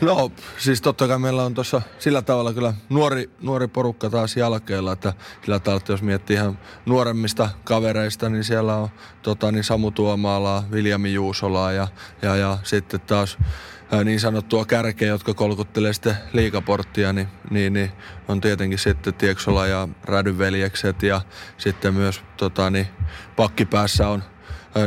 No 0.00 0.32
siis 0.58 0.82
totta 0.82 1.08
kai 1.08 1.18
meillä 1.18 1.44
on 1.44 1.54
tuossa 1.54 1.82
sillä 1.98 2.22
tavalla 2.22 2.52
kyllä 2.52 2.74
nuori, 2.88 3.30
nuori 3.42 3.68
porukka 3.68 4.10
taas 4.10 4.36
jälkeellä, 4.36 4.92
että 4.92 5.12
sillä 5.44 5.58
tavalla, 5.58 5.78
että 5.80 5.92
jos 5.92 6.02
miettii 6.02 6.36
ihan 6.36 6.58
nuoremmista 6.86 7.50
kavereista, 7.64 8.28
niin 8.28 8.44
siellä 8.44 8.76
on 8.76 8.88
tota, 9.22 9.52
niin 9.52 9.64
Samu 9.64 9.90
Tuomaala, 9.90 10.64
Viljami 10.72 11.14
Juusolaa 11.14 11.72
ja, 11.72 11.88
ja, 12.22 12.36
ja 12.36 12.58
sitten 12.62 13.00
taas 13.00 13.38
niin 14.04 14.20
sanottua 14.20 14.64
kärkeä, 14.64 15.08
jotka 15.08 15.34
kolkuttelee 15.34 15.92
sitten 15.92 16.16
liikaporttia, 16.32 17.12
niin, 17.12 17.28
niin, 17.50 17.72
niin 17.72 17.92
on 18.28 18.40
tietenkin 18.40 18.78
sitten 18.78 19.14
Tieksola 19.14 19.66
ja 19.66 19.88
Rädyveljekset 20.04 21.02
ja 21.02 21.20
sitten 21.58 21.94
myös 21.94 22.22
tota, 22.36 22.70
niin, 22.70 22.86
pakkipäässä 23.36 24.08
on 24.08 24.22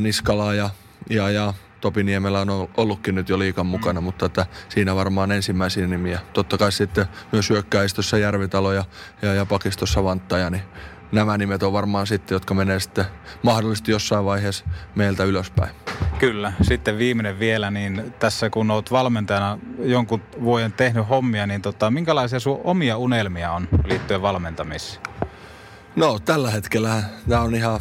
Niskala 0.02 0.54
ja, 0.54 0.70
ja, 1.10 1.30
ja 1.30 1.54
Topi 1.82 2.04
Niemellä 2.04 2.40
on 2.40 2.70
ollutkin 2.78 3.16
nyt 3.16 3.30
jo 3.30 3.40
liikan 3.40 3.66
mukana, 3.66 4.02
mutta 4.02 4.26
että 4.26 4.46
siinä 4.70 4.96
varmaan 4.96 5.32
ensimmäisiä 5.32 5.88
nimiä. 5.88 6.20
Totta 6.34 6.58
kai 6.58 6.72
sitten 6.72 7.06
myös 7.32 7.50
hyökkäistössä 7.50 8.18
Järvitalo 8.18 8.74
ja, 8.74 8.86
ja, 9.22 9.34
ja 9.34 9.46
pakistossa 9.46 10.04
Vanttaja, 10.04 10.50
niin 10.50 10.64
nämä 11.12 11.38
nimet 11.38 11.64
on 11.64 11.74
varmaan 11.74 12.08
sitten, 12.08 12.36
jotka 12.36 12.54
menee 12.54 12.80
sitten 12.80 13.06
mahdollisesti 13.44 13.92
jossain 13.92 14.26
vaiheessa 14.26 14.66
meiltä 14.96 15.24
ylöspäin. 15.24 15.72
Kyllä. 16.20 16.54
Sitten 16.62 16.98
viimeinen 16.98 17.40
vielä, 17.40 17.72
niin 17.72 18.14
tässä 18.20 18.50
kun 18.50 18.72
olet 18.72 18.92
valmentajana 18.92 19.58
jonkun 19.80 20.22
vuoden 20.42 20.72
tehnyt 20.72 21.10
hommia, 21.10 21.48
niin 21.48 21.62
tota, 21.62 21.92
minkälaisia 21.92 22.40
sun 22.40 22.62
omia 22.64 22.98
unelmia 22.98 23.52
on 23.52 23.68
liittyen 23.86 24.22
valmentamiseen? 24.22 25.04
No 25.96 26.20
tällä 26.20 26.52
hetkellä 26.52 27.04
tämä 27.30 27.42
on 27.42 27.56
ihan 27.56 27.80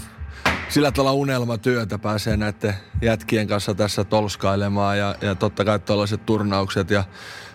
sillä 0.69 0.93
tavalla 0.93 1.12
unelmatyötä 1.12 1.99
pääsee 1.99 2.37
näiden 2.37 2.75
jätkien 3.03 3.47
kanssa 3.47 3.75
tässä 3.75 4.05
tolskailemaan 4.05 4.99
ja, 4.99 5.14
ja 5.21 5.35
totta 5.35 5.64
kai 5.64 5.79
tällaiset 5.79 6.27
turnaukset 6.27 6.90
ja, 6.90 7.05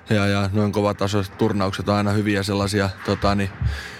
ja, 0.09 0.27
ja 0.27 0.49
noin 0.53 0.71
kovatasoiset 0.71 1.37
turnaukset 1.37 1.89
on 1.89 1.95
aina 1.95 2.11
hyviä 2.11 2.43
sellaisia 2.43 2.89
tota, 3.05 3.35
niin, 3.35 3.49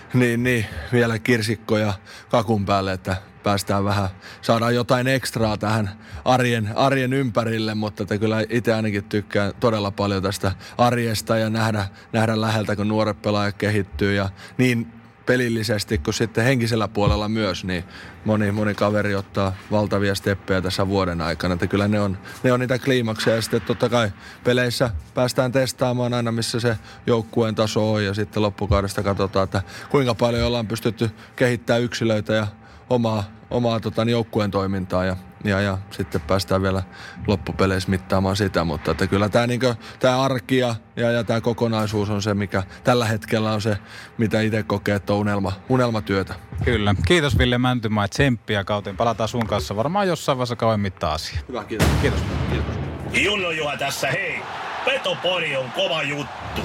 niin, 0.14 0.44
niin, 0.44 0.66
vielä 0.94 1.20
kirsikkoja 1.20 1.94
kakun 2.30 2.66
päälle, 2.66 2.94
että 2.94 3.16
päästään 3.44 3.86
vähän, 3.86 4.10
saadaan 4.42 4.76
jotain 4.76 5.08
ekstraa 5.08 5.58
tähän 5.58 5.90
arjen, 6.26 6.70
arjen 6.76 7.14
ympärille, 7.14 7.76
mutta 7.76 8.04
että 8.04 8.18
kyllä 8.18 8.44
itse 8.50 8.74
ainakin 8.74 9.04
tykkään 9.04 9.54
todella 9.60 9.92
paljon 9.92 10.24
tästä 10.24 10.52
arjesta 10.78 11.38
ja 11.38 11.50
nähdä, 11.50 11.86
nähdä 12.14 12.42
läheltä, 12.42 12.76
kun 12.76 12.88
nuoret 12.88 13.22
pelaajat 13.22 13.56
kehittyy 13.58 14.14
ja 14.14 14.30
niin 14.58 15.05
pelillisesti 15.26 15.98
kuin 15.98 16.14
sitten 16.14 16.44
henkisellä 16.44 16.88
puolella 16.88 17.30
myös, 17.30 17.64
niin 17.64 17.84
moni, 18.26 18.52
moni 18.52 18.74
kaveri 18.74 19.16
ottaa 19.16 19.56
valtavia 19.72 20.16
steppejä 20.16 20.62
tässä 20.62 20.88
vuoden 20.88 21.22
aikana. 21.22 21.54
Että 21.54 21.68
kyllä 21.68 21.88
ne 21.88 22.00
on, 22.00 22.18
ne 22.44 22.52
on 22.52 22.60
niitä 22.60 22.80
kliimakseja 22.80 23.36
ja 23.36 23.42
sitten 23.42 23.62
totta 23.62 23.90
kai 23.90 24.12
peleissä 24.44 24.90
päästään 25.14 25.52
testaamaan 25.52 26.14
aina, 26.14 26.32
missä 26.32 26.60
se 26.60 26.78
joukkueen 27.08 27.56
taso 27.56 27.94
on 27.94 28.06
ja 28.06 28.14
sitten 28.14 28.44
loppukaudesta 28.44 29.04
katsotaan, 29.04 29.44
että 29.44 29.62
kuinka 29.90 30.16
paljon 30.16 30.48
ollaan 30.48 30.68
pystytty 30.68 31.10
kehittämään 31.36 31.84
yksilöitä 31.84 32.34
ja 32.34 32.48
omaa, 32.90 33.24
omaa 33.50 33.80
tota, 33.80 34.04
joukkueen 34.04 34.52
toimintaa 34.52 35.06
ja, 35.06 35.18
ja, 35.46 35.62
ja, 35.62 35.78
sitten 35.92 36.22
päästään 36.22 36.62
vielä 36.62 36.84
loppupeleissä 37.28 37.90
mittaamaan 37.90 38.36
sitä, 38.36 38.64
mutta 38.64 38.92
että 38.92 39.08
kyllä 39.08 39.30
tämä 39.30 39.48
niin 39.48 39.60
tää 40.00 40.22
arki 40.22 40.58
ja, 40.58 40.76
ja, 40.96 41.12
ja 41.12 41.24
tämä 41.24 41.42
kokonaisuus 41.42 42.10
on 42.10 42.22
se, 42.22 42.34
mikä 42.34 42.64
tällä 42.84 43.06
hetkellä 43.06 43.52
on 43.52 43.62
se, 43.62 43.78
mitä 44.18 44.42
itse 44.42 44.64
kokee, 44.64 44.96
että 44.96 45.14
on 45.14 45.20
unelma, 45.20 45.52
unelmatyötä. 45.70 46.36
Kyllä. 46.66 46.96
Kiitos 47.08 47.38
Ville 47.38 47.58
Mäntymaa, 47.58 48.08
tsemppiä 48.08 48.64
kauteen. 48.64 48.98
Palataan 48.98 49.30
sun 49.30 49.48
kanssa 49.48 49.76
varmaan 49.76 50.08
jossain 50.08 50.38
vaiheessa 50.38 50.56
kauemmin 50.56 50.86
mittaa 50.86 51.14
asia. 51.14 51.40
Hyvä, 51.48 51.64
kiitos. 51.64 51.88
Kiitos. 52.02 52.20
kiitos. 52.50 52.76
Junno 53.24 53.52
Juha 53.52 53.78
tässä, 53.78 54.08
hei! 54.12 54.42
Petopori 54.86 55.58
on 55.58 55.72
kova 55.72 56.04
juttu. 56.04 56.62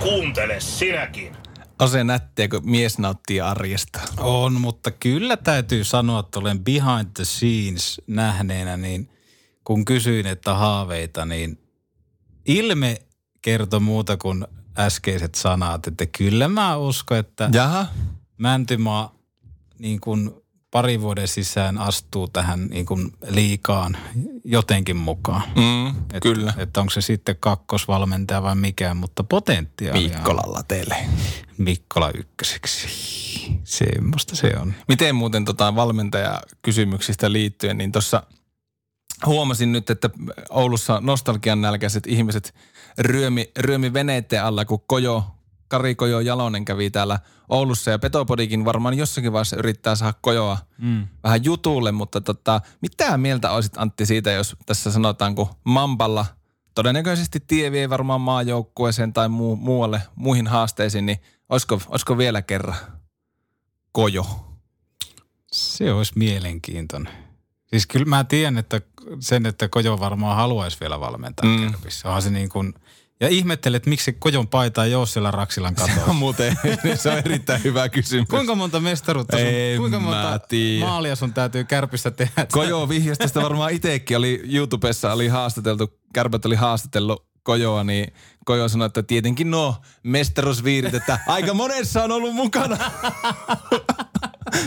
Kuuntele 0.00 0.60
sinäkin. 0.60 1.39
On 1.80 1.88
se 1.88 2.04
nättiä, 2.04 2.48
kun 2.48 2.70
mies 2.70 2.98
nauttii 2.98 3.40
arjesta. 3.40 4.00
On, 4.18 4.60
mutta 4.60 4.90
kyllä 4.90 5.36
täytyy 5.36 5.84
sanoa, 5.84 6.20
että 6.20 6.38
olen 6.38 6.64
behind 6.64 7.06
the 7.14 7.24
scenes 7.24 8.00
nähneenä, 8.06 8.76
niin 8.76 9.10
kun 9.64 9.84
kysyin, 9.84 10.26
että 10.26 10.54
haaveita, 10.54 11.24
niin 11.24 11.58
ilme 12.46 12.96
kertoi 13.42 13.80
muuta 13.80 14.16
kuin 14.16 14.46
äskeiset 14.78 15.34
sanat, 15.34 15.86
että 15.86 16.06
kyllä 16.06 16.48
mä 16.48 16.76
uskon, 16.76 17.18
että 17.18 17.50
Jaha. 17.52 17.86
Mäntymaa 18.38 19.14
niin 19.78 20.00
kuin 20.00 20.30
pari 20.70 21.00
vuoden 21.00 21.28
sisään 21.28 21.78
astuu 21.78 22.28
tähän 22.28 22.66
niin 22.66 22.86
kuin 22.86 23.12
liikaan 23.28 23.96
jotenkin 24.44 24.96
mukaan. 24.96 25.42
Mm, 25.56 25.88
Et, 25.88 26.22
kyllä. 26.22 26.54
Että 26.56 26.80
onko 26.80 26.90
se 26.90 27.00
sitten 27.00 27.36
kakkosvalmentaja 27.40 28.42
vai 28.42 28.54
mikä, 28.54 28.94
mutta 28.94 29.24
potentiaalia. 29.24 30.08
Mikkolalla 30.08 30.62
teille. 30.68 30.96
Mikkola 31.58 32.10
ykköseksi. 32.14 32.88
Semmoista 33.64 34.36
se 34.36 34.52
on. 34.60 34.74
Miten 34.88 35.14
muuten 35.14 35.44
tota 35.44 35.74
valmentajakysymyksistä 35.74 37.32
liittyen, 37.32 37.78
niin 37.78 37.92
tuossa 37.92 38.22
huomasin 39.26 39.72
nyt, 39.72 39.90
että 39.90 40.10
Oulussa 40.50 41.00
nostalgian 41.00 41.60
nälkäiset 41.60 42.06
ihmiset 42.06 42.54
ryömi, 42.98 43.50
ryömi 43.58 43.92
veneiden 43.92 44.44
alla, 44.44 44.64
kun 44.64 44.84
Kojo, 44.86 45.24
Kari 45.70 45.94
Kojo 45.94 46.20
Jalonen 46.20 46.64
kävi 46.64 46.90
täällä 46.90 47.18
Oulussa 47.48 47.90
ja 47.90 47.98
Petopodikin 47.98 48.64
varmaan 48.64 48.94
jossakin 48.94 49.32
vaiheessa 49.32 49.56
yrittää 49.56 49.94
saada 49.94 50.14
Kojoa 50.20 50.58
mm. 50.78 51.08
vähän 51.24 51.44
jutulle, 51.44 51.92
mutta 51.92 52.20
tota, 52.20 52.60
mitä 52.80 53.18
mieltä 53.18 53.50
olisit 53.50 53.72
Antti 53.76 54.06
siitä, 54.06 54.30
jos 54.32 54.56
tässä 54.66 54.90
sanotaan, 54.90 55.34
kun 55.34 55.48
Mampalla 55.64 56.26
todennäköisesti 56.74 57.40
tie 57.46 57.72
vie 57.72 57.90
varmaan 57.90 58.20
maajoukkueeseen 58.20 59.12
tai 59.12 59.28
muu, 59.28 59.56
muualle, 59.56 60.02
muihin 60.14 60.46
haasteisiin, 60.46 61.06
niin 61.06 61.18
olisiko, 61.48 61.80
olisiko 61.88 62.18
vielä 62.18 62.42
kerran 62.42 62.76
Kojo? 63.92 64.26
Se 65.52 65.92
olisi 65.92 66.12
mielenkiintoinen. 66.16 67.12
Siis 67.66 67.86
kyllä 67.86 68.06
mä 68.06 68.24
tiedän, 68.24 68.58
että 68.58 68.80
sen, 69.20 69.46
että 69.46 69.68
Kojo 69.68 70.00
varmaan 70.00 70.36
haluaisi 70.36 70.80
vielä 70.80 71.00
valmentaa 71.00 71.50
mm. 71.50 71.70
Kärpissä. 71.70 72.08
Onhan 72.08 72.22
se 72.22 72.30
niin 72.30 72.48
kuin, 72.48 72.74
ja 73.20 73.28
ihmettelet, 73.28 73.76
että 73.76 73.90
miksi 73.90 74.12
Kojon 74.12 74.48
paita 74.48 74.84
ei 74.84 74.94
ole 74.94 75.06
siellä 75.06 75.30
Raksilan 75.30 75.74
katossa. 75.74 76.00
Se 76.04 76.10
on 76.10 76.16
muuten, 76.16 76.58
se 76.94 77.10
on 77.10 77.18
erittäin 77.18 77.64
hyvä 77.64 77.88
kysymys. 77.88 78.28
Kuinka 78.28 78.54
monta 78.54 78.80
mestaruutta 78.80 79.36
sun, 79.36 79.46
En 79.46 79.78
kuinka 79.78 80.00
monta 80.00 80.38
tiedä. 80.38 80.86
maalia 80.86 81.16
sun 81.16 81.34
täytyy 81.34 81.64
Kärpissä 81.64 82.10
tehdä? 82.10 82.46
Kojo 82.52 82.88
vihjasi 82.88 83.18
tästä 83.18 83.42
varmaan 83.42 83.72
itsekin, 83.72 84.16
oli 84.16 84.42
YouTubessa 84.52 85.12
oli 85.12 85.28
haastateltu, 85.28 86.00
Kärpät 86.14 86.46
oli 86.46 86.54
haastatellut 86.54 87.26
Kojoa, 87.42 87.84
niin 87.84 88.12
Kojo 88.44 88.68
sanoi, 88.68 88.86
että 88.86 89.02
tietenkin 89.02 89.50
no 89.50 89.76
mestarusviirit, 90.02 90.94
että 90.94 91.18
aika 91.26 91.54
monessa 91.54 92.04
on 92.04 92.12
ollut 92.12 92.34
mukana. 92.34 92.78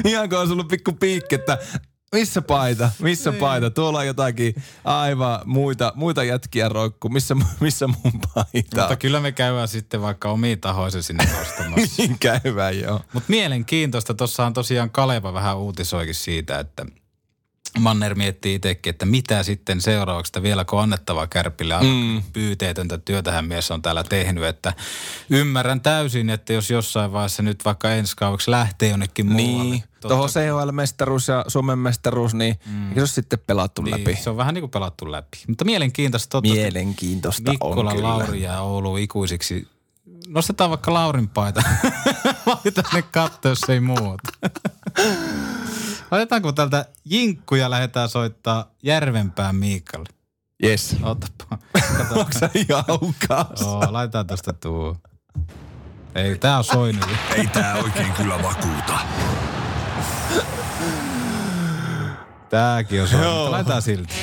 Ihan 0.05 0.29
kun 0.29 0.37
olisi 0.39 0.53
ollut 0.53 0.67
pikku 0.67 0.93
piikki, 0.93 1.35
että 1.35 1.57
Missä 2.13 2.41
paita? 2.41 2.91
Missä 2.99 3.31
paita? 3.31 3.69
Tuolla 3.69 3.99
on 3.99 4.07
jotakin 4.07 4.55
aivan 4.83 5.39
muita, 5.45 5.93
muita 5.95 6.23
jätkiä 6.23 6.69
roikku. 6.69 7.09
Missä, 7.09 7.35
missä 7.59 7.87
mun 7.87 8.21
paita? 8.33 8.77
Mutta 8.77 8.95
kyllä 8.95 9.19
me 9.19 9.31
käydään 9.31 9.67
sitten 9.67 10.01
vaikka 10.01 10.29
omiin 10.29 10.59
tahoisen 10.59 11.03
sinne 11.03 11.29
nostamassa. 11.39 11.93
Niin 12.03 12.19
käyvää, 12.19 12.71
joo. 12.71 13.01
Mutta 13.13 13.29
mielenkiintoista, 13.29 14.13
tuossahan 14.13 14.53
tosiaan 14.53 14.89
Kaleva 14.89 15.33
vähän 15.33 15.57
uutisoikin 15.57 16.15
siitä, 16.15 16.59
että 16.59 16.85
Manner 17.79 18.15
miettii 18.15 18.55
itsekin, 18.55 18.89
että 18.89 19.05
mitä 19.05 19.43
sitten 19.43 19.81
seuraavaksi, 19.81 20.29
että 20.29 20.43
vieläkö 20.43 20.75
on 20.75 20.83
annettavaa 20.83 21.27
kärpille. 21.27 21.75
Mm. 21.81 22.23
Pyyteetöntä 22.33 22.97
työtähän 22.97 23.45
mies 23.45 23.71
on 23.71 23.81
täällä 23.81 24.03
tehnyt, 24.03 24.43
että 24.43 24.73
ymmärrän 25.29 25.81
täysin, 25.81 26.29
että 26.29 26.53
jos 26.53 26.69
jossain 26.69 27.11
vaiheessa 27.11 27.43
nyt 27.43 27.65
vaikka 27.65 27.91
ensi 27.91 28.15
kaudeksi 28.15 28.51
lähtee 28.51 28.89
jonnekin 28.89 29.31
muualle. 29.31 29.71
Niin, 29.71 29.83
tuohon 30.01 30.29
CHL-mestaruus 30.29 31.27
ja 31.27 31.45
Suomen 31.47 31.79
mestaruus, 31.79 32.33
niin 32.33 32.55
mm. 32.65 32.83
eikö 32.83 32.95
se 32.95 33.01
ole 33.01 33.07
sitten 33.07 33.39
pelattu 33.47 33.81
niin, 33.81 33.91
läpi? 33.91 34.15
Se 34.15 34.29
on 34.29 34.37
vähän 34.37 34.53
niin 34.53 34.61
kuin 34.61 34.71
pelattu 34.71 35.11
läpi. 35.11 35.37
Mutta 35.47 35.65
mielenkiintoista 35.65 36.29
totta. 36.29 36.53
Mielenkiintoista 36.53 37.51
on 37.51 37.53
Mikkola, 37.53 37.91
kyllä. 37.91 38.07
Lauri 38.07 38.41
ja 38.41 38.61
Oulu 38.61 38.97
ikuisiksi. 38.97 39.67
Nostetaan 40.27 40.69
vaikka 40.69 40.93
Laurin 40.93 41.29
paita. 41.29 41.63
Valitaan 42.47 42.93
ne 42.93 43.01
katto, 43.01 43.49
jos 43.49 43.61
ei 43.69 43.79
muuta. 43.79 44.31
Otetaanko 46.13 46.51
tältä 46.51 46.85
jinkkuja 47.05 47.69
lähdetään 47.69 48.09
soittaa 48.09 48.71
Järvenpään 48.83 49.55
Miikalle? 49.55 50.09
Yes. 50.63 50.95
Otapa. 51.03 51.57
Onko 52.19 52.31
sä 52.39 52.49
ihan? 52.55 52.83
Oo, 52.87 53.87
laitetaan 53.93 54.27
tosta 54.27 54.53
tuo. 54.53 54.97
Ei, 56.15 56.37
tää 56.37 56.57
on 56.57 56.63
soinut. 56.63 57.09
Ei 57.37 57.47
tää 57.47 57.75
oikein 57.75 58.11
kyllä 58.11 58.43
vakuuta. 58.43 58.99
Tääkin 62.49 63.01
on 63.01 63.07
soinut. 63.07 63.49
Laitetaan 63.49 63.81
silti. 63.81 64.13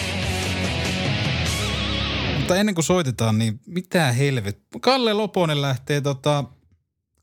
Mutta 2.39 2.57
ennen 2.57 2.75
kuin 2.75 2.85
soitetaan, 2.85 3.39
niin 3.39 3.61
mitä 3.67 4.13
helvet. 4.13 4.59
Kalle 4.81 5.13
Loponen 5.13 5.63
lähtee 5.63 6.01
tota, 6.01 6.45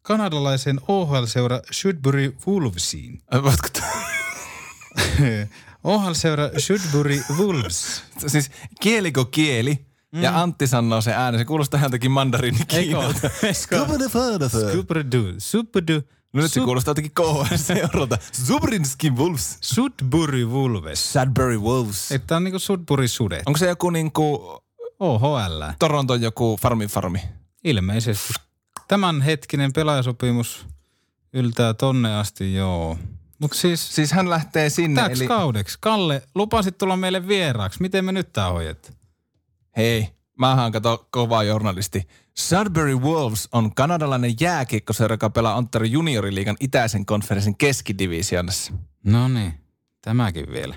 kanadalaisen 0.01 0.80
OHL-seura 0.88 1.59
Sudbury 1.72 2.36
Wolvesiin. 2.47 3.22
Voitko 3.43 3.68
t- 3.74 3.97
OHL-seura 5.84 6.50
Sudbury 6.58 7.22
Wolves. 7.38 8.04
siis 8.28 8.52
kieliko 8.82 9.26
kieli 9.26 9.86
mm. 10.12 10.24
ja 10.24 10.41
Antti 10.41 10.68
sanoo 10.68 11.02
sen 11.02 11.14
äänen. 11.14 11.39
Se 11.41 11.45
kuulostaa 11.45 11.84
jotenkin 11.84 12.12
mandariini 12.12 12.60
Eikö 12.74 13.00
ole? 13.00 13.14
Superdu. 14.72 15.34
Superdu. 15.38 16.02
No 16.34 16.41
nyt 16.41 16.54
se 16.54 16.60
kuulostaa 16.60 16.91
jotenkin 16.91 17.12
KHL-seuralta. 17.20 18.18
Zubrinskin 18.45 19.18
Wolves. 19.18 19.58
Sudbury 19.62 20.45
Wolves. 20.45 21.14
Sudbury 21.14 21.58
Wolves. 21.58 22.12
Että 22.12 22.36
on 22.36 22.43
niinku 22.43 22.60
Sudbury 22.60 23.08
Sudet. 23.08 23.43
Onko 23.45 23.58
se 23.58 23.68
joku 23.68 23.89
niinku 23.89 24.62
OHL. 25.00 25.64
Toronton 25.80 26.22
joku 26.22 26.58
farmi 26.62 26.88
farmi? 26.88 27.20
Ilmeisesti. 27.64 28.34
Tämän 28.88 29.22
hetkinen 29.22 29.74
pelaajasopimus 29.74 30.66
yltää 31.34 31.74
tonne 31.74 32.16
asti, 32.16 32.54
joo. 32.54 32.98
Mutta 33.40 33.58
siis 33.58 33.96
Siis 33.96 34.12
hän 34.12 34.30
lähtee 34.30 34.70
sinne. 34.70 35.02
täksi 35.02 35.24
eli... 35.24 35.28
kaudeksi. 35.28 35.78
Kalle, 35.82 36.24
lupasit 36.36 36.78
tulla 36.78 36.98
meille 36.98 37.28
vieraaksi. 37.28 37.82
Miten 37.82 38.06
me 38.06 38.12
nyt 38.12 38.34
tää 38.34 38.50
hoidet? 38.50 38.98
Hei, 39.78 40.10
mähän 40.40 40.72
kato 40.72 41.08
kova 41.12 41.44
journalisti. 41.44 42.08
Sudbury 42.38 42.96
Wolves 42.96 43.50
on 43.52 43.76
kanadalainen 43.76 44.34
jääkiekkoseura, 44.40 45.14
joka 45.14 45.30
pelaa 45.30 45.56
Ontario 45.56 45.92
junioriliigan 45.92 46.56
itäisen 46.60 47.06
konferenssin 47.06 47.58
keskidivisionassa. 47.58 48.74
No 49.04 49.28
niin, 49.28 49.54
tämäkin 50.02 50.52
vielä. 50.52 50.76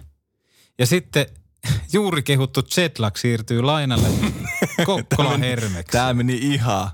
Ja 0.78 0.86
sitten 0.86 1.26
juuri 1.92 2.22
kehuttu 2.22 2.60
Jetlag 2.76 3.16
siirtyy 3.16 3.62
lainalle 3.62 4.08
Kokkolan 4.86 5.40
Hermeksi. 5.40 5.92
Tää 5.92 6.14
meni 6.14 6.34
ihan. 6.34 6.90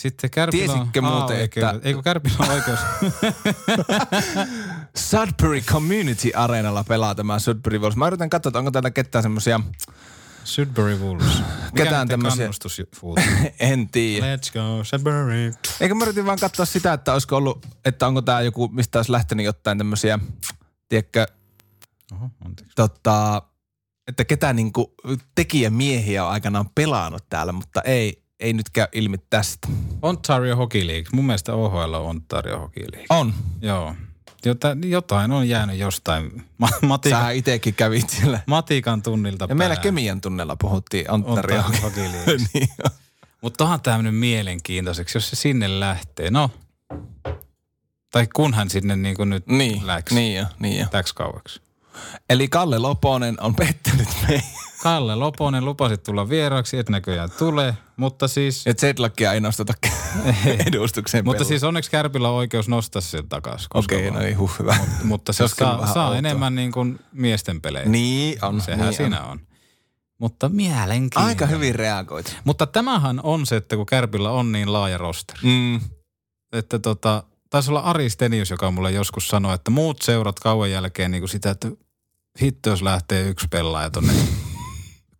Sitten 0.00 0.30
Kärpillä 0.30 0.72
on 0.72 0.78
Tiesitkö 0.78 1.00
muuten, 1.00 1.36
A-oikeudet. 1.36 1.74
että- 1.76 1.88
Eikö 1.88 2.02
Kärpillä 2.02 2.36
on 2.40 2.50
oikeus? 2.50 2.78
Sudbury 5.10 5.60
Community 5.60 6.30
Areenalla 6.34 6.84
pelaa 6.84 7.14
tämä 7.14 7.38
Sudbury 7.38 7.78
Wolves. 7.78 7.96
Mä 7.96 8.06
yritän 8.06 8.30
katsoa, 8.30 8.50
että 8.50 8.58
onko 8.58 8.70
täällä 8.70 8.90
ketään 8.90 9.22
semmosia, 9.22 9.60
Sudbury 10.44 10.96
Wolves. 10.98 11.26
Mikä 11.72 11.84
Ketään 11.84 12.08
kannustus 12.08 12.80
en 13.60 13.88
tiedä. 13.88 14.36
Let's 14.36 14.52
go, 14.52 14.84
Sudbury. 14.84 15.52
Eikö 15.80 15.94
mä 15.94 16.04
yritin 16.04 16.26
vaan 16.26 16.38
katsoa 16.38 16.66
sitä, 16.66 16.92
että 16.92 17.12
olisiko 17.12 17.36
ollut, 17.36 17.66
että 17.84 18.06
onko 18.06 18.22
tää 18.22 18.42
joku, 18.42 18.68
mistä 18.68 18.98
olisi 18.98 19.12
lähtenyt 19.12 19.46
jotain 19.46 19.78
tämmösiä, 19.78 20.18
tiedätkö, 20.88 21.26
Oho, 22.12 22.30
anteeksi. 22.44 22.74
tota, 22.76 23.42
että 24.08 24.24
ketä 24.24 24.52
niinku 24.52 24.94
tekijämiehiä 25.34 26.24
on 26.24 26.30
aikanaan 26.32 26.70
pelannut 26.74 27.24
täällä, 27.28 27.52
mutta 27.52 27.82
ei, 27.82 28.22
ei 28.40 28.52
nyt 28.52 28.70
käy 28.70 28.86
ilmi 28.92 29.18
tästä. 29.30 29.68
Ontario 30.02 30.56
Hockey 30.56 30.86
League. 30.86 31.08
Mun 31.12 31.26
mielestä 31.26 31.54
OHL 31.54 31.94
on 31.94 32.06
Ontario 32.06 32.58
Hockey 32.58 32.84
League. 32.92 33.06
On. 33.10 33.34
Joo. 33.62 33.94
Jota, 34.44 34.76
jotain 34.84 35.32
on 35.32 35.48
jäänyt 35.48 35.78
jostain 35.78 36.42
Ma- 36.58 36.68
matikan, 36.82 37.18
Sähän 37.20 37.36
itekin 37.36 37.74
kävit 37.74 38.10
siellä. 38.10 38.40
matikan 38.46 39.02
tunnilta 39.02 39.46
Ja 39.48 39.54
meillä 39.54 39.74
päähän. 39.74 39.82
kemian 39.82 40.20
tunnella 40.20 40.56
puhuttiin 40.56 41.10
Ontario. 41.10 41.58
Ontario 41.58 41.80
Hockey 41.82 42.02
League. 42.12 42.36
niin 42.54 42.68
on. 42.84 42.90
Mutta 43.40 43.64
onhan 43.64 43.80
tämä 43.80 43.96
mennyt 43.98 44.16
mielenkiintoiseksi, 44.18 45.16
jos 45.16 45.30
se 45.30 45.36
sinne 45.36 45.80
lähtee. 45.80 46.30
No, 46.30 46.50
tai 48.10 48.26
kunhan 48.34 48.70
sinne 48.70 48.96
niin 48.96 49.16
kuin 49.16 49.30
nyt 49.30 49.46
Niin, 49.46 49.86
läksi 49.86 50.14
niin 50.14 50.38
jo, 50.38 50.46
niin 50.58 50.78
jo. 50.80 50.86
täksi 50.90 51.14
kauaksi. 51.14 51.60
Eli 52.30 52.48
Kalle 52.48 52.78
Loponen 52.78 53.40
on 53.40 53.54
pettänyt 53.54 54.08
meitä. 54.28 54.44
Kalle 54.82 55.14
Loponen 55.14 55.64
lupasi 55.64 55.96
tulla 55.98 56.28
vieraaksi, 56.28 56.78
et 56.78 56.88
näköjään 56.88 57.30
tule, 57.38 57.76
mutta 57.96 58.28
siis, 58.28 58.66
Ja 58.66 58.74
Zedlakia 58.74 59.32
ei 59.32 59.40
nosteta 59.40 59.74
edustukseen 60.66 61.24
mutta 61.24 61.44
siis 61.44 61.64
onneksi 61.64 61.90
Kärpillä 61.90 62.28
on 62.28 62.34
oikeus 62.34 62.68
nostaa 62.68 63.02
sen 63.02 63.28
takaisin. 63.28 63.68
Okei, 63.74 64.02
vaan. 64.04 64.14
no 64.14 64.20
niin, 64.20 64.38
huh, 64.38 64.58
hyvä. 64.58 64.76
Mutta 65.04 65.32
Se 65.32 65.48
se 65.48 65.54
saa, 65.54 65.86
saa 65.86 66.04
outoa. 66.04 66.18
enemmän 66.18 66.54
niin 66.54 66.72
kuin 66.72 66.98
miesten 67.12 67.60
pelejä. 67.60 67.84
Niin 67.88 68.44
on. 68.44 68.60
Sehän 68.60 68.80
niin 68.80 68.92
siinä 68.96 69.24
on. 69.24 69.40
Mutta 70.18 70.48
mielenkiintoinen. 70.48 71.28
Aika 71.28 71.46
hyvin 71.46 71.74
reagoit. 71.74 72.36
Mutta 72.44 72.66
tämähän 72.66 73.20
on 73.22 73.46
se, 73.46 73.56
että 73.56 73.76
kun 73.76 73.86
Kärpillä 73.86 74.30
on 74.30 74.52
niin 74.52 74.72
laaja 74.72 74.98
roster, 74.98 75.36
Mm. 75.42 75.80
että 76.52 76.78
tota, 76.78 77.22
taisi 77.50 77.70
olla 77.70 77.80
Ari 77.80 78.10
Stenius, 78.10 78.50
joka 78.50 78.70
mulle 78.70 78.90
joskus 78.92 79.28
sanoi, 79.28 79.54
että 79.54 79.70
muut 79.70 80.02
seurat 80.02 80.40
kauan 80.40 80.70
jälkeen 80.70 81.10
niin 81.10 81.20
kuin 81.20 81.28
sitä, 81.28 81.50
että 81.50 81.70
hitto 82.42 82.70
jos 82.70 82.82
lähtee 82.82 83.22
yksi 83.28 83.46
pelaaja 83.50 83.90
tonne 83.90 84.12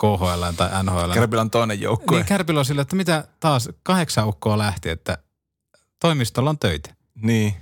KHL 0.01 0.53
tai 0.57 0.85
NHL. 0.85 1.13
Kärpillä 1.15 1.41
on 1.41 1.51
toinen 1.51 1.81
joukkue. 1.81 2.19
Niin 2.19 2.27
Kärpillä 2.27 2.59
on 2.59 2.65
sillä, 2.65 2.83
että 2.83 2.97
mitä 2.97 3.25
taas 3.41 3.69
kahdeksan 3.83 4.29
ukkoa 4.29 4.59
lähti, 4.59 4.89
että 4.89 5.19
toimistolla 6.01 6.51
on 6.51 6.59
töitä. 6.59 6.95
Niin. 7.23 7.55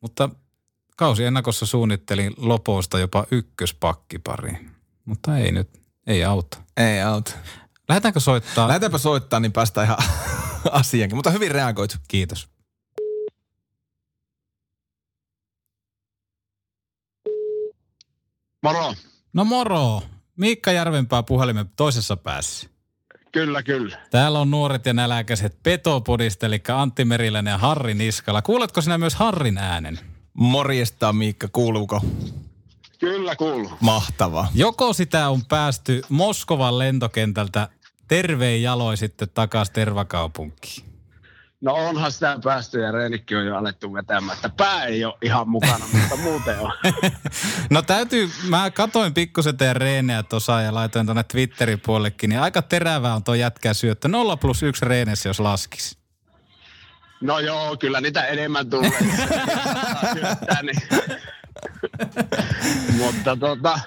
Mutta 0.00 0.28
kausi 0.96 1.24
ennakossa 1.24 1.66
suunnittelin 1.66 2.32
Loposta 2.36 2.98
jopa 2.98 3.26
ykköspakkipariin. 3.30 4.70
Mutta 5.04 5.38
ei 5.38 5.52
nyt, 5.52 5.80
ei 6.06 6.24
auta. 6.24 6.58
Ei 6.76 7.02
auta. 7.02 7.32
Lähdetäänkö 7.88 8.20
soittaa? 8.20 8.68
Lähdetäänpä 8.68 8.98
soittaa, 8.98 9.40
niin 9.40 9.52
päästään 9.52 9.84
ihan 9.84 9.98
asiankin. 10.70 11.16
Mutta 11.16 11.30
hyvin 11.30 11.50
reagoit. 11.50 11.96
Kiitos. 12.08 12.48
Moro. 18.62 18.94
No 19.32 19.44
moro! 19.44 20.02
Miikka 20.36 20.72
Järvenpää 20.72 21.22
puhelimen 21.22 21.70
toisessa 21.76 22.16
päässä. 22.16 22.68
Kyllä, 23.32 23.62
kyllä. 23.62 23.98
Täällä 24.10 24.40
on 24.40 24.50
nuoret 24.50 24.86
ja 24.86 24.92
näläkäiset 24.92 25.62
Petopodista, 25.62 26.46
eli 26.46 26.62
Antti 26.74 27.04
Meriläinen 27.04 27.50
ja 27.50 27.58
Harri 27.58 27.94
Niskala. 27.94 28.42
Kuuletko 28.42 28.80
sinä 28.80 28.98
myös 28.98 29.14
Harrin 29.14 29.58
äänen? 29.58 29.98
Morjesta 30.34 31.12
Miikka, 31.12 31.48
kuuluuko? 31.52 32.00
Kyllä 32.98 33.36
kuuluu. 33.36 33.70
Mahtava. 33.80 34.48
Joko 34.54 34.92
sitä 34.92 35.28
on 35.28 35.44
päästy 35.44 36.02
Moskovan 36.08 36.78
lentokentältä 36.78 37.68
tervein 38.08 38.62
jaloin 38.62 38.96
sitten 38.96 39.28
takaisin 39.34 39.74
Tervakaupunkiin? 39.74 40.85
No 41.66 41.74
onhan 41.74 42.12
sitä 42.12 42.38
päästy 42.44 42.80
ja 42.80 42.92
reenikki 42.92 43.34
on 43.36 43.46
jo 43.46 43.56
alettu 43.56 43.92
vetämään. 43.92 44.36
Että 44.36 44.48
pää 44.48 44.84
ei 44.84 45.04
ole 45.04 45.14
ihan 45.22 45.48
mukana, 45.48 45.84
mutta 45.92 46.16
muuten 46.16 46.58
on. 46.60 46.72
No 47.70 47.82
täytyy, 47.82 48.30
mä 48.48 48.70
katoin 48.70 49.14
pikkusen 49.14 49.56
teidän 49.56 49.76
reenejä 49.76 50.22
tuossa 50.22 50.60
ja 50.60 50.74
laitoin 50.74 51.06
tuonne 51.06 51.24
Twitterin 51.24 51.80
puolellekin, 51.80 52.30
niin 52.30 52.40
aika 52.40 52.62
terävää 52.62 53.14
on 53.14 53.24
tuo 53.24 53.34
jätkää 53.34 53.74
syöttö. 53.74 54.08
0 54.08 54.36
plus 54.36 54.62
1 54.62 54.84
reenessä, 54.84 55.28
jos 55.28 55.40
laskisi. 55.40 55.98
No 57.20 57.38
joo, 57.38 57.76
kyllä 57.76 58.00
niitä 58.00 58.26
enemmän 58.26 58.70
tulee. 58.70 58.90
Syöttää, 60.14 60.62
niin. 60.62 60.82
Mutta 62.98 63.36
tota, 63.36 63.78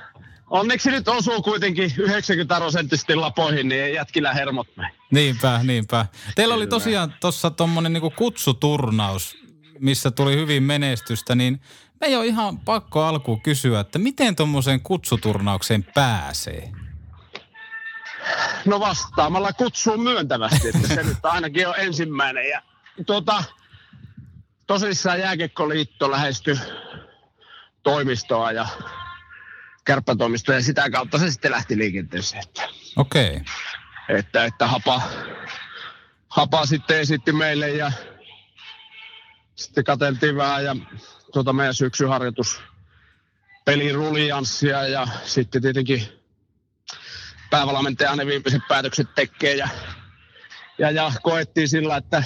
onneksi 0.49 0.91
nyt 0.91 1.07
osuu 1.07 1.41
kuitenkin 1.41 1.91
90 1.97 2.55
prosenttisesti 2.55 3.15
lapoihin, 3.15 3.69
niin 3.69 3.83
ei 3.83 3.93
jätkillä 3.93 4.33
hermot 4.33 4.67
mene. 4.77 4.88
Niinpä, 5.11 5.59
niinpä. 5.63 6.05
Teillä 6.35 6.55
oli 6.55 6.67
tosiaan 6.67 7.13
tuossa 7.21 7.51
tuommoinen 7.51 7.93
niinku 7.93 8.09
kutsuturnaus, 8.09 9.37
missä 9.79 10.11
tuli 10.11 10.35
hyvin 10.35 10.63
menestystä, 10.63 11.35
niin 11.35 11.61
ei 12.01 12.15
ole 12.15 12.25
ihan 12.25 12.59
pakko 12.59 13.03
alkuun 13.03 13.41
kysyä, 13.41 13.79
että 13.79 13.99
miten 13.99 14.35
tuommoiseen 14.35 14.81
kutsuturnaukseen 14.81 15.83
pääsee? 15.83 16.71
No 18.65 18.79
vastaamalla 18.79 19.53
kutsuun 19.53 20.03
myöntävästi, 20.03 20.67
että 20.67 20.87
se 20.87 21.03
nyt 21.03 21.17
ainakin 21.23 21.67
on 21.67 21.73
ensimmäinen. 21.77 22.49
Ja 22.49 22.61
tuota, 23.05 23.43
tosissaan 24.67 25.19
Jääkekkoliitto 25.19 26.11
lähestyi 26.11 26.59
toimistoa 27.83 28.51
ja 28.51 28.67
kärppätoimistoa 29.85 30.55
ja 30.55 30.61
sitä 30.61 30.89
kautta 30.89 31.19
se 31.19 31.31
sitten 31.31 31.51
lähti 31.51 31.77
liikenteeseen. 31.77 32.43
Okei. 32.95 33.29
Okay. 33.29 33.43
Että, 34.09 34.45
että 34.45 34.67
hapa, 34.67 35.01
hapa 36.29 36.65
sitten 36.65 36.99
esitti 36.99 37.31
meille 37.31 37.69
ja 37.69 37.91
sitten 39.55 39.83
katseltiin 39.83 40.35
vähän 40.35 40.65
ja 40.65 40.75
tuota 41.33 41.53
meidän 41.53 41.73
syksyharjoitus 41.73 42.61
pelin 43.65 43.95
rulianssia 43.95 44.87
ja 44.87 45.07
sitten 45.23 45.61
tietenkin 45.61 46.07
päävalmentaja 47.49 48.15
ne 48.15 48.25
viimeiset 48.25 48.61
päätökset 48.67 49.15
tekee 49.15 49.55
ja, 49.55 49.69
ja, 50.77 50.91
ja 50.91 51.11
koettiin 51.23 51.69
sillä, 51.69 51.97
että 51.97 52.23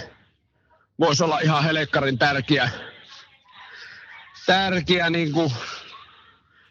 voisi 1.00 1.24
olla 1.24 1.40
ihan 1.40 1.64
helekkarin 1.64 2.18
tärkeä, 2.18 2.70
tärkeä 4.46 5.10
niin 5.10 5.32
kuin 5.32 5.54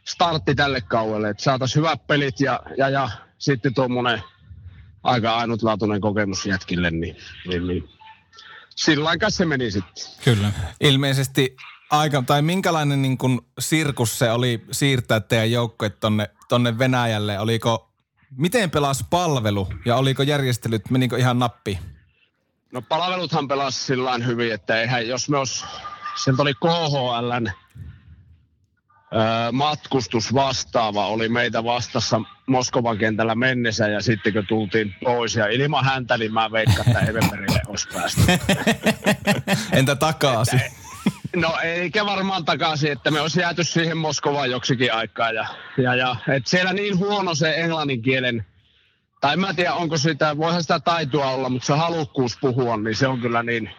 startti 0.05 0.55
tälle 0.55 0.81
kauelle, 0.81 1.31
että 1.31 1.43
saataisiin 1.43 1.85
hyvät 1.85 2.07
pelit 2.07 2.41
ja, 2.41 2.61
ja, 2.77 2.89
ja 2.89 3.09
sitten 3.39 3.75
tuommoinen 3.75 4.23
aika 5.03 5.37
ainutlaatuinen 5.37 6.01
kokemus 6.01 6.47
jätkille, 6.47 6.91
niin, 6.91 7.17
niin, 7.47 7.67
niin. 7.67 7.89
sillä 8.77 9.09
aikaa 9.09 9.31
se 9.31 9.45
meni 9.45 9.71
sitten. 9.71 10.05
Kyllä. 10.25 10.53
Ilmeisesti 10.81 11.57
aika, 11.91 12.23
tai 12.27 12.43
minkälainen 12.43 13.03
niin 13.03 13.19
kuin 13.19 13.41
sirkus 13.59 14.19
se 14.19 14.31
oli 14.31 14.65
siirtää 14.71 15.21
teidän 15.21 15.51
joukkueet 15.51 16.01
tonne, 16.01 16.31
tonne 16.49 16.79
Venäjälle? 16.79 17.39
Oliko, 17.39 17.91
miten 18.37 18.71
pelas 18.71 19.05
palvelu 19.11 19.69
ja 19.85 19.97
oliko 19.97 20.23
järjestelyt, 20.23 20.91
menikö 20.91 21.19
ihan 21.19 21.39
nappi? 21.39 21.79
No 22.73 22.83
palveluthan 22.83 23.49
pelasi 23.49 23.85
sillä 23.85 24.19
hyvin, 24.19 24.55
että 24.55 24.81
eihän, 24.81 25.09
jos 25.09 25.29
me 25.29 25.39
os, 25.39 25.65
sieltä 26.15 26.43
oli 26.43 26.55
KHLn 26.55 27.51
öö, 29.15 29.53
matkustus 29.53 30.35
vastaava, 30.35 31.07
oli 31.07 31.29
meitä 31.29 31.65
vastassa 31.65 32.21
Moskovan 32.47 32.99
kentällä 32.99 33.35
mennessä 33.35 33.89
ja 33.89 34.01
sitten 34.01 34.33
kun 34.33 34.47
tultiin 34.47 34.95
pois 35.05 35.37
ja 35.37 35.47
ilman 35.47 35.85
häntä, 35.85 36.19
niin 36.19 36.33
mä 36.33 36.53
veikkaan, 36.53 36.89
että 36.89 37.01
Evenberille 37.01 37.61
olisi 37.69 37.89
päästy. 37.95 38.21
Entä 39.79 39.97
takaisin? 39.97 40.61
No 41.37 41.59
eikä 41.63 42.07
varmaan 42.07 42.45
takaisin, 42.45 42.93
että 42.93 43.11
me 43.11 43.21
olisi 43.21 43.41
jääty 43.41 43.65
siihen 43.65 43.97
Moskovaan 43.97 44.51
joksikin 44.51 44.95
aikaa. 44.95 45.31
Ja, 45.31 45.47
ja, 45.77 45.95
ja 45.95 46.17
et 46.29 46.47
siellä 46.47 46.73
niin 46.73 46.99
huono 46.99 47.35
se 47.35 47.55
englannin 47.57 48.03
kielen, 48.03 48.47
tai 49.21 49.37
mä 49.37 49.49
en 49.49 49.57
tiedä 49.57 49.75
onko 49.75 49.97
sitä, 49.97 50.37
voihan 50.37 50.63
sitä 50.63 50.81
taitoa 50.81 51.31
olla, 51.31 51.49
mutta 51.49 51.67
se 51.67 51.73
halukkuus 51.73 52.39
puhua, 52.41 52.77
niin 52.77 52.97
se 52.97 53.07
on 53.07 53.21
kyllä 53.21 53.43
niin, 53.43 53.71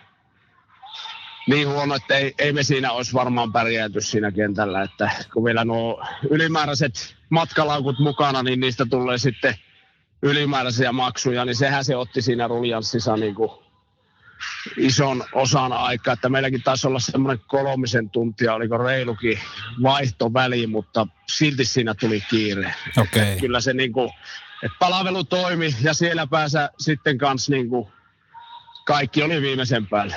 niin 1.48 1.70
huono, 1.70 1.96
että 1.96 2.16
ei, 2.16 2.34
ei 2.38 2.54
me 2.54 2.64
siinä 2.64 2.92
olisi 2.92 3.14
varmaan 3.14 3.52
pärjääty 3.52 4.02
siinä 4.02 4.32
kentällä. 4.32 4.82
Että 4.82 5.12
kun 5.34 5.44
vielä 5.44 5.66
nuo 5.66 6.06
ylimääräiset 6.30 7.16
matkalaukut 7.30 8.00
mukana, 8.00 8.44
niin 8.44 8.60
niistä 8.60 8.86
tulee 8.90 9.18
sitten 9.18 9.56
ylimääräisiä 10.22 10.92
maksuja, 10.92 11.46
niin 11.46 11.56
sehän 11.56 11.86
se 11.86 11.96
otti 11.96 12.22
siinä 12.22 12.48
ruljanssissa 12.48 13.18
niin 13.18 13.36
kuin 13.36 13.52
ison 14.78 15.24
osan 15.34 15.74
aikaa, 15.74 16.14
että 16.14 16.30
meilläkin 16.30 16.64
taisi 16.64 16.88
olla 16.88 17.00
semmoinen 17.00 17.46
kolmisen 17.48 18.10
tuntia, 18.10 18.54
oliko 18.54 18.78
reilukin 18.78 19.40
vaihtoväli, 19.84 20.68
mutta 20.68 21.08
silti 21.28 21.66
siinä 21.66 21.94
tuli 21.94 22.22
kiire. 22.30 22.74
Okay. 22.98 23.40
Kyllä 23.40 23.62
se 23.62 23.74
niinku, 23.74 24.12
että 24.64 24.78
palvelu 24.80 25.24
toimi 25.24 25.76
ja 25.82 25.94
siellä 25.94 26.28
pääsä 26.28 26.70
sitten 26.80 27.18
kanssa 27.18 27.52
niinku, 27.52 27.92
kaikki 28.86 29.24
oli 29.24 29.42
viimeisen 29.42 29.88
päälle. 29.88 30.16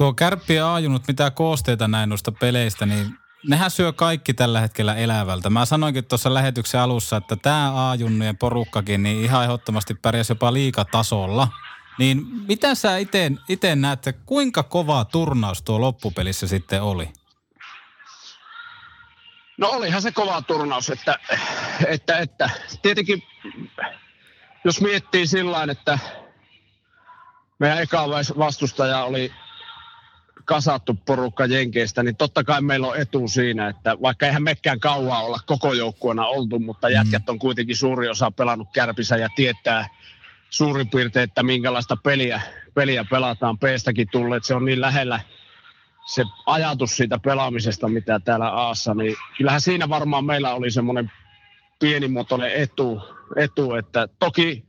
Tuo 0.00 0.14
kärppi 0.14 0.54
ja 0.54 0.68
aajunut, 0.68 1.08
mitä 1.08 1.30
koosteita 1.30 1.88
näin 1.88 2.08
noista 2.08 2.32
peleistä, 2.32 2.86
niin 2.86 3.18
nehän 3.48 3.70
syö 3.70 3.92
kaikki 3.92 4.34
tällä 4.34 4.60
hetkellä 4.60 4.94
elävältä. 4.94 5.50
Mä 5.50 5.64
sanoinkin 5.64 6.04
tuossa 6.04 6.34
lähetyksen 6.34 6.80
alussa, 6.80 7.16
että 7.16 7.36
tämä 7.36 7.72
aajunnujen 7.72 8.36
porukkakin 8.36 9.02
niin 9.02 9.24
ihan 9.24 9.44
ehdottomasti 9.44 9.94
pärjäsi 9.94 10.32
jopa 10.32 10.52
liikatasolla. 10.52 11.48
Niin 11.98 12.26
mitä 12.48 12.74
sä 12.74 12.96
itse 13.48 13.76
näet, 13.76 14.04
kuinka 14.26 14.62
kova 14.62 15.04
turnaus 15.04 15.62
tuo 15.62 15.80
loppupelissä 15.80 16.46
sitten 16.46 16.82
oli? 16.82 17.12
No 19.56 19.68
olihan 19.68 20.02
se 20.02 20.12
kova 20.12 20.42
turnaus, 20.42 20.90
että, 20.90 21.18
että, 21.86 22.18
että 22.18 22.50
tietenkin 22.82 23.22
jos 24.64 24.80
miettii 24.80 25.26
sillä 25.26 25.66
että 25.70 25.98
meidän 27.58 27.82
eka 27.82 28.08
vastustaja 28.38 29.04
oli 29.04 29.32
kasattu 30.50 30.94
porukka 31.06 31.46
Jenkeistä, 31.46 32.02
niin 32.02 32.16
totta 32.16 32.44
kai 32.44 32.62
meillä 32.62 32.86
on 32.86 32.96
etu 32.96 33.28
siinä, 33.28 33.68
että 33.68 33.96
vaikka 34.02 34.26
eihän 34.26 34.42
mekään 34.42 34.80
kauan 34.80 35.24
olla 35.24 35.38
koko 35.46 35.72
joukkueena 35.72 36.26
oltu, 36.26 36.58
mutta 36.58 36.90
jätkät 36.90 37.28
on 37.28 37.38
kuitenkin 37.38 37.76
suuri 37.76 38.08
osa 38.08 38.30
pelannut 38.30 38.68
kärpissä 38.74 39.16
ja 39.16 39.28
tietää 39.36 39.88
suurin 40.50 40.90
piirtein, 40.90 41.24
että 41.24 41.42
minkälaista 41.42 41.96
peliä, 41.96 42.40
peliä 42.74 43.04
pelataan. 43.10 43.58
Peestäkin 43.58 44.08
tulleet, 44.12 44.44
se 44.44 44.54
on 44.54 44.64
niin 44.64 44.80
lähellä 44.80 45.20
se 46.14 46.24
ajatus 46.46 46.96
siitä 46.96 47.18
pelaamisesta, 47.18 47.88
mitä 47.88 48.20
täällä 48.20 48.48
Aassa, 48.48 48.94
niin 48.94 49.16
kyllähän 49.36 49.60
siinä 49.60 49.88
varmaan 49.88 50.24
meillä 50.24 50.54
oli 50.54 50.70
semmoinen 50.70 51.12
pienimuotoinen 51.78 52.52
etu, 52.52 53.02
etu, 53.36 53.74
että 53.74 54.08
toki 54.18 54.64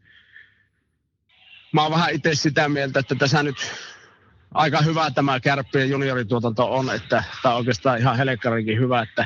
mä 1.71 1.81
oon 1.83 1.91
vähän 1.91 2.13
itse 2.13 2.35
sitä 2.35 2.69
mieltä, 2.69 2.99
että 2.99 3.15
tässä 3.15 3.43
nyt 3.43 3.57
aika 4.53 4.81
hyvä 4.81 5.11
tämä 5.11 5.39
kärppien 5.39 5.89
juniorituotanto 5.89 6.73
on, 6.73 6.89
että 6.89 7.23
tämä 7.41 7.53
on 7.53 7.59
oikeastaan 7.59 7.99
ihan 7.99 8.17
helekkarinkin 8.17 8.79
hyvä, 8.79 9.01
että 9.01 9.25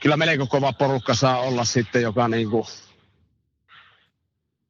kyllä 0.00 0.16
melko 0.16 0.46
kova 0.46 0.72
porukka 0.72 1.14
saa 1.14 1.38
olla 1.38 1.64
sitten, 1.64 2.02
joka 2.02 2.28
niin 2.28 2.50
kuin 2.50 2.64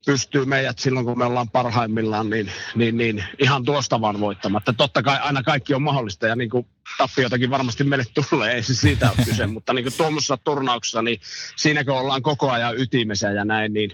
pystyy 0.07 0.45
meidät 0.45 0.79
silloin, 0.79 1.07
kun 1.07 1.19
me 1.19 1.25
ollaan 1.25 1.51
parhaimmillaan, 1.51 2.31
niin, 2.31 2.53
niin, 2.75 2.97
niin 2.97 3.25
ihan 3.39 3.65
tuosta 3.65 4.01
vaan 4.01 4.21
voittamatta. 4.21 4.73
Totta 4.73 5.03
kai 5.03 5.19
aina 5.19 5.43
kaikki 5.43 5.75
on 5.75 5.83
mahdollista 5.83 6.27
ja 6.27 6.37
niin 6.37 6.51
kuin 6.51 6.67
tappiotakin 6.99 7.51
varmasti 7.51 7.85
meille 7.85 8.05
tulee, 8.31 8.53
ei 8.53 8.63
se 8.63 8.75
siitä 8.75 9.11
ole 9.11 9.25
kyse, 9.25 9.47
mutta 9.57 9.73
niin 9.73 9.85
kuin 9.85 9.97
tuommoisessa 9.97 10.37
turnauksessa, 10.37 11.03
niin 11.03 11.21
siinä 11.57 11.85
kun 11.85 11.95
ollaan 11.95 12.23
koko 12.23 12.51
ajan 12.51 12.81
ytimessä 12.81 13.31
ja 13.31 13.45
näin, 13.45 13.73
niin, 13.73 13.91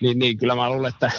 niin, 0.00 0.18
niin 0.18 0.38
kyllä 0.38 0.54
mä 0.54 0.70
luulen, 0.70 0.92
että 0.94 1.12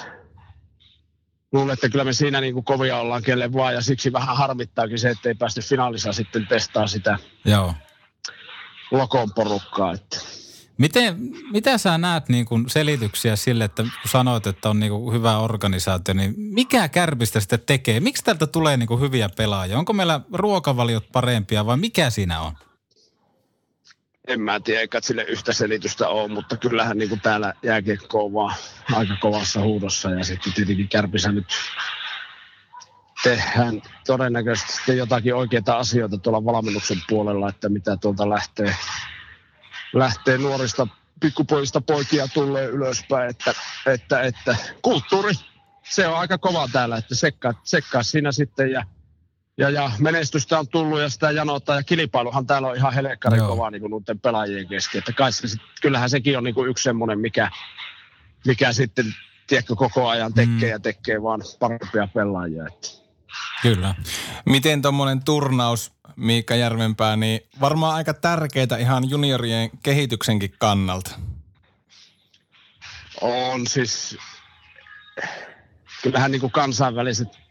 luulen, 1.55 1.73
että 1.73 1.89
kyllä 1.89 2.03
me 2.03 2.13
siinä 2.13 2.41
niin 2.41 2.53
kuin 2.53 2.63
kovia 2.63 2.97
ollaan 2.97 3.23
kelle 3.23 3.53
vaan 3.53 3.73
ja 3.73 3.81
siksi 3.81 4.13
vähän 4.13 4.37
harmittaakin 4.37 4.99
se, 4.99 5.09
että 5.09 5.29
ei 5.29 5.35
päästy 5.35 5.61
finaalissa 5.61 6.13
sitten 6.13 6.47
testaa 6.47 6.87
sitä 6.87 7.17
Joo. 7.45 7.73
lokon 8.91 9.33
porukkaa. 9.33 9.93
Että. 9.93 10.17
Miten, 10.77 11.17
mitä 11.51 11.77
sä 11.77 11.97
näet 11.97 12.29
niin 12.29 12.45
kuin 12.45 12.69
selityksiä 12.69 13.35
sille, 13.35 13.63
että 13.63 13.83
kun 13.83 13.91
sanoit, 14.11 14.47
että 14.47 14.69
on 14.69 14.79
niin 14.79 14.91
kuin 14.91 15.13
hyvä 15.13 15.37
organisaatio, 15.37 16.13
niin 16.13 16.33
mikä 16.37 16.89
kärpistä 16.89 17.39
sitten 17.39 17.59
tekee? 17.65 17.99
Miksi 17.99 18.23
täältä 18.23 18.47
tulee 18.47 18.77
niin 18.77 18.87
kuin 18.87 19.01
hyviä 19.01 19.29
pelaajia? 19.29 19.79
Onko 19.79 19.93
meillä 19.93 20.21
ruokavaliot 20.33 21.11
parempia 21.11 21.65
vai 21.65 21.77
mikä 21.77 22.09
siinä 22.09 22.41
on? 22.41 22.53
En 24.27 24.41
mä 24.41 24.59
tiedä, 24.59 24.81
eikä 24.81 24.99
sille 25.01 25.23
yhtä 25.23 25.53
selitystä 25.53 26.07
ole, 26.07 26.27
mutta 26.27 26.57
kyllähän 26.57 26.97
niin 26.97 27.09
kuin 27.09 27.21
täällä 27.21 27.53
jääkiekko 27.63 28.25
on 28.25 28.33
vaan 28.33 28.55
aika 28.93 29.15
kovassa 29.21 29.61
huudossa 29.61 30.09
ja 30.09 30.23
sitten 30.23 30.53
tietenkin 30.53 30.89
kärpissä 30.89 31.31
nyt 31.31 31.47
tehdään 33.23 33.81
todennäköisesti 34.07 34.97
jotakin 34.97 35.35
oikeita 35.35 35.77
asioita 35.77 36.17
tuolla 36.17 36.45
valmennuksen 36.45 36.97
puolella, 37.09 37.49
että 37.49 37.69
mitä 37.69 37.97
tuolta 37.97 38.29
lähtee 38.29 38.75
lähtee 39.93 40.37
nuorista 40.37 40.87
pikkupojista 41.19 41.81
poikia 41.81 42.27
tulee 42.27 42.65
ylöspäin, 42.65 43.29
että, 43.29 43.53
että, 43.85 44.21
että 44.21 44.55
kulttuuri, 44.81 45.33
se 45.83 46.07
on 46.07 46.17
aika 46.17 46.37
kova 46.37 46.69
täällä, 46.71 46.97
että 46.97 47.15
sekkaa, 47.15 47.53
sekkaa 47.63 48.03
siinä 48.03 48.31
sitten 48.31 48.71
ja, 48.71 48.85
ja, 49.57 49.69
ja 49.69 49.91
menestystä 49.99 50.59
on 50.59 50.67
tullut 50.67 50.99
ja 50.99 51.09
sitä 51.09 51.31
janota 51.31 51.75
ja 51.75 51.83
kilpailuhan 51.83 52.47
täällä 52.47 52.67
on 52.67 52.75
ihan 52.75 52.93
helekkarin 52.93 53.43
kova 53.43 53.71
niin 53.71 53.81
kuin 53.81 54.03
pelaajien 54.21 54.67
kesken, 54.67 54.99
että 54.99 55.13
kai 55.13 55.31
se, 55.31 55.57
kyllähän 55.81 56.09
sekin 56.09 56.37
on 56.37 56.43
niin 56.43 56.55
kuin 56.55 56.69
yksi 56.69 56.83
semmoinen, 56.83 57.19
mikä, 57.19 57.51
mikä 58.45 58.73
sitten 58.73 59.05
tiedätkö, 59.47 59.75
koko 59.75 60.07
ajan 60.07 60.33
tekee 60.33 60.53
mm. 60.53 60.71
ja 60.71 60.79
tekee 60.79 61.23
vaan 61.23 61.41
parempia 61.59 62.07
pelaajia. 62.13 62.67
Että. 62.67 62.87
Kyllä. 63.61 63.95
Miten 64.45 64.81
tuommoinen 64.81 65.23
turnaus, 65.23 65.93
Miikka 66.15 66.55
Järvenpää, 66.55 67.15
niin 67.15 67.39
varmaan 67.59 67.95
aika 67.95 68.13
tärkeitä 68.13 68.77
ihan 68.77 69.09
juniorien 69.09 69.69
kehityksenkin 69.83 70.53
kannalta. 70.59 71.11
On 73.21 73.67
siis, 73.67 74.17
kyllähän 76.03 76.31
niin 76.31 76.41
kuin 76.41 76.51
kansainväliset 76.51 77.44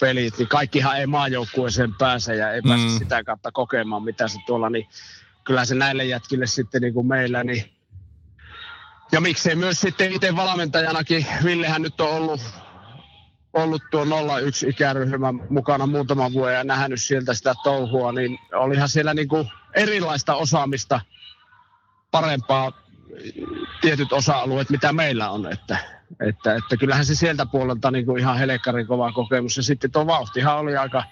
pelit, 0.00 0.38
niin 0.38 0.48
kaikkihan 0.48 0.98
ei 0.98 1.06
maajoukkueeseen 1.06 1.94
pääse 1.94 2.36
ja 2.36 2.52
ei 2.52 2.62
pääse 2.62 2.84
Mm. 2.84 2.98
sitä 2.98 3.24
kautta 3.24 3.52
kokemaan, 3.52 4.02
mitä 4.02 4.28
se 4.28 4.38
tuolla, 4.46 4.70
niin 4.70 4.88
kyllä 5.44 5.64
se 5.64 5.74
näille 5.74 6.04
jätkille 6.04 6.46
sitten 6.46 6.82
niin 6.82 6.94
kuin 6.94 7.06
meillä, 7.06 7.44
niin 7.44 7.76
ja 9.12 9.20
miksei 9.20 9.54
myös 9.54 9.80
sitten 9.80 10.12
itse 10.12 10.36
valmentajanakin, 10.36 11.26
Villehän 11.44 11.82
nyt 11.82 12.00
on 12.00 12.10
ollut, 12.10 12.40
ollut 13.52 13.82
tuo 13.90 14.04
01 14.46 14.68
ikäryhmä 14.68 15.32
mukana 15.50 15.86
muutaman 15.86 16.32
vuoden 16.32 16.56
ja 16.56 16.64
nähnyt 16.64 17.02
sieltä 17.02 17.34
sitä 17.34 17.54
touhua, 17.64 18.12
niin 18.12 18.38
olihan 18.52 18.88
siellä 18.88 19.14
niin 19.14 19.28
kuin 19.28 19.50
erilaista 19.74 20.34
osaamista 20.34 21.00
parempaa 22.10 22.72
tietyt 23.80 24.12
osa-alueet, 24.12 24.70
mitä 24.70 24.92
meillä 24.92 25.30
on. 25.30 25.52
Että, 25.52 25.78
että, 26.28 26.54
että 26.54 26.76
kyllähän 26.76 27.06
se 27.06 27.14
sieltä 27.14 27.46
puolelta 27.46 27.90
niin 27.90 28.06
kuin 28.06 28.18
ihan 28.18 28.38
helekkarin 28.38 28.86
kova 28.86 29.12
kokemus. 29.12 29.56
Ja 29.56 29.62
sitten 29.62 29.92
tuo 29.92 30.06
vauhtihan 30.06 30.58
oli 30.58 30.76
aika, 30.76 31.04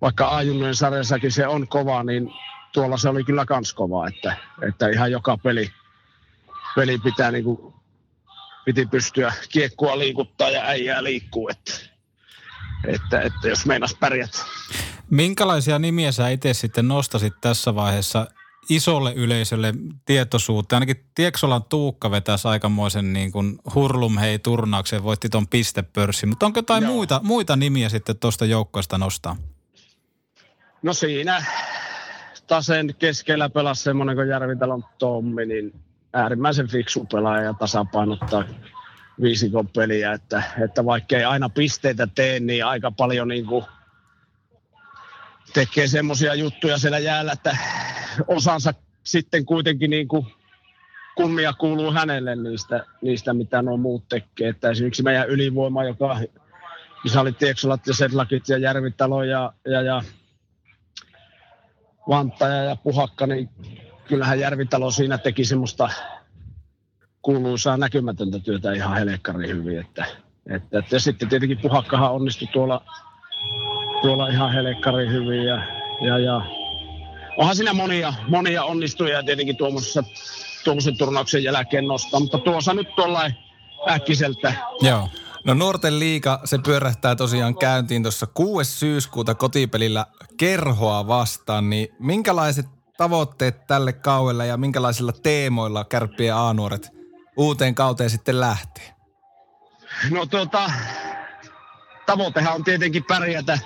vaikka 0.00 0.36
Ajunnojen 0.36 0.74
sarjassakin 0.74 1.32
se 1.32 1.46
on 1.46 1.68
kova, 1.68 2.02
niin 2.02 2.30
tuolla 2.72 2.96
se 2.96 3.08
oli 3.08 3.24
kyllä 3.24 3.44
kans 3.44 3.72
kova. 3.72 4.08
Että, 4.08 4.36
että 4.68 4.88
ihan 4.88 5.10
joka 5.10 5.36
peli, 5.36 5.70
peli 6.76 6.98
pitää 6.98 7.30
niin 7.30 7.44
kuin, 7.44 7.74
piti 8.64 8.86
pystyä 8.86 9.32
kiekkua 9.52 9.98
liikuttaa 9.98 10.50
ja 10.50 10.64
äijää 10.64 11.04
liikkuu. 11.04 11.48
Että, 11.48 11.72
että, 12.86 13.20
että 13.20 13.48
jos 13.48 13.66
meinas 13.66 13.96
pärjätä. 14.00 14.38
Minkälaisia 15.10 15.78
nimiä 15.78 16.12
sä 16.12 16.28
itse 16.28 16.54
sitten 16.54 16.88
nostasit 16.88 17.32
tässä 17.40 17.74
vaiheessa 17.74 18.26
isolle 18.68 19.12
yleisölle 19.12 19.74
tietoisuutta? 20.04 20.76
Ainakin 20.76 21.04
Tieksolan 21.14 21.64
Tuukka 21.64 22.10
vetäisi 22.10 22.48
aikamoisen 22.48 23.12
niin 23.12 23.32
kuin 23.32 23.58
hurlum 23.74 24.18
hei 24.18 24.38
turnauksen, 24.38 25.02
voitti 25.02 25.28
ton 25.28 25.48
pistepörssin. 25.48 26.28
Mutta 26.28 26.46
onko 26.46 26.58
jotain 26.58 26.82
Joo. 26.82 26.92
muita, 26.92 27.20
muita 27.24 27.56
nimiä 27.56 27.88
sitten 27.88 28.18
tuosta 28.18 28.44
joukkoista 28.44 28.98
nostaa? 28.98 29.36
No 30.82 30.92
siinä 30.92 31.44
tasen 32.46 32.94
keskellä 32.98 33.48
pelasi 33.48 33.82
semmoinen 33.82 34.16
kuin 34.16 34.28
Järvitalon 34.28 34.84
Tommi, 34.98 35.46
niin 35.46 35.72
äärimmäisen 36.12 36.68
fiksu 36.68 37.04
pelaaja 37.12 37.44
ja 37.44 37.54
tasapainottaa 37.54 38.44
viisikon 39.22 39.68
peliä, 39.68 40.12
että, 40.12 40.42
että 40.64 40.84
vaikka 40.84 41.16
ei 41.16 41.24
aina 41.24 41.48
pisteitä 41.48 42.08
tee, 42.14 42.40
niin 42.40 42.64
aika 42.64 42.90
paljon 42.90 43.28
niin 43.28 43.46
kuin 43.46 43.64
tekee 45.54 45.86
semmoisia 45.86 46.34
juttuja 46.34 46.78
siellä 46.78 46.98
jäällä, 46.98 47.32
että 47.32 47.56
osansa 48.26 48.74
sitten 49.04 49.46
kuitenkin 49.46 49.90
niin 49.90 50.08
kuin 50.08 50.26
kunnia 51.16 51.52
kuuluu 51.52 51.92
hänelle 51.92 52.36
niistä, 52.36 52.84
niistä, 53.02 53.34
mitä 53.34 53.62
nuo 53.62 53.76
muut 53.76 54.08
tekee. 54.08 54.48
Että 54.48 54.70
esimerkiksi 54.70 55.02
meidän 55.02 55.28
ylivoima, 55.28 55.84
joka 55.84 56.18
missä 57.04 57.20
oli 57.20 57.32
Tieksolat 57.32 57.86
ja 57.86 57.94
Sedlakit 57.94 58.48
ja 58.48 58.58
Järvitalo 58.58 59.24
ja, 59.24 59.52
ja, 59.64 59.82
ja 59.82 60.02
Vanttaja 62.08 62.64
ja 62.64 62.76
Puhakka, 62.76 63.26
niin 63.26 63.48
kyllähän 64.08 64.40
Järvitalo 64.40 64.90
siinä 64.90 65.18
teki 65.18 65.44
semmoista 65.44 65.88
kuuluisaa 67.22 67.76
näkymätöntä 67.76 68.38
työtä 68.38 68.72
ihan 68.72 68.96
helekkarin 68.96 69.48
hyvin. 69.56 69.78
Että, 69.78 70.06
että, 70.50 70.78
että, 70.78 70.96
ja 70.96 71.00
sitten 71.00 71.28
tietenkin 71.28 71.58
Puhakkahan 71.58 72.12
onnistui 72.12 72.48
tuolla, 72.52 72.84
tuolla 74.04 74.28
ihan 74.28 74.52
helekkarin 74.52 75.12
hyvin 75.12 75.44
ja, 75.44 75.62
ja, 76.00 76.18
ja 76.18 76.40
onhan 77.36 77.56
siinä 77.56 77.72
monia, 77.72 78.14
monia 78.28 78.64
onnistujia 78.64 79.22
tietenkin 79.22 79.56
tuommoisessa 79.56 80.04
tuommoisen 80.64 80.98
turnauksen 80.98 81.44
jälkeen 81.44 81.86
nostaa, 81.86 82.20
mutta 82.20 82.38
tuossa 82.38 82.74
nyt 82.74 82.88
tuollain 82.96 83.34
äkkiseltä 83.90 84.52
Joo. 84.80 85.08
No 85.44 85.54
nuorten 85.54 85.98
liiga, 85.98 86.40
se 86.44 86.58
pyörähtää 86.58 87.16
tosiaan 87.16 87.58
käyntiin 87.58 88.02
tuossa 88.02 88.26
6. 88.26 88.70
syyskuuta 88.70 89.34
kotipelillä 89.34 90.06
kerhoa 90.36 91.06
vastaan, 91.06 91.70
niin 91.70 91.88
minkälaiset 91.98 92.66
tavoitteet 92.96 93.66
tälle 93.66 93.92
kauelle 93.92 94.46
ja 94.46 94.56
minkälaisilla 94.56 95.12
teemoilla 95.12 95.84
kärppien 95.84 96.36
A-nuoret 96.36 96.90
uuteen 97.36 97.74
kauteen 97.74 98.10
sitten 98.10 98.40
lähtee? 98.40 98.94
No 100.10 100.26
tuota, 100.26 100.70
tavoitehan 102.06 102.54
on 102.54 102.64
tietenkin 102.64 103.04
pärjätä, 103.04 103.58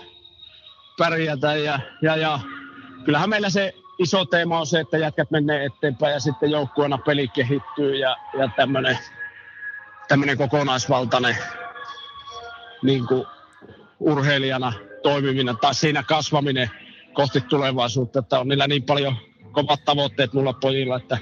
pärjätä 0.98 1.56
ja, 1.56 1.80
ja, 2.02 2.16
ja 2.16 2.40
kyllähän 3.04 3.30
meillä 3.30 3.50
se 3.50 3.74
iso 3.98 4.24
teema 4.24 4.60
on 4.60 4.66
se, 4.66 4.80
että 4.80 4.98
jätkät 4.98 5.30
menee 5.30 5.64
eteenpäin 5.64 6.12
ja 6.12 6.20
sitten 6.20 6.50
joukkueena 6.50 6.98
peli 6.98 7.28
kehittyy 7.28 7.96
ja, 7.96 8.16
ja 8.38 8.50
tämmöinen 10.08 10.38
kokonaisvaltainen 10.38 11.36
niin 12.82 13.06
kuin 13.06 13.26
urheilijana 14.00 14.72
toimiminen 15.02 15.56
tai 15.56 15.74
siinä 15.74 16.02
kasvaminen 16.02 16.70
kohti 17.12 17.40
tulevaisuutta, 17.40 18.18
että 18.18 18.40
on 18.40 18.48
niillä 18.48 18.66
niin 18.66 18.82
paljon 18.82 19.16
kovat 19.52 19.84
tavoitteet 19.84 20.32
mulla 20.32 20.52
pojilla, 20.52 20.96
että 20.96 21.18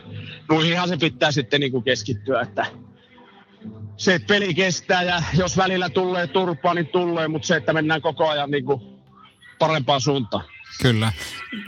nuihinhan 0.51 0.89
se 0.89 0.97
pitää 0.97 1.31
sitten 1.31 1.61
niin 1.61 1.73
kuin 1.73 1.85
keskittyä, 1.85 2.41
että 2.41 2.67
se, 3.97 4.21
peli 4.29 4.55
kestää 4.55 5.03
ja 5.03 5.23
jos 5.39 5.57
välillä 5.57 5.89
tulee 5.89 6.27
turpaa, 6.27 6.75
niin 6.75 6.87
tulee, 6.87 7.29
mutta 7.29 7.47
se, 7.47 7.57
että 7.57 7.73
mennään 7.73 8.03
koko 8.03 8.29
ajan 8.29 8.51
niin 8.51 8.65
kuin 8.65 8.96
parempaan 9.59 10.01
suuntaan. 10.01 10.45
Kyllä. 10.83 11.13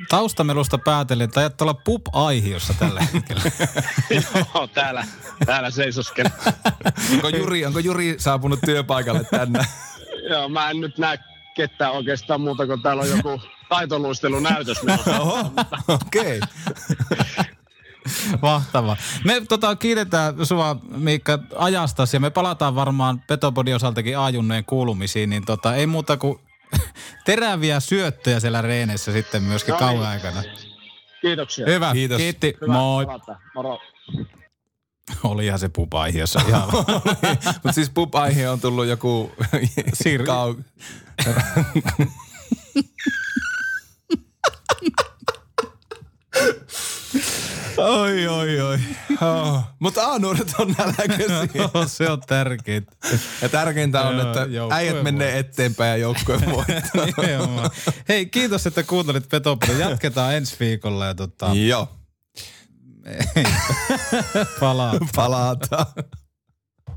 Taustamelusta 0.09 0.79
päätellen, 0.79 1.25
että 1.25 1.41
ajat 1.41 1.63
olla 1.63 1.75
pup-aihiossa 1.75 2.75
tällä 2.79 3.01
hetkellä. 3.01 3.43
Joo, 4.55 4.67
täällä, 4.67 5.05
täällä 5.47 5.71
seisoskelen. 5.71 6.33
Onko 7.15 7.29
Juri, 7.29 7.67
onko 7.67 7.79
Juri 7.79 8.15
saapunut 8.19 8.61
työpaikalle 8.65 9.25
tänne? 9.25 9.61
Joo, 10.31 10.49
mä 10.49 10.71
en 10.71 10.81
nyt 10.81 10.99
näe 10.99 11.19
ketään 11.55 11.93
oikeastaan 11.93 12.41
muuta 12.41 12.67
kuin 12.67 12.83
täällä 12.83 13.03
on 13.03 13.11
joku 13.11 13.43
taitoluistelunäytös. 13.69 14.79
Oho, 15.21 15.51
okei. 15.89 16.41
Mahtavaa. 18.43 18.97
Me 19.25 19.43
tota, 19.49 19.77
kiitetään 19.77 20.47
sua 20.47 20.77
Miikka 20.97 21.39
ajastasi 21.57 22.17
ja 22.17 22.21
me 22.21 22.31
palataan 22.31 22.75
varmaan 22.75 23.23
Petopodin 23.27 23.75
osaltakin 23.75 24.19
aajunnojen 24.19 24.65
kuulumisiin, 24.65 25.31
niin 25.31 25.45
tota, 25.45 25.75
ei 25.75 25.87
muuta 25.87 26.17
kuin 26.17 26.41
teräviä 27.27 27.81
syöttöjä 27.81 28.41
siellä 28.41 28.63
reeneissä 28.63 29.13
sitten 29.13 29.43
myöskin 29.43 29.73
No 29.73 29.81
no 29.81 29.87
niin. 29.87 29.97
kauan 29.97 30.11
aikana. 30.11 30.43
Kiitoksia. 31.21 31.67
Hyvä, 31.67 31.93
Kiitos. 31.93 32.17
kiitti, 32.19 32.57
Hyvä, 32.61 32.73
moi. 32.73 33.07
Moro. 33.55 33.79
Olihan 35.25 35.59
se 35.59 35.69
pupa-aihiossa 35.69 36.41
ihan 36.49 36.69
Mutta 37.63 37.73
siis 37.73 37.91
pup-aihe 37.91 38.49
on 38.49 38.61
tullut 38.61 38.87
joku 38.87 39.33
Sir- 40.05 40.27
kau... 40.27 40.55
oi, 47.79 48.27
oi, 48.29 48.61
oi. 48.61 48.79
Oh. 49.23 49.61
Mutta 49.79 50.07
A-nuoret 50.13 50.55
on 50.59 50.75
nälkäisiä. 50.79 51.49
No, 51.75 51.89
se 51.89 52.11
on 52.11 52.21
tärkeintä. 52.27 52.93
Ja 53.43 53.49
tärkeintä 53.49 54.03
on, 54.03 54.21
että 54.21 54.47
äijät 54.71 55.03
menee 55.03 55.39
eteenpäin 55.39 55.91
ja 55.91 55.97
joukkue 55.97 56.41
voittaa. 56.53 57.71
Hei, 58.09 58.27
kiitos, 58.27 58.67
että 58.67 58.83
kuuntelit 58.83 59.29
Petopodin. 59.29 59.79
Jatketaan 59.79 60.35
ensi 60.35 60.57
viikolla 60.61 61.07
ja 61.07 61.15
tota, 61.15 61.51
Joo, 61.55 61.89
palaa. 64.61 64.95
palataan. 65.17 65.87